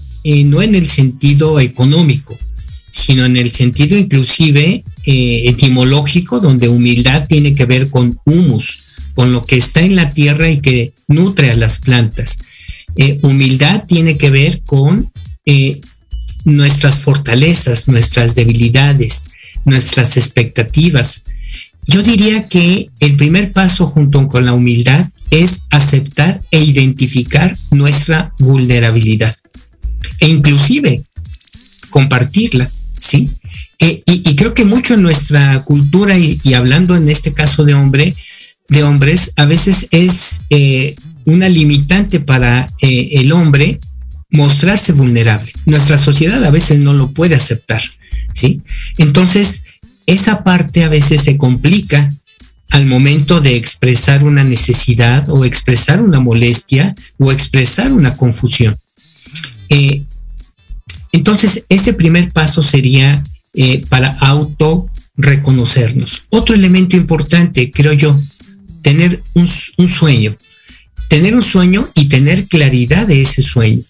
no 0.46 0.62
en 0.62 0.74
el 0.74 0.88
sentido 0.88 1.61
económico, 1.61 2.34
sino 2.92 3.26
en 3.26 3.36
el 3.36 3.50
sentido 3.50 3.98
inclusive 3.98 4.82
etimológico, 5.05 6.40
donde 6.40 6.68
humildad 6.68 7.26
tiene 7.28 7.52
que 7.52 7.66
ver 7.66 7.90
con 7.90 8.18
humus, 8.24 8.78
con 9.14 9.32
lo 9.32 9.44
que 9.44 9.59
está 9.59 9.80
en 9.80 9.96
la 9.96 10.09
tierra 10.09 10.50
y 10.50 10.61
que 10.61 10.94
nutre 11.09 11.50
a 11.50 11.57
las 11.57 11.78
plantas. 11.78 12.38
humildad 13.22 13.84
tiene 13.86 14.16
que 14.16 14.30
ver 14.30 14.62
con 14.64 15.11
nuestras 16.44 17.00
fortalezas, 17.00 17.88
nuestras 17.88 18.34
debilidades, 18.34 19.26
nuestras 19.64 20.16
expectativas. 20.16 21.24
Yo 21.87 22.03
diría 22.03 22.49
que 22.49 22.91
el 23.01 23.16
primer 23.16 23.53
paso 23.53 23.87
junto 23.87 24.26
con 24.28 24.47
la 24.47 24.55
humildad 24.55 25.09
es 25.30 25.62
aceptar 25.70 26.41
e 26.51 26.62
identificar 26.62 27.55
nuestra 27.70 28.32
vulnerabilidad 28.39 29.37
e 30.20 30.28
inclusive 30.28 31.05
compartirla, 31.91 32.70
¿sí? 32.99 33.30
E, 33.78 34.03
y, 34.07 34.37
creo 34.37 34.55
que 34.55 34.64
mucho 34.64 34.95
en 34.95 35.03
nuestra 35.03 35.62
cultura 35.64 36.16
y, 36.18 36.55
hablando 36.55 36.97
en 36.97 37.09
este 37.09 37.32
caso 37.32 37.64
de 37.64 37.74
hombre, 37.74 38.14
de 38.68 38.82
hombres, 38.82 39.32
a 39.37 39.45
veces 39.45 39.87
es 39.91 40.41
eh, 40.51 40.95
una 41.26 41.49
limitante 41.49 42.20
para 42.20 42.66
eh, 42.80 43.11
el 43.12 43.32
hombre 43.32 43.80
mostrarse 44.30 44.93
vulnerable. 44.93 45.53
Nuestra 45.66 45.99
sociedad 45.99 46.43
a 46.45 46.51
veces 46.51 46.80
no 46.80 46.95
lo 46.95 47.11
puede 47.12 47.35
aceptar, 47.35 47.82
¿sí? 48.32 48.62
Entonces, 48.99 49.64
esa 50.07 50.44
parte 50.44 50.84
a 50.84 50.88
veces 50.88 51.22
se 51.22 51.38
complica 51.38 52.09
al 52.70 52.86
momento 52.86 53.40
de 53.40 53.57
expresar 53.57 54.24
una 54.24 54.42
necesidad 54.42 55.28
o 55.28 55.44
expresar 55.44 56.02
una 56.02 56.20
molestia 56.20 56.94
o 57.18 57.30
expresar 57.30 57.92
una 57.92 58.16
confusión. 58.16 58.76
Eh, 59.68 60.02
entonces, 61.12 61.64
ese 61.68 61.92
primer 61.92 62.32
paso 62.32 62.62
sería 62.62 63.22
eh, 63.55 63.84
para 63.88 64.09
auto 64.20 64.90
reconocernos. 65.16 66.24
Otro 66.30 66.55
elemento 66.55 66.96
importante, 66.96 67.70
creo 67.70 67.92
yo, 67.92 68.18
tener 68.82 69.22
un 69.34 69.88
sueño. 69.88 70.36
Tener 71.09 71.34
un 71.34 71.42
sueño 71.42 71.88
y 71.94 72.09
tener 72.09 72.46
claridad 72.46 73.07
de 73.07 73.22
ese 73.22 73.42
sueño. 73.42 73.80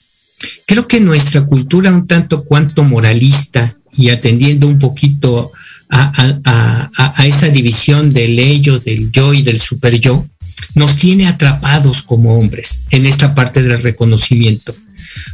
Creo 0.67 0.87
que 0.87 1.01
nuestra 1.01 1.47
cultura 1.47 1.91
un 1.91 2.07
tanto 2.07 2.45
cuanto 2.45 2.85
moralista 2.85 3.79
y 3.97 4.11
atendiendo 4.11 4.67
un 4.67 4.79
poquito 4.79 5.53
a, 5.91 7.25
esa 7.25 7.49
división 7.49 8.13
del 8.13 8.39
ello, 8.39 8.79
del 8.79 9.11
yo 9.11 9.33
y 9.35 9.43
del 9.43 9.61
super 9.61 9.99
yo, 9.99 10.27
nos 10.75 10.97
tiene 10.97 11.27
atrapados 11.27 12.03
como 12.03 12.39
hombres 12.39 12.83
en 12.91 13.07
esta 13.07 13.35
parte 13.35 13.63
del 13.63 13.83
reconocimiento. 13.83 14.75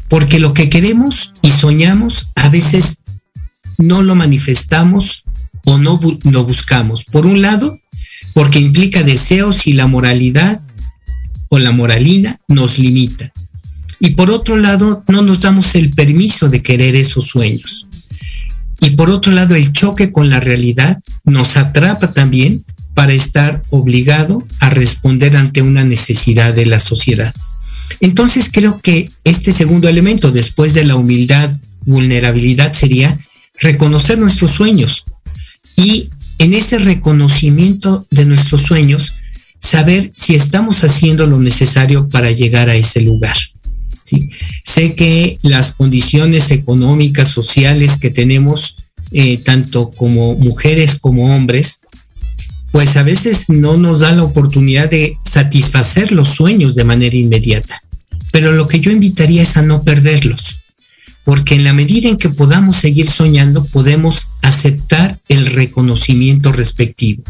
Porque 0.09 0.39
lo 0.39 0.53
que 0.53 0.69
queremos 0.69 1.33
y 1.43 1.51
soñamos 1.51 2.29
a 2.35 2.49
veces 2.49 3.03
no 3.79 4.03
lo 4.03 4.15
manifestamos 4.15 5.25
o 5.65 5.79
no 5.79 5.99
lo 6.25 6.45
buscamos. 6.45 7.05
Por 7.05 7.27
un 7.27 7.43
lado, 7.43 7.79
porque 8.35 8.61
implica 8.61 9.03
deseos 9.03 9.67
y 9.67 9.73
la 9.73 9.87
moralidad 9.87 10.61
o 11.49 11.59
la 11.59 11.73
moralina 11.73 12.41
nos 12.49 12.79
limita. 12.79 13.33
Y 13.99 14.11
por 14.11 14.31
otro 14.31 14.57
lado, 14.57 15.05
no 15.09 15.23
nos 15.23 15.43
damos 15.43 15.75
el 15.75 15.91
permiso 15.91 16.49
de 16.49 16.63
querer 16.63 16.97
esos 16.97 17.27
sueños. 17.27 17.87
Y 18.81 18.91
por 18.91 19.11
otro 19.11 19.33
lado, 19.33 19.55
el 19.55 19.73
choque 19.73 20.13
con 20.13 20.31
la 20.31 20.41
realidad 20.41 21.01
nos 21.25 21.57
atrapa 21.57 22.13
también 22.13 22.65
para 22.95 23.13
estar 23.13 23.63
obligado 23.71 24.45
a 24.59 24.71
responder 24.71 25.37
ante 25.37 25.63
una 25.63 25.85
necesidad 25.85 26.55
de 26.55 26.67
la 26.67 26.81
sociedad. 26.81 27.35
Entonces 28.01 28.51
creo 28.53 28.81
que 28.81 29.11
este 29.25 29.53
segundo 29.53 29.89
elemento, 29.89 30.31
después 30.31 30.75
de 30.75 30.85
la 30.85 30.97
humildad, 30.97 31.51
vulnerabilidad, 31.87 32.73
sería 32.73 33.19
reconocer 33.59 34.19
nuestros 34.19 34.53
sueños 34.53 35.05
y 35.77 36.11
en 36.39 36.55
ese 36.55 36.79
reconocimiento 36.79 38.07
de 38.11 38.25
nuestros 38.25 38.63
sueños, 38.63 39.13
saber 39.59 40.11
si 40.15 40.35
estamos 40.35 40.85
haciendo 40.85 41.27
lo 41.27 41.39
necesario 41.39 42.09
para 42.09 42.31
llegar 42.31 42.71
a 42.71 42.75
ese 42.75 43.03
lugar. 43.03 43.37
Sé 44.65 44.95
que 44.95 45.39
las 45.43 45.73
condiciones 45.73 46.51
económicas, 46.51 47.29
sociales 47.29 47.99
que 47.99 48.11
tenemos, 48.11 48.77
eh, 49.13 49.39
tanto 49.39 49.91
como 49.91 50.35
mujeres 50.37 50.97
como 51.01 51.35
hombres, 51.35 51.81
pues 52.73 52.97
a 52.97 53.03
veces 53.03 53.49
no 53.49 53.77
nos 53.77 54.01
da 54.01 54.13
la 54.13 54.23
oportunidad 54.23 54.89
de 54.89 55.19
satisfacer 55.25 56.13
los 56.13 56.29
sueños 56.29 56.75
de 56.75 56.85
manera 56.85 57.17
inmediata. 57.17 57.81
Pero 58.33 58.53
lo 58.53 58.69
que 58.69 58.79
yo 58.79 58.93
invitaría 58.93 59.43
es 59.43 59.57
a 59.57 59.63
no 59.63 59.83
perderlos, 59.83 60.75
porque 61.25 61.57
en 61.57 61.65
la 61.65 61.73
medida 61.73 62.09
en 62.09 62.17
que 62.17 62.29
podamos 62.29 62.77
seguir 62.77 63.09
soñando, 63.09 63.65
podemos 63.65 64.29
aceptar 64.43 65.19
el 65.29 65.47
reconocimiento 65.47 66.53
respectivo. 66.53 67.25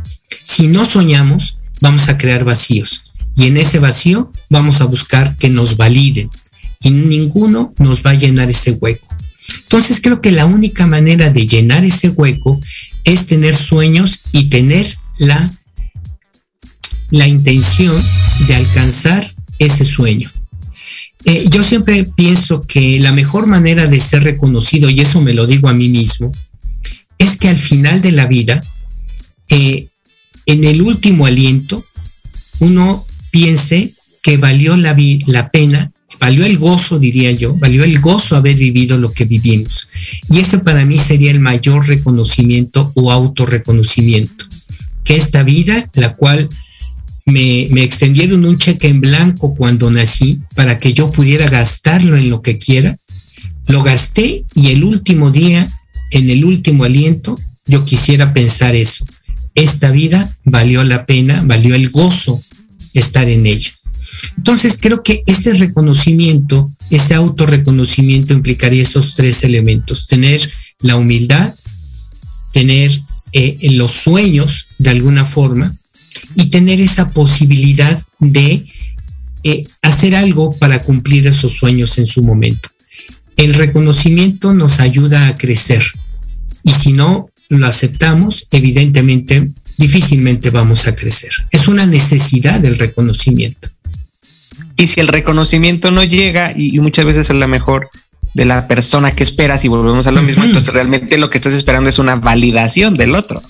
Si 0.45 0.67
no 0.67 0.85
soñamos, 0.85 1.57
vamos 1.81 2.09
a 2.11 2.19
crear 2.19 2.45
vacíos 2.45 3.05
y 3.37 3.47
en 3.47 3.57
ese 3.57 3.79
vacío 3.79 4.31
vamos 4.51 4.81
a 4.81 4.85
buscar 4.85 5.37
que 5.37 5.49
nos 5.49 5.77
validen, 5.77 6.29
y 6.83 6.91
ninguno 6.91 7.73
nos 7.79 8.03
va 8.03 8.11
a 8.11 8.15
llenar 8.15 8.51
ese 8.51 8.73
hueco. 8.73 9.15
Entonces 9.63 10.01
creo 10.01 10.21
que 10.21 10.33
la 10.33 10.47
única 10.47 10.87
manera 10.87 11.31
de 11.31 11.47
llenar 11.47 11.85
ese 11.85 12.09
hueco 12.09 12.61
es 13.05 13.27
tener 13.27 13.55
sueños 13.55 14.21
y 14.33 14.49
tener 14.49 14.87
la, 15.19 15.51
la 17.11 17.27
intención 17.27 17.97
de 18.47 18.55
alcanzar 18.55 19.25
ese 19.59 19.85
sueño. 19.85 20.31
Eh, 21.25 21.45
yo 21.51 21.63
siempre 21.63 22.05
pienso 22.17 22.63
que 22.63 22.99
la 22.99 23.13
mejor 23.13 23.47
manera 23.47 23.87
de 23.87 24.01
ser 24.01 24.25
reconocido, 24.25 24.89
y 24.89 25.01
eso 25.01 25.21
me 25.21 25.35
lo 25.35 25.47
digo 25.47 25.69
a 25.69 25.75
mí 25.75 25.89
mismo, 25.89 26.33
es 27.19 27.37
que 27.37 27.49
al 27.49 27.59
final 27.59 28.01
de 28.01 28.13
la 28.13 28.27
vida, 28.27 28.61
eh, 29.51 29.89
en 30.47 30.65
el 30.65 30.81
último 30.81 31.27
aliento, 31.27 31.85
uno 32.61 33.05
piense 33.31 33.93
que 34.23 34.39
valió 34.39 34.77
la, 34.77 34.97
la 35.27 35.51
pena 35.51 35.93
valió 36.21 36.45
el 36.45 36.59
gozo, 36.59 36.99
diría 36.99 37.33
yo, 37.33 37.57
valió 37.57 37.83
el 37.83 37.99
gozo 37.99 38.37
haber 38.37 38.57
vivido 38.57 38.99
lo 38.99 39.11
que 39.13 39.25
vivimos. 39.25 39.89
Y 40.29 40.39
ese 40.39 40.59
para 40.59 40.85
mí 40.85 40.99
sería 40.99 41.31
el 41.31 41.41
mayor 41.41 41.89
reconocimiento 41.89 42.93
o 42.95 43.11
autorreconocimiento. 43.11 44.45
Que 45.03 45.17
esta 45.17 45.43
vida, 45.43 45.91
la 45.95 46.15
cual 46.15 46.49
me, 47.25 47.69
me, 47.71 47.83
extendieron 47.83 48.45
un 48.45 48.59
cheque 48.59 48.89
en 48.89 49.01
blanco 49.01 49.55
cuando 49.55 49.91
nací 49.91 50.41
para 50.55 50.79
que 50.79 50.93
yo 50.93 51.11
pudiera 51.11 51.49
gastarlo 51.49 52.17
en 52.17 52.29
lo 52.29 52.43
que 52.43 52.59
quiera, 52.59 52.97
lo 53.67 53.83
gasté 53.83 54.45
y 54.55 54.73
el 54.73 54.85
último 54.85 55.31
día, 55.31 55.67
en 56.11 56.29
el 56.29 56.45
último 56.45 56.85
aliento, 56.85 57.39
yo 57.67 57.85
quisiera 57.85 58.35
pensar 58.35 58.75
eso. 58.75 59.07
Esta 59.55 59.91
vida 59.91 60.37
valió 60.45 60.85
la 60.85 61.07
pena, 61.07 61.43
valió 61.45 61.75
el 61.75 61.89
gozo 61.89 62.41
estar 62.93 63.29
en 63.29 63.47
ella. 63.47 63.71
Entonces 64.37 64.79
creo 64.81 65.03
que 65.03 65.23
ese 65.27 65.55
reconocimiento, 65.55 66.73
ese 66.91 67.15
autorreconocimiento 67.15 68.33
implicaría 68.33 68.83
esos 68.83 69.15
tres 69.15 69.45
elementos, 69.45 70.07
tener 70.07 70.41
la 70.81 70.97
humildad, 70.97 71.55
tener 72.53 72.91
eh, 73.33 73.57
los 73.73 73.93
sueños 73.93 74.67
de 74.79 74.91
alguna 74.91 75.25
forma 75.25 75.77
y 76.35 76.47
tener 76.47 76.81
esa 76.81 77.07
posibilidad 77.09 78.01
de 78.19 78.67
eh, 79.45 79.63
hacer 79.83 80.15
algo 80.15 80.51
para 80.59 80.83
cumplir 80.83 81.27
esos 81.27 81.53
sueños 81.53 81.99
en 81.99 82.07
su 82.07 82.23
momento. 82.23 82.69
El 83.37 83.55
reconocimiento 83.55 84.53
nos 84.53 84.81
ayuda 84.81 85.29
a 85.29 85.37
crecer 85.37 85.83
y 86.63 86.73
si 86.73 86.93
no 86.93 87.31
lo 87.49 87.67
aceptamos, 87.67 88.47
evidentemente 88.51 89.51
difícilmente 89.79 90.51
vamos 90.51 90.87
a 90.87 90.95
crecer. 90.95 91.31
Es 91.51 91.69
una 91.69 91.87
necesidad 91.87 92.61
del 92.61 92.79
reconocimiento. 92.79 93.71
Y 94.81 94.87
si 94.87 94.99
el 94.99 95.09
reconocimiento 95.09 95.91
no 95.91 96.03
llega, 96.03 96.53
y, 96.57 96.81
muchas 96.81 97.05
veces 97.05 97.29
es 97.29 97.37
la 97.37 97.47
mejor 97.47 97.91
de 98.33 98.47
la 98.47 98.67
persona 98.67 99.13
que 99.13 99.23
esperas 99.23 99.63
y 99.67 99.69
volvemos 99.69 100.07
a 100.07 100.11
lo 100.11 100.23
mismo, 100.23 100.43
entonces 100.43 100.73
realmente 100.73 101.19
lo 101.19 101.29
que 101.29 101.37
estás 101.37 101.53
esperando 101.53 101.91
es 101.91 101.99
una 101.99 102.17
validación 102.17 102.95
del 102.95 103.15
otro. 103.15 103.43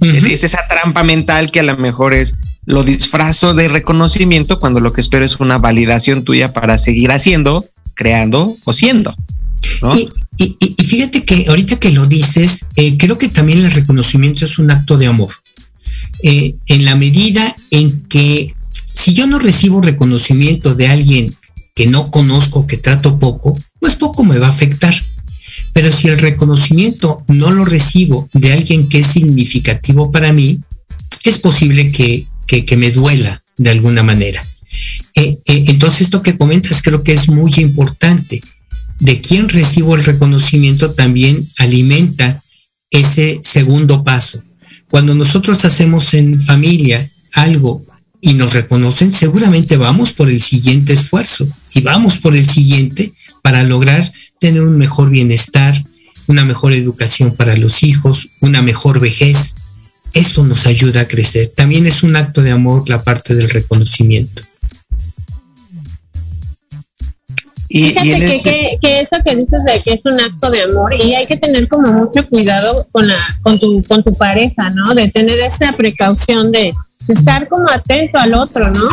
es, 0.00 0.24
esa 0.24 0.66
trampa 0.68 1.02
mental 1.02 1.50
que 1.50 1.60
a 1.60 1.64
lo 1.64 1.76
mejor 1.76 2.14
es 2.14 2.34
lo 2.64 2.84
disfrazo 2.84 3.52
de 3.52 3.68
reconocimiento 3.68 4.60
cuando 4.60 4.80
lo 4.80 4.94
que 4.94 5.02
espero 5.02 5.26
es 5.26 5.40
una 5.40 5.58
validación 5.58 6.24
tuya 6.24 6.54
para 6.54 6.78
seguir 6.78 7.12
haciendo, 7.12 7.66
creando 7.94 8.50
o 8.64 8.72
siendo. 8.72 9.14
Y, 10.38 10.84
fíjate 10.84 11.24
que 11.24 11.44
ahorita 11.48 11.78
que 11.78 11.90
lo 11.90 12.06
dices, 12.06 12.64
eh, 12.76 12.96
creo 12.96 13.18
que 13.18 13.28
también 13.28 13.58
el 13.58 13.72
reconocimiento 13.72 14.46
es 14.46 14.58
un 14.58 14.70
acto 14.70 14.96
de 14.96 15.06
amor. 15.06 15.32
Eh, 16.22 16.54
en 16.66 16.84
la 16.86 16.96
medida 16.96 17.54
en 17.70 18.04
que 18.04 18.54
si 18.92 19.14
yo 19.14 19.26
no 19.26 19.38
recibo 19.38 19.80
reconocimiento 19.80 20.74
de 20.74 20.88
alguien 20.88 21.34
que 21.74 21.86
no 21.86 22.10
conozco, 22.10 22.66
que 22.66 22.76
trato 22.76 23.18
poco, 23.18 23.58
pues 23.80 23.96
poco 23.96 24.24
me 24.24 24.38
va 24.38 24.48
a 24.48 24.50
afectar. 24.50 24.94
Pero 25.72 25.90
si 25.90 26.08
el 26.08 26.18
reconocimiento 26.18 27.24
no 27.28 27.50
lo 27.50 27.64
recibo 27.64 28.28
de 28.32 28.52
alguien 28.52 28.88
que 28.88 29.00
es 29.00 29.06
significativo 29.06 30.12
para 30.12 30.32
mí, 30.32 30.60
es 31.24 31.38
posible 31.38 31.92
que, 31.92 32.26
me 32.76 32.90
duela 32.90 33.42
de 33.56 33.70
alguna 33.70 34.02
manera. 34.02 34.42
Eh, 35.14 35.38
eh, 35.46 35.64
entonces 35.68 36.02
esto 36.02 36.22
que 36.22 36.36
comentas 36.36 36.82
creo 36.82 37.02
que 37.02 37.14
es 37.14 37.28
muy 37.28 37.52
importante. 37.56 38.42
De 38.98 39.20
quién 39.20 39.48
recibo 39.48 39.94
el 39.94 40.04
reconocimiento 40.04 40.92
también 40.92 41.36
alimenta 41.58 42.42
ese 42.90 43.40
segundo 43.42 44.04
paso. 44.04 44.42
Cuando 44.90 45.14
nosotros 45.14 45.64
hacemos 45.64 46.12
en 46.12 46.38
familia 46.40 47.08
algo 47.32 47.86
y 48.24 48.34
nos 48.34 48.54
reconocen, 48.54 49.10
seguramente 49.10 49.76
vamos 49.76 50.12
por 50.12 50.30
el 50.30 50.40
siguiente 50.40 50.92
esfuerzo 50.92 51.48
y 51.74 51.80
vamos 51.80 52.18
por 52.18 52.36
el 52.36 52.48
siguiente 52.48 53.12
para 53.42 53.64
lograr 53.64 54.00
tener 54.38 54.62
un 54.62 54.78
mejor 54.78 55.10
bienestar, 55.10 55.74
una 56.28 56.44
mejor 56.44 56.72
educación 56.72 57.34
para 57.34 57.56
los 57.56 57.82
hijos, 57.82 58.30
una 58.40 58.62
mejor 58.62 59.00
vejez. 59.00 59.56
Eso 60.14 60.44
nos 60.44 60.66
ayuda 60.66 61.00
a 61.00 61.08
crecer. 61.08 61.52
También 61.56 61.84
es 61.84 62.04
un 62.04 62.14
acto 62.14 62.42
de 62.42 62.52
amor 62.52 62.88
la 62.88 63.02
parte 63.02 63.34
del 63.34 63.50
reconocimiento. 63.50 64.42
Y, 67.68 67.82
Fíjate 67.82 68.26
que, 68.26 68.78
que, 68.80 69.00
eso 69.00 69.16
que 69.24 69.34
dices 69.34 69.64
de 69.66 69.80
que 69.82 69.94
es 69.94 70.04
un 70.04 70.20
acto 70.20 70.48
de 70.50 70.62
amor 70.62 70.94
y 70.94 71.14
hay 71.14 71.26
que 71.26 71.38
tener 71.38 71.66
como 71.66 71.90
mucho 71.90 72.28
cuidado 72.28 72.86
con, 72.92 73.08
la, 73.08 73.16
con, 73.40 73.58
tu, 73.58 73.82
con 73.88 74.04
tu 74.04 74.12
pareja, 74.12 74.70
¿no? 74.70 74.94
De 74.94 75.10
tener 75.10 75.40
esa 75.40 75.72
precaución 75.72 76.52
de, 76.52 76.72
estar 77.08 77.48
como 77.48 77.68
atento 77.68 78.18
al 78.18 78.34
otro, 78.34 78.70
¿no? 78.70 78.84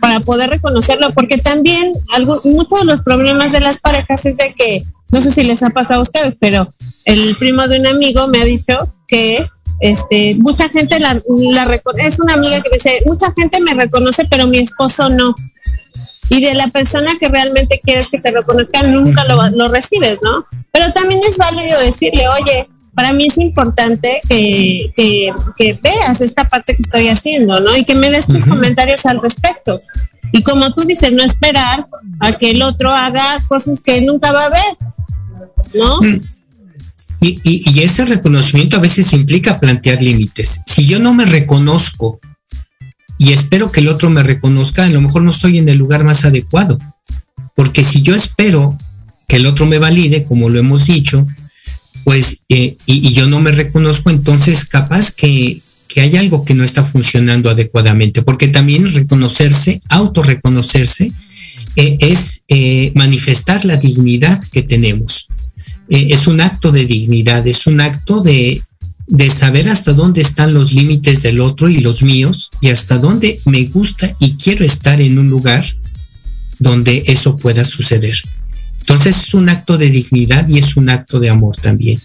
Para 0.00 0.20
poder 0.20 0.50
reconocerlo, 0.50 1.10
porque 1.12 1.38
también 1.38 1.92
algo, 2.14 2.40
muchos 2.44 2.80
de 2.80 2.86
los 2.86 3.02
problemas 3.02 3.52
de 3.52 3.60
las 3.60 3.80
parejas 3.80 4.24
es 4.26 4.36
de 4.36 4.52
que, 4.54 4.82
no 5.10 5.20
sé 5.20 5.32
si 5.32 5.42
les 5.42 5.62
ha 5.62 5.70
pasado 5.70 6.00
a 6.00 6.02
ustedes, 6.02 6.36
pero 6.38 6.72
el 7.04 7.34
primo 7.36 7.66
de 7.66 7.80
un 7.80 7.86
amigo 7.86 8.26
me 8.28 8.40
ha 8.40 8.44
dicho 8.44 8.78
que 9.06 9.38
este, 9.80 10.34
mucha 10.36 10.68
gente 10.68 10.98
la, 10.98 11.20
la 11.52 11.80
es 11.98 12.20
una 12.20 12.34
amiga 12.34 12.60
que 12.60 12.68
me 12.68 12.76
dice, 12.76 13.02
mucha 13.06 13.32
gente 13.32 13.60
me 13.60 13.74
reconoce, 13.74 14.26
pero 14.28 14.46
mi 14.46 14.58
esposo 14.58 15.08
no. 15.08 15.34
Y 16.30 16.44
de 16.44 16.54
la 16.54 16.68
persona 16.68 17.12
que 17.18 17.28
realmente 17.28 17.80
quieres 17.82 18.08
que 18.10 18.20
te 18.20 18.30
reconozcan, 18.30 18.92
nunca 18.92 19.24
lo, 19.24 19.48
lo 19.50 19.68
recibes, 19.68 20.18
¿no? 20.22 20.44
Pero 20.72 20.92
también 20.92 21.20
es 21.26 21.38
válido 21.38 21.80
decirle, 21.80 22.28
oye, 22.28 22.68
para 22.98 23.12
mí 23.12 23.26
es 23.26 23.38
importante 23.38 24.18
que, 24.28 24.90
que, 24.96 25.78
veas 25.80 26.20
esta 26.20 26.48
parte 26.48 26.74
que 26.74 26.82
estoy 26.82 27.06
haciendo, 27.06 27.60
¿no? 27.60 27.76
Y 27.76 27.84
que 27.84 27.94
me 27.94 28.10
des 28.10 28.26
tus 28.26 28.44
comentarios 28.44 29.06
al 29.06 29.20
respecto. 29.20 29.78
Y 30.32 30.42
como 30.42 30.74
tú 30.74 30.80
dices, 30.82 31.12
no 31.12 31.22
esperar 31.22 31.86
a 32.18 32.36
que 32.36 32.50
el 32.50 32.60
otro 32.60 32.92
haga 32.92 33.38
cosas 33.46 33.82
que 33.82 34.00
nunca 34.00 34.32
va 34.32 34.46
a 34.46 34.50
ver, 34.50 34.76
¿no? 35.74 36.00
Mm. 36.00 36.20
Y, 37.20 37.40
y, 37.70 37.82
ese 37.84 38.04
reconocimiento 38.04 38.76
a 38.76 38.80
veces 38.80 39.12
implica 39.12 39.54
plantear 39.54 40.02
límites. 40.02 40.58
Si 40.66 40.84
yo 40.84 40.98
no 40.98 41.14
me 41.14 41.24
reconozco 41.24 42.18
y 43.16 43.32
espero 43.32 43.70
que 43.70 43.78
el 43.78 43.90
otro 43.90 44.10
me 44.10 44.24
reconozca, 44.24 44.82
a 44.82 44.88
lo 44.88 45.00
mejor 45.00 45.22
no 45.22 45.30
estoy 45.30 45.58
en 45.58 45.68
el 45.68 45.78
lugar 45.78 46.02
más 46.02 46.24
adecuado. 46.24 46.80
Porque 47.54 47.84
si 47.84 48.02
yo 48.02 48.16
espero 48.16 48.76
que 49.28 49.36
el 49.36 49.46
otro 49.46 49.66
me 49.66 49.78
valide, 49.78 50.24
como 50.24 50.48
lo 50.48 50.58
hemos 50.58 50.86
dicho, 50.86 51.24
pues, 52.04 52.44
eh, 52.48 52.76
y, 52.86 53.12
yo 53.12 53.26
no 53.26 53.40
me 53.40 53.52
reconozco, 53.52 54.10
entonces 54.10 54.64
capaz 54.64 55.10
que, 55.10 55.62
hay 55.96 56.16
algo 56.16 56.44
que 56.44 56.54
no 56.54 56.62
está 56.62 56.84
funcionando 56.84 57.50
adecuadamente, 57.50 58.22
porque 58.22 58.46
también 58.46 58.92
reconocerse, 58.94 59.80
autorreconocerse, 59.88 61.10
eh, 61.74 61.98
es 62.00 62.44
eh, 62.46 62.92
manifestar 62.94 63.64
la 63.64 63.76
dignidad 63.76 64.40
que 64.52 64.62
tenemos. 64.62 65.26
es 65.88 66.26
un 66.28 66.40
acto 66.40 66.70
de 66.70 66.86
dignidad, 66.86 67.44
es 67.48 67.66
un 67.66 67.80
acto 67.80 68.20
de, 68.20 68.62
de 69.08 69.30
saber 69.30 69.68
hasta 69.68 69.92
dónde 69.92 70.20
están 70.20 70.54
los 70.54 70.72
límites 70.72 71.22
del 71.22 71.40
otro 71.40 71.68
y 71.68 71.78
los 71.78 72.02
míos, 72.02 72.50
y 72.60 72.68
hasta 72.68 72.98
dónde 72.98 73.40
me 73.46 73.64
gusta 73.64 74.14
y 74.20 74.34
quiero 74.34 74.64
estar 74.64 75.00
en 75.00 75.18
un 75.18 75.28
lugar 75.28 75.64
donde 76.60 77.02
eso 77.06 77.36
pueda 77.36 77.64
suceder. 77.64 78.14
Entonces 78.88 79.18
es 79.18 79.34
un 79.34 79.50
acto 79.50 79.76
de 79.76 79.90
dignidad 79.90 80.48
y 80.48 80.56
es 80.56 80.74
un 80.78 80.88
acto 80.88 81.20
de 81.20 81.28
amor 81.28 81.54
también. 81.56 81.98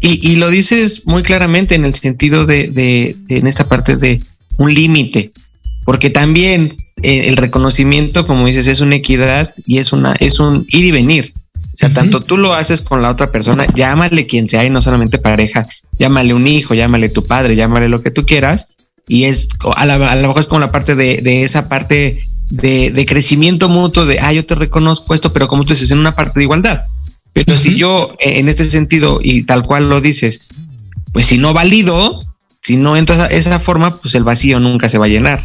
Y, 0.00 0.36
lo 0.36 0.50
dices 0.50 1.06
muy 1.06 1.22
claramente 1.22 1.76
en 1.76 1.84
el 1.84 1.94
sentido 1.94 2.46
de, 2.46 3.16
en 3.28 3.46
esta 3.46 3.64
parte 3.64 3.96
de 3.96 4.20
un 4.58 4.74
límite, 4.74 5.30
porque 5.84 6.10
también 6.10 6.76
eh, 7.00 7.28
el 7.28 7.36
reconocimiento, 7.36 8.26
como 8.26 8.44
dices, 8.46 8.66
es 8.66 8.80
una 8.80 8.96
equidad 8.96 9.48
y 9.66 9.78
es 9.78 9.92
una 9.92 10.14
es 10.14 10.40
un 10.40 10.66
ir 10.70 10.84
y 10.84 10.90
venir. 10.90 11.32
O 11.56 11.76
sea, 11.76 11.90
tanto 11.90 12.20
tú 12.20 12.36
lo 12.36 12.52
haces 12.52 12.82
con 12.82 13.00
la 13.00 13.10
otra 13.10 13.28
persona, 13.28 13.66
llámale 13.72 14.26
quien 14.26 14.48
sea 14.48 14.64
y 14.64 14.70
no 14.70 14.82
solamente 14.82 15.18
pareja, 15.18 15.64
llámale 15.96 16.34
un 16.34 16.46
hijo, 16.48 16.74
llámale 16.74 17.08
tu 17.08 17.24
padre, 17.24 17.54
llámale 17.54 17.88
lo 17.88 18.02
que 18.02 18.10
tú 18.10 18.26
quieras. 18.26 18.74
Y 19.06 19.24
es 19.24 19.48
a, 19.76 19.86
la, 19.86 19.94
a 19.94 20.16
lo 20.16 20.28
mejor 20.28 20.40
es 20.40 20.48
como 20.48 20.60
la 20.60 20.72
parte 20.72 20.96
de, 20.96 21.22
de 21.22 21.44
esa 21.44 21.68
parte 21.68 22.18
de, 22.50 23.04
crecimiento 23.06 23.68
mutuo, 23.68 24.06
de, 24.06 24.20
ah, 24.20 24.32
yo 24.32 24.46
te 24.46 24.54
reconozco 24.54 25.14
esto, 25.14 25.32
pero 25.32 25.48
como 25.48 25.64
tú 25.64 25.70
dices, 25.70 25.90
en 25.90 25.98
una 25.98 26.12
parte 26.12 26.40
de 26.40 26.44
igualdad. 26.44 26.82
Pero 27.32 27.56
si 27.56 27.76
yo, 27.76 28.14
eh, 28.20 28.38
en 28.38 28.48
este 28.48 28.70
sentido, 28.70 29.20
y 29.22 29.42
tal 29.42 29.62
cual 29.64 29.88
lo 29.88 30.00
dices, 30.00 30.48
pues 31.12 31.26
si 31.26 31.38
no 31.38 31.52
valido, 31.52 32.20
si 32.62 32.76
no 32.76 32.96
entro 32.96 33.14
esa, 33.14 33.26
esa 33.26 33.60
forma, 33.60 33.90
pues 33.90 34.14
el 34.14 34.22
vacío 34.22 34.60
nunca 34.60 34.88
se 34.88 34.98
va 34.98 35.06
a 35.06 35.08
llenar. 35.08 35.40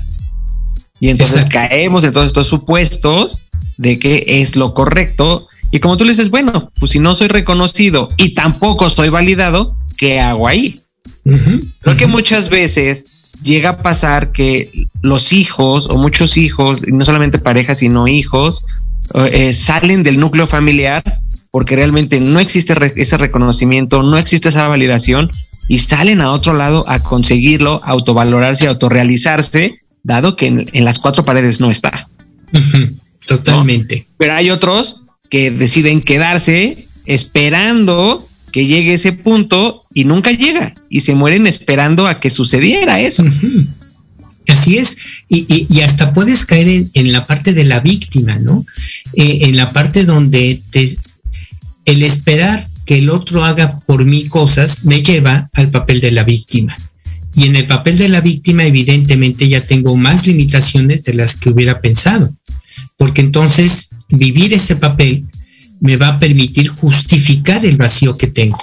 Y 0.99 1.09
entonces 1.09 1.45
caemos 1.45 2.03
en 2.03 2.11
todos 2.11 2.27
estos 2.27 2.47
supuestos 2.47 3.49
de 3.77 3.97
que 3.97 4.23
es 4.27 4.55
lo 4.55 4.73
correcto. 4.73 5.47
Y 5.71 5.79
como 5.79 5.97
tú 5.97 6.03
le 6.03 6.11
dices, 6.11 6.29
bueno, 6.29 6.71
pues 6.79 6.91
si 6.91 6.99
no 6.99 7.15
soy 7.15 7.27
reconocido 7.27 8.09
y 8.17 8.33
tampoco 8.33 8.89
soy 8.89 9.09
validado, 9.09 9.77
¿qué 9.97 10.19
hago 10.19 10.47
ahí? 10.47 10.75
Creo 11.81 11.97
que 11.97 12.07
muchas 12.07 12.49
veces 12.49 13.33
llega 13.43 13.69
a 13.71 13.81
pasar 13.81 14.31
que 14.31 14.67
los 15.01 15.33
hijos 15.33 15.89
o 15.89 15.97
muchos 15.97 16.37
hijos, 16.37 16.81
no 16.87 17.05
solamente 17.05 17.39
parejas, 17.39 17.79
sino 17.79 18.07
hijos, 18.07 18.63
eh, 19.13 19.53
salen 19.53 20.03
del 20.03 20.19
núcleo 20.19 20.47
familiar 20.47 21.03
porque 21.51 21.75
realmente 21.75 22.19
no 22.19 22.39
existe 22.39 22.75
ese 22.95 23.17
reconocimiento, 23.17 24.03
no 24.03 24.17
existe 24.17 24.49
esa 24.49 24.67
validación 24.67 25.31
y 25.67 25.79
salen 25.79 26.21
a 26.21 26.31
otro 26.31 26.53
lado 26.53 26.85
a 26.87 26.99
conseguirlo, 26.99 27.81
autovalorarse, 27.83 28.67
autorrealizarse, 28.67 29.77
dado 30.03 30.35
que 30.35 30.47
en, 30.47 30.85
las 30.85 30.99
cuatro 30.99 31.23
paredes 31.23 31.59
no 31.59 31.71
está. 31.71 32.07
Totalmente. 33.27 34.07
Pero 34.17 34.33
hay 34.33 34.51
otros 34.51 35.03
que 35.29 35.51
deciden 35.51 36.01
quedarse 36.01 36.87
esperando 37.05 38.27
que 38.51 38.65
llegue 38.65 38.93
ese 38.93 39.11
punto 39.11 39.83
y 39.93 40.05
nunca 40.05 40.31
llega 40.31 40.73
y 40.89 41.01
se 41.01 41.15
mueren 41.15 41.47
esperando 41.47 42.07
a 42.07 42.19
que 42.19 42.29
sucediera 42.29 42.99
eso. 42.99 43.23
Así 44.47 44.77
es, 44.77 44.97
y, 45.29 45.81
hasta 45.81 46.11
puedes 46.11 46.43
caer 46.43 46.87
en, 46.93 47.11
la 47.11 47.27
parte 47.27 47.53
de 47.53 47.65
la 47.65 47.81
víctima, 47.81 48.37
¿no? 48.37 48.65
Eh, 49.13 49.39
en 49.43 49.57
la 49.57 49.71
parte 49.71 50.05
donde 50.05 50.63
te, 50.71 50.97
el 51.85 52.01
esperar 52.01 52.67
que 52.85 52.97
el 52.97 53.11
otro 53.11 53.45
haga 53.45 53.79
por 53.81 54.05
mí 54.05 54.25
cosas 54.25 54.85
me 54.85 55.03
lleva 55.03 55.49
al 55.53 55.69
papel 55.69 56.01
de 56.01 56.11
la 56.11 56.23
víctima. 56.23 56.75
Y 57.35 57.45
en 57.45 57.55
el 57.55 57.67
papel 57.67 57.99
de 57.99 58.09
la 58.09 58.21
víctima 58.21 58.65
evidentemente 58.65 59.47
ya 59.47 59.61
tengo 59.61 59.95
más 59.95 60.25
limitaciones 60.25 61.03
de 61.03 61.13
las 61.13 61.35
que 61.35 61.51
hubiera 61.51 61.79
pensado, 61.79 62.35
porque 62.97 63.21
entonces 63.21 63.89
vivir 64.09 64.53
ese 64.53 64.75
papel 64.75 65.25
me 65.79 65.97
va 65.97 66.09
a 66.09 66.17
permitir 66.17 66.67
justificar 66.67 67.65
el 67.65 67.77
vacío 67.77 68.17
que 68.17 68.27
tengo. 68.27 68.59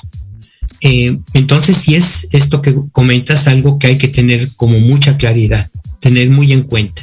Eh, 0.81 1.19
entonces, 1.33 1.77
si 1.77 1.95
es 1.95 2.29
esto 2.33 2.61
que 2.61 2.75
comentas, 2.93 3.49
algo 3.49 3.79
que 3.79 3.89
hay 3.89 3.99
que 3.99 4.09
tener 4.09 4.49
como 4.57 4.79
mucha 4.79 5.17
claridad, 5.17 5.71
tener 6.01 6.31
muy 6.31 6.53
en 6.53 6.63
cuenta. 6.63 7.03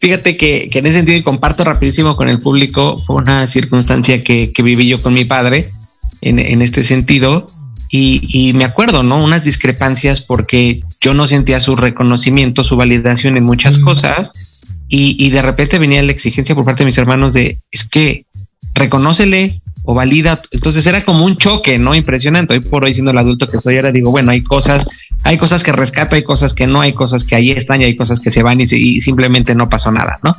Fíjate 0.00 0.36
que, 0.36 0.68
en 0.70 0.86
ese 0.86 0.98
sentido, 0.98 1.18
y 1.18 1.22
comparto 1.22 1.64
rapidísimo 1.64 2.14
con 2.16 2.28
el 2.28 2.38
público, 2.38 2.98
fue 2.98 3.16
una 3.16 3.46
circunstancia 3.46 4.22
que, 4.22 4.52
viví 4.62 4.86
yo 4.86 5.02
con 5.02 5.14
mi 5.14 5.24
padre 5.24 5.66
en, 6.20 6.62
este 6.62 6.84
sentido. 6.84 7.46
Y, 7.90 8.52
me 8.54 8.64
acuerdo, 8.64 9.02
¿no? 9.02 9.22
Unas 9.22 9.42
discrepancias 9.42 10.20
porque 10.20 10.82
yo 11.00 11.14
no 11.14 11.26
sentía 11.26 11.60
su 11.60 11.76
reconocimiento, 11.76 12.62
su 12.62 12.76
validación 12.76 13.36
en 13.36 13.44
muchas 13.44 13.78
cosas. 13.78 14.32
Y, 14.88 15.16
y, 15.24 15.30
de 15.30 15.42
repente 15.42 15.78
venía 15.78 16.02
la 16.02 16.12
exigencia 16.12 16.54
por 16.54 16.64
parte 16.64 16.80
de 16.84 16.86
mis 16.86 16.98
hermanos 16.98 17.34
de, 17.34 17.58
es 17.72 17.84
que 17.84 18.25
reconócele 18.76 19.60
o 19.84 19.94
valida. 19.94 20.40
Entonces 20.50 20.86
era 20.86 21.04
como 21.04 21.24
un 21.24 21.36
choque, 21.36 21.78
¿no? 21.78 21.94
Impresionante. 21.94 22.54
Hoy 22.54 22.60
por 22.60 22.84
hoy 22.84 22.92
siendo 22.92 23.10
el 23.10 23.18
adulto 23.18 23.46
que 23.46 23.58
soy 23.58 23.76
ahora 23.76 23.92
digo, 23.92 24.10
bueno, 24.10 24.32
hay 24.32 24.42
cosas, 24.42 24.86
hay 25.24 25.38
cosas 25.38 25.62
que 25.62 25.72
rescato, 25.72 26.14
hay 26.14 26.22
cosas 26.22 26.54
que 26.54 26.66
no, 26.66 26.80
hay 26.80 26.92
cosas 26.92 27.24
que 27.24 27.34
ahí 27.34 27.50
están 27.50 27.80
y 27.80 27.84
hay 27.84 27.96
cosas 27.96 28.20
que 28.20 28.30
se 28.30 28.42
van 28.42 28.60
y, 28.60 28.66
simplemente 28.66 29.54
no 29.54 29.68
pasó 29.68 29.90
nada, 29.90 30.18
¿no? 30.22 30.32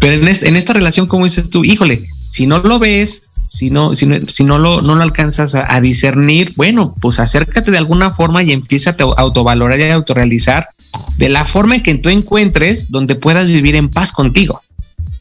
Pero 0.00 0.14
en, 0.14 0.56
esta 0.56 0.72
relación, 0.72 1.06
como 1.06 1.24
dices 1.24 1.50
tú, 1.50 1.64
híjole, 1.64 2.00
si 2.30 2.46
no 2.46 2.58
lo 2.58 2.78
ves, 2.78 3.22
si 3.50 3.70
no, 3.70 3.94
si 3.94 4.06
no, 4.06 4.20
si 4.20 4.44
no 4.44 4.58
lo, 4.58 4.80
no 4.80 4.94
lo 4.94 5.02
alcanzas 5.02 5.54
a, 5.54 5.80
discernir, 5.80 6.52
bueno, 6.56 6.94
pues 7.00 7.18
acércate 7.18 7.70
de 7.70 7.78
alguna 7.78 8.12
forma 8.12 8.42
y 8.42 8.52
empieza 8.52 8.90
a 8.90 9.20
autovalorar 9.20 9.80
y 9.80 9.84
a 9.84 9.94
autorrealizar 9.94 10.68
de 11.16 11.28
la 11.28 11.44
forma 11.44 11.76
en 11.76 11.82
que 11.82 11.96
tú 11.96 12.10
encuentres 12.10 12.90
donde 12.90 13.16
puedas 13.16 13.48
vivir 13.48 13.74
en 13.74 13.88
paz 13.88 14.12
contigo. 14.12 14.60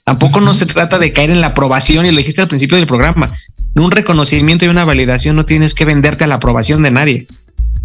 Tampoco 0.07 0.39
no 0.39 0.53
se 0.53 0.65
trata 0.65 0.99
de 0.99 1.11
caer 1.11 1.31
en 1.31 1.41
la 1.41 1.47
aprobación, 1.47 2.05
y 2.05 2.11
lo 2.11 2.17
dijiste 2.17 2.39
al 2.39 2.47
principio 2.47 2.77
del 2.77 2.87
programa. 2.87 3.27
Un 3.75 3.91
reconocimiento 3.91 4.63
y 4.63 4.69
una 4.69 4.85
validación 4.85 5.35
no 5.35 5.43
tienes 5.43 5.73
que 5.73 5.83
venderte 5.83 6.23
a 6.23 6.27
la 6.27 6.35
aprobación 6.35 6.81
de 6.81 6.91
nadie. 6.91 7.27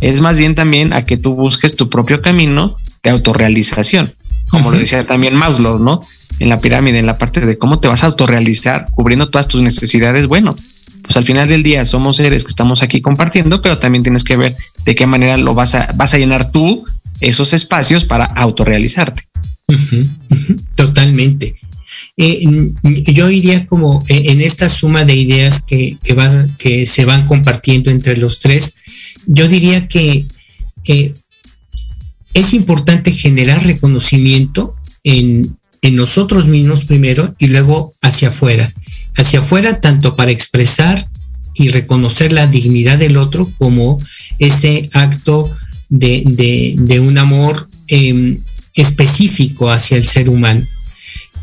Es 0.01 0.21
más 0.21 0.39
bien 0.39 0.55
también 0.55 0.93
a 0.93 1.05
que 1.05 1.17
tú 1.17 1.35
busques 1.35 1.75
tu 1.75 1.91
propio 1.91 2.23
camino 2.23 2.73
de 3.03 3.11
autorrealización. 3.11 4.15
Como 4.51 4.71
lo 4.71 4.79
decía 4.79 5.05
también 5.05 5.35
Maslow, 5.35 5.81
¿no? 5.81 5.99
En 6.39 6.49
la 6.49 6.59
pirámide, 6.59 7.01
en 7.01 7.07
la 7.07 7.17
parte 7.17 7.41
de 7.41 7.59
cómo 7.59 7.81
te 7.81 7.89
vas 7.89 8.05
a 8.05 8.07
autorrealizar, 8.07 8.85
cubriendo 8.95 9.29
todas 9.29 9.49
tus 9.49 9.61
necesidades. 9.61 10.29
Bueno, 10.29 10.55
pues 11.03 11.17
al 11.17 11.25
final 11.25 11.49
del 11.49 11.65
día 11.65 11.85
somos 11.85 12.19
seres 12.19 12.45
que 12.45 12.51
estamos 12.51 12.85
aquí 12.85 13.01
compartiendo, 13.01 13.61
pero 13.63 13.77
también 13.77 14.05
tienes 14.05 14.23
que 14.23 14.37
ver 14.37 14.55
de 14.85 14.95
qué 14.95 15.07
manera 15.09 15.37
lo 15.39 15.55
vas 15.55 15.75
a, 15.75 15.91
vas 15.97 16.15
a 16.15 16.19
llenar 16.19 16.53
tú 16.53 16.85
esos 17.21 17.53
espacios 17.53 18.05
para 18.05 18.27
autorrealizarte. 18.27 19.27
Totalmente. 20.77 21.57
Eh, 22.17 22.45
yo 22.83 23.31
iría 23.31 23.67
como 23.67 24.03
eh, 24.09 24.25
en 24.27 24.41
esta 24.41 24.69
suma 24.69 25.05
de 25.05 25.17
ideas 25.17 25.63
que, 25.63 25.97
que, 26.59 26.87
se 26.87 27.05
van 27.05 27.27
compartiendo 27.27 27.91
entre 27.91 28.17
los 28.17 28.41
tres, 28.41 28.77
yo 29.27 29.49
diría 29.49 29.89
que 29.89 30.25
es 32.35 32.55
importante 32.55 33.13
generar 33.13 33.65
reconocimiento 33.65 34.75
en, 35.05 35.57
en 35.83 35.97
nosotros 35.97 36.47
mismos 36.47 36.85
primero 36.85 37.35
y 37.39 37.49
luego 37.49 37.95
hacia 38.01 38.29
afuera. 38.29 38.73
Hacia 39.17 39.41
afuera 39.41 39.81
tanto 39.81 40.15
para 40.15 40.31
expresar 40.31 41.05
y 41.55 41.69
reconocer 41.69 42.33
la 42.33 42.47
dignidad 42.47 42.99
del 42.99 43.17
otro 43.17 43.47
como 43.59 43.99
ese 44.39 44.89
acto 44.93 45.47
de, 45.91 47.01
un 47.05 47.19
amor 47.19 47.69
em, 47.89 48.41
específico 48.75 49.71
hacia 49.71 49.99
el 49.99 50.07
ser 50.07 50.31
humano. 50.31 50.63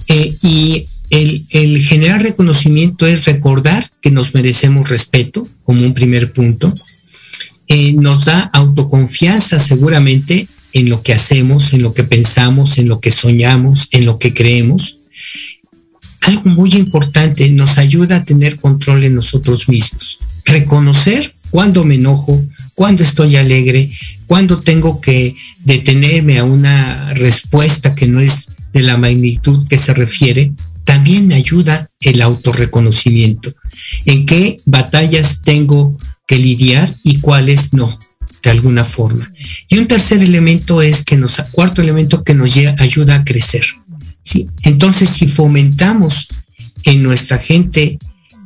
Eh, 0.09 0.35
y 0.41 0.85
el, 1.11 1.81
generar 1.83 2.23
reconocimiento 2.23 3.05
es 3.05 3.25
recordar 3.25 3.85
que 4.01 4.11
nos 4.11 4.33
merecemos 4.33 4.89
respeto 4.89 5.47
como 5.63 5.85
un 5.85 5.93
primer 5.93 6.33
punto. 6.33 6.73
Eh, 7.67 7.93
nos 7.93 8.25
da 8.25 8.49
autoconfianza 8.53 9.59
seguramente 9.59 10.47
en 10.73 10.89
lo 10.89 11.03
que 11.03 11.13
hacemos, 11.13 11.73
en 11.73 11.83
lo 11.83 11.93
que 11.93 12.03
pensamos, 12.03 12.79
en 12.79 12.87
lo 12.87 12.99
que 12.99 13.11
soñamos, 13.11 13.87
en 13.91 14.05
lo 14.05 14.17
que 14.17 14.33
creemos. 14.33 14.97
Algo 16.21 16.49
muy 16.49 16.73
importante, 16.73 17.49
nos 17.51 17.77
ayuda 17.77 18.17
a 18.17 18.25
tener 18.25 18.59
control 18.59 19.03
en 19.03 19.15
nosotros 19.15 19.69
mismos. 19.69 20.17
Reconocer 20.43 21.35
cuando 21.51 21.83
me 21.83 21.95
enojo, 21.95 22.43
cuando 22.73 23.03
estoy 23.03 23.35
alegre, 23.35 23.91
cuando 24.25 24.59
tengo 24.59 25.01
que 25.01 25.35
detenerme 25.63 26.39
a 26.39 26.43
una 26.43 27.13
respuesta 27.13 27.95
que 27.95 28.07
no 28.07 28.19
es 28.19 28.49
de 28.73 28.81
la 28.81 28.97
magnitud 28.97 29.67
que 29.67 29.77
se 29.77 29.93
refiere, 29.93 30.53
también 30.83 31.27
me 31.27 31.35
ayuda 31.35 31.89
el 31.99 32.21
autorreconocimiento. 32.21 33.53
En 34.05 34.25
qué 34.25 34.57
batallas 34.65 35.41
tengo 35.43 35.95
que 36.25 36.37
lidiar 36.37 36.91
y 37.03 37.19
cuáles 37.19 37.73
no, 37.73 37.89
de 38.43 38.49
alguna 38.49 38.83
forma. 38.83 39.31
Y 39.67 39.77
un 39.77 39.87
tercer 39.87 40.23
elemento 40.23 40.81
es 40.81 41.03
que 41.03 41.15
nos, 41.15 41.39
cuarto 41.51 41.81
elemento 41.81 42.23
que 42.23 42.33
nos 42.33 42.55
ayuda 42.79 43.15
a 43.15 43.23
crecer. 43.23 43.65
¿sí? 44.23 44.47
Entonces, 44.63 45.09
si 45.09 45.27
fomentamos 45.27 46.27
en 46.83 47.03
nuestra 47.03 47.37
gente 47.37 47.99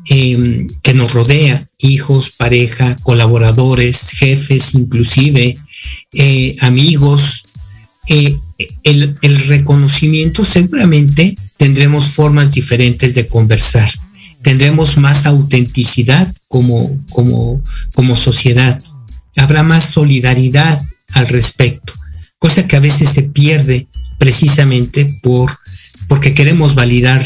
em, 0.09 0.67
que 0.81 0.93
nos 0.93 1.13
rodea, 1.13 1.67
hijos, 1.79 2.31
pareja, 2.31 2.97
colaboradores, 3.03 4.09
jefes 4.09 4.75
inclusive, 4.75 5.53
eh, 6.13 6.55
amigos, 6.59 7.42
eh, 8.07 8.37
el, 8.83 9.17
reconocimiento 9.47 10.43
seguramente 10.43 11.35
tendremos 11.57 12.09
formas 12.09 12.51
diferentes 12.51 13.15
de 13.15 13.27
conversar, 13.27 13.89
tendremos 14.41 14.97
más 14.97 15.25
autenticidad 15.25 16.33
como, 16.47 16.99
como, 17.11 17.61
como 17.93 18.15
sociedad, 18.15 18.81
habrá 19.37 19.63
más 19.63 19.85
solidaridad 19.85 20.81
al 21.13 21.27
respecto, 21.29 21.93
cosa 22.39 22.67
que 22.67 22.75
a 22.75 22.81
veces 22.81 23.09
se 23.09 23.23
pierde 23.23 23.87
precisamente 24.17 25.05
por, 25.21 25.51
porque 26.07 26.33
queremos 26.33 26.75
validar 26.75 27.25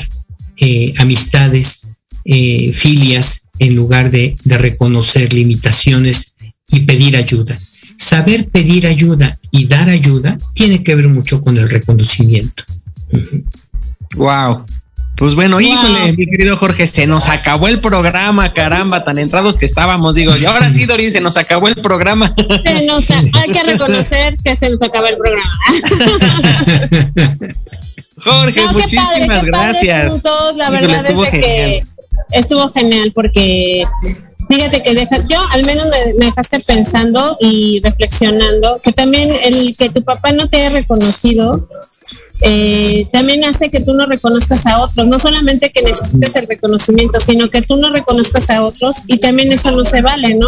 eh, 0.57 0.93
amistades, 0.97 1.89
filias, 2.23 3.47
en 3.59 3.75
lugar 3.75 4.11
de, 4.11 4.35
de 4.43 4.57
reconocer 4.57 5.33
limitaciones 5.33 6.35
y 6.69 6.81
pedir 6.81 7.15
ayuda. 7.15 7.57
Saber 7.97 8.49
pedir 8.49 8.85
ayuda 8.85 9.39
y 9.57 9.65
dar 9.65 9.89
ayuda 9.89 10.37
tiene 10.53 10.83
que 10.83 10.95
ver 10.95 11.07
mucho 11.09 11.41
con 11.41 11.57
el 11.57 11.67
reconocimiento. 11.67 12.63
Wow. 14.15 14.65
Pues 15.15 15.33
bueno, 15.33 15.59
híjole, 15.59 16.11
mi 16.11 16.27
querido 16.27 16.57
Jorge, 16.57 16.85
se 16.85 17.07
nos 17.07 17.27
acabó 17.29 17.67
el 17.67 17.79
programa, 17.79 18.53
caramba, 18.53 19.03
tan 19.03 19.17
entrados 19.17 19.57
que 19.57 19.65
estábamos, 19.65 20.13
digo, 20.13 20.37
y 20.37 20.45
ahora 20.45 20.69
sí, 20.69 20.85
Dorín, 20.85 21.11
se 21.11 21.21
nos 21.21 21.37
acabó 21.37 21.67
el 21.67 21.75
programa. 21.75 22.31
Se 22.63 22.85
nos 22.85 23.09
hay 23.09 23.51
que 23.51 23.63
reconocer 23.63 24.37
que 24.43 24.55
se 24.55 24.69
nos 24.69 24.83
acabó 24.83 25.07
el 25.07 25.17
programa. 25.17 25.51
Jorge, 28.23 28.61
muchísimas 28.73 29.43
gracias. 29.43 30.23
la 30.55 30.69
verdad 30.69 31.05
es 31.09 31.29
que 31.31 31.83
estuvo 32.31 32.69
genial 32.69 33.11
porque 33.15 33.85
Fíjate 34.47 34.81
que 34.81 34.93
deja, 34.93 35.17
yo 35.27 35.39
al 35.51 35.65
menos 35.65 35.85
me, 35.85 36.25
dejaste 36.25 36.59
pensando 36.61 37.37
y 37.39 37.81
reflexionando 37.83 38.79
que 38.81 38.93
también 38.93 39.29
el 39.43 39.75
que 39.75 39.89
tu 39.89 40.03
papá 40.03 40.31
no 40.31 40.47
te 40.47 40.57
haya 40.57 40.69
reconocido 40.69 41.67
eh, 42.41 43.07
también 43.11 43.43
hace 43.45 43.69
que 43.69 43.79
tú 43.79 43.93
no 43.93 44.05
reconozcas 44.05 44.65
a 44.67 44.79
otros, 44.81 45.07
no 45.07 45.17
solamente 45.17 45.71
que 45.71 45.81
necesites 45.81 46.35
el 46.35 46.47
reconocimiento, 46.47 47.19
sino 47.19 47.49
que 47.49 47.63
tú 47.63 47.77
no 47.77 47.89
reconozcas 47.89 48.49
a 48.51 48.63
otros 48.63 48.97
y 49.07 49.17
también 49.17 49.51
eso 49.51 49.71
no 49.71 49.83
se 49.83 50.01
vale, 50.01 50.35
¿no? 50.35 50.47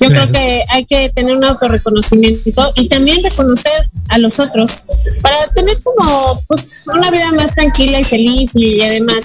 Yo 0.00 0.08
creo 0.08 0.28
que 0.28 0.62
hay 0.68 0.84
que 0.84 1.10
tener 1.10 1.36
un 1.36 1.44
autorreconocimiento 1.44 2.72
y 2.76 2.88
también 2.88 3.20
reconocer 3.22 3.90
a 4.08 4.18
los 4.18 4.38
otros 4.38 4.86
para 5.20 5.36
tener 5.48 5.82
como 5.82 6.06
pues 6.46 6.72
una 6.86 7.10
vida 7.10 7.32
más 7.32 7.54
tranquila 7.54 7.98
y 7.98 8.04
feliz 8.04 8.52
y 8.54 8.80
además 8.80 9.24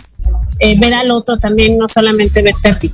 eh, 0.60 0.80
ver 0.80 0.96
al 0.96 1.12
otro 1.12 1.38
también, 1.38 1.78
no 1.78 1.88
solamente 1.88 2.42
verte 2.42 2.70
a 2.70 2.76
ti. 2.76 2.90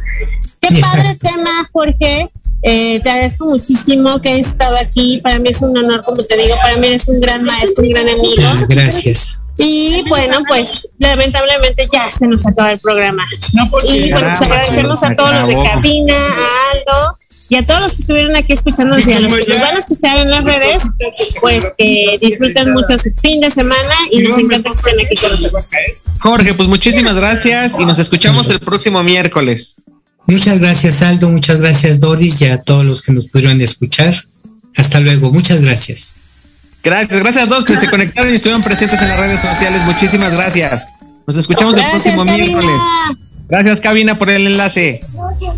Qué 0.62 0.80
padre 0.80 1.16
tema, 1.22 1.70
Jorge. 1.72 2.30
Eh, 2.62 3.00
te 3.02 3.10
agradezco 3.10 3.48
muchísimo 3.48 4.20
que 4.22 4.30
hayas 4.30 4.48
estado 4.48 4.76
aquí. 4.78 5.20
Para 5.24 5.40
mí 5.40 5.50
es 5.50 5.62
un 5.62 5.78
honor, 5.78 6.04
como 6.04 6.24
te 6.24 6.38
digo, 6.38 6.56
para 6.62 6.78
mí 6.78 6.88
eres 6.88 7.08
un 7.08 7.20
gran 7.20 7.44
maestro, 7.44 7.86
un 7.86 7.92
gran 7.92 8.10
amigo. 8.10 8.68
Gracias. 8.68 9.42
Y 9.58 10.04
bueno, 10.08 10.38
pues 10.48 10.88
lamentablemente 11.00 11.88
ya 11.92 12.10
se 12.10 12.28
nos 12.28 12.46
acaba 12.48 12.72
el 12.72 12.80
programa. 12.80 13.26
y 13.84 14.12
bueno, 14.12 14.28
pues 14.30 14.42
agradecemos 14.42 15.04
a 15.04 15.16
todos 15.16 15.34
los 15.34 15.48
de 15.48 15.56
cabina, 15.56 16.16
a 16.16 16.72
Aldo 16.72 17.20
y 17.50 17.56
a 17.56 17.66
todos 17.66 17.82
los 17.82 17.94
que 17.94 18.02
estuvieron 18.02 18.36
aquí 18.38 18.54
escuchándonos 18.54 19.06
y 19.08 19.14
a 19.14 19.20
los 19.20 19.36
que 19.36 19.52
nos 19.52 19.60
van 19.60 19.76
a 19.76 19.80
escuchar 19.80 20.18
en 20.20 20.32
las 20.32 20.46
redes, 20.46 20.84
pues 21.42 21.66
que 21.78 22.18
disfruten 22.22 22.72
mucho 22.72 22.98
su 23.00 23.10
fin 23.20 23.42
de 23.42 23.52
semana 23.52 23.96
y 24.12 24.20
nos 24.20 24.38
encanta 24.38 24.70
que 24.70 24.78
estén 24.78 25.00
aquí 25.00 25.16
con 25.16 25.32
nosotros. 25.32 25.72
Jorge, 26.20 26.54
pues 26.54 26.70
muchísimas 26.70 27.16
gracias 27.16 27.74
y 27.78 27.86
nos 27.86 28.00
escuchamos 28.00 28.50
el 28.50 28.60
próximo 28.60 29.04
miércoles. 29.04 29.84
Muchas 30.30 30.60
gracias 30.60 31.02
Aldo, 31.02 31.30
muchas 31.30 31.58
gracias 31.58 32.00
Doris 32.00 32.42
y 32.42 32.46
a 32.46 32.62
todos 32.62 32.86
los 32.86 33.02
que 33.02 33.12
nos 33.12 33.28
pudieron 33.28 33.60
escuchar. 33.62 34.14
Hasta 34.76 35.00
luego, 35.00 35.32
muchas 35.32 35.62
gracias. 35.62 36.16
Gracias, 36.84 37.20
gracias 37.20 37.46
a 37.46 37.50
todos 37.50 37.66
que 37.66 37.78
se 37.78 37.90
conectaron 37.90 38.32
y 38.32 38.36
estuvieron 38.36 38.62
presentes 38.62 39.02
en 39.02 39.08
las 39.08 39.20
redes 39.20 39.42
sociales. 39.42 39.82
Muchísimas 39.86 40.32
gracias. 40.32 40.84
Nos 41.28 41.36
escuchamos 41.36 41.76
el 41.76 41.84
próximo 41.84 42.24
miércoles. 42.26 42.76
Gracias, 43.50 43.80
Cabina, 43.80 44.18
por 44.18 44.30
el 44.30 44.46
enlace. 44.46 45.02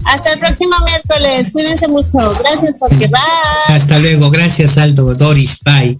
Hasta 0.05 0.33
el 0.33 0.39
próximo 0.39 0.75
miércoles. 0.85 1.51
Cuídense 1.51 1.87
mucho. 1.89 2.17
Gracias, 2.41 2.75
porque 2.79 3.07
bye. 3.07 3.75
Hasta 3.75 3.99
luego. 3.99 4.31
Gracias, 4.31 4.77
Aldo. 4.77 5.13
Doris. 5.13 5.59
Bye. 5.65 5.99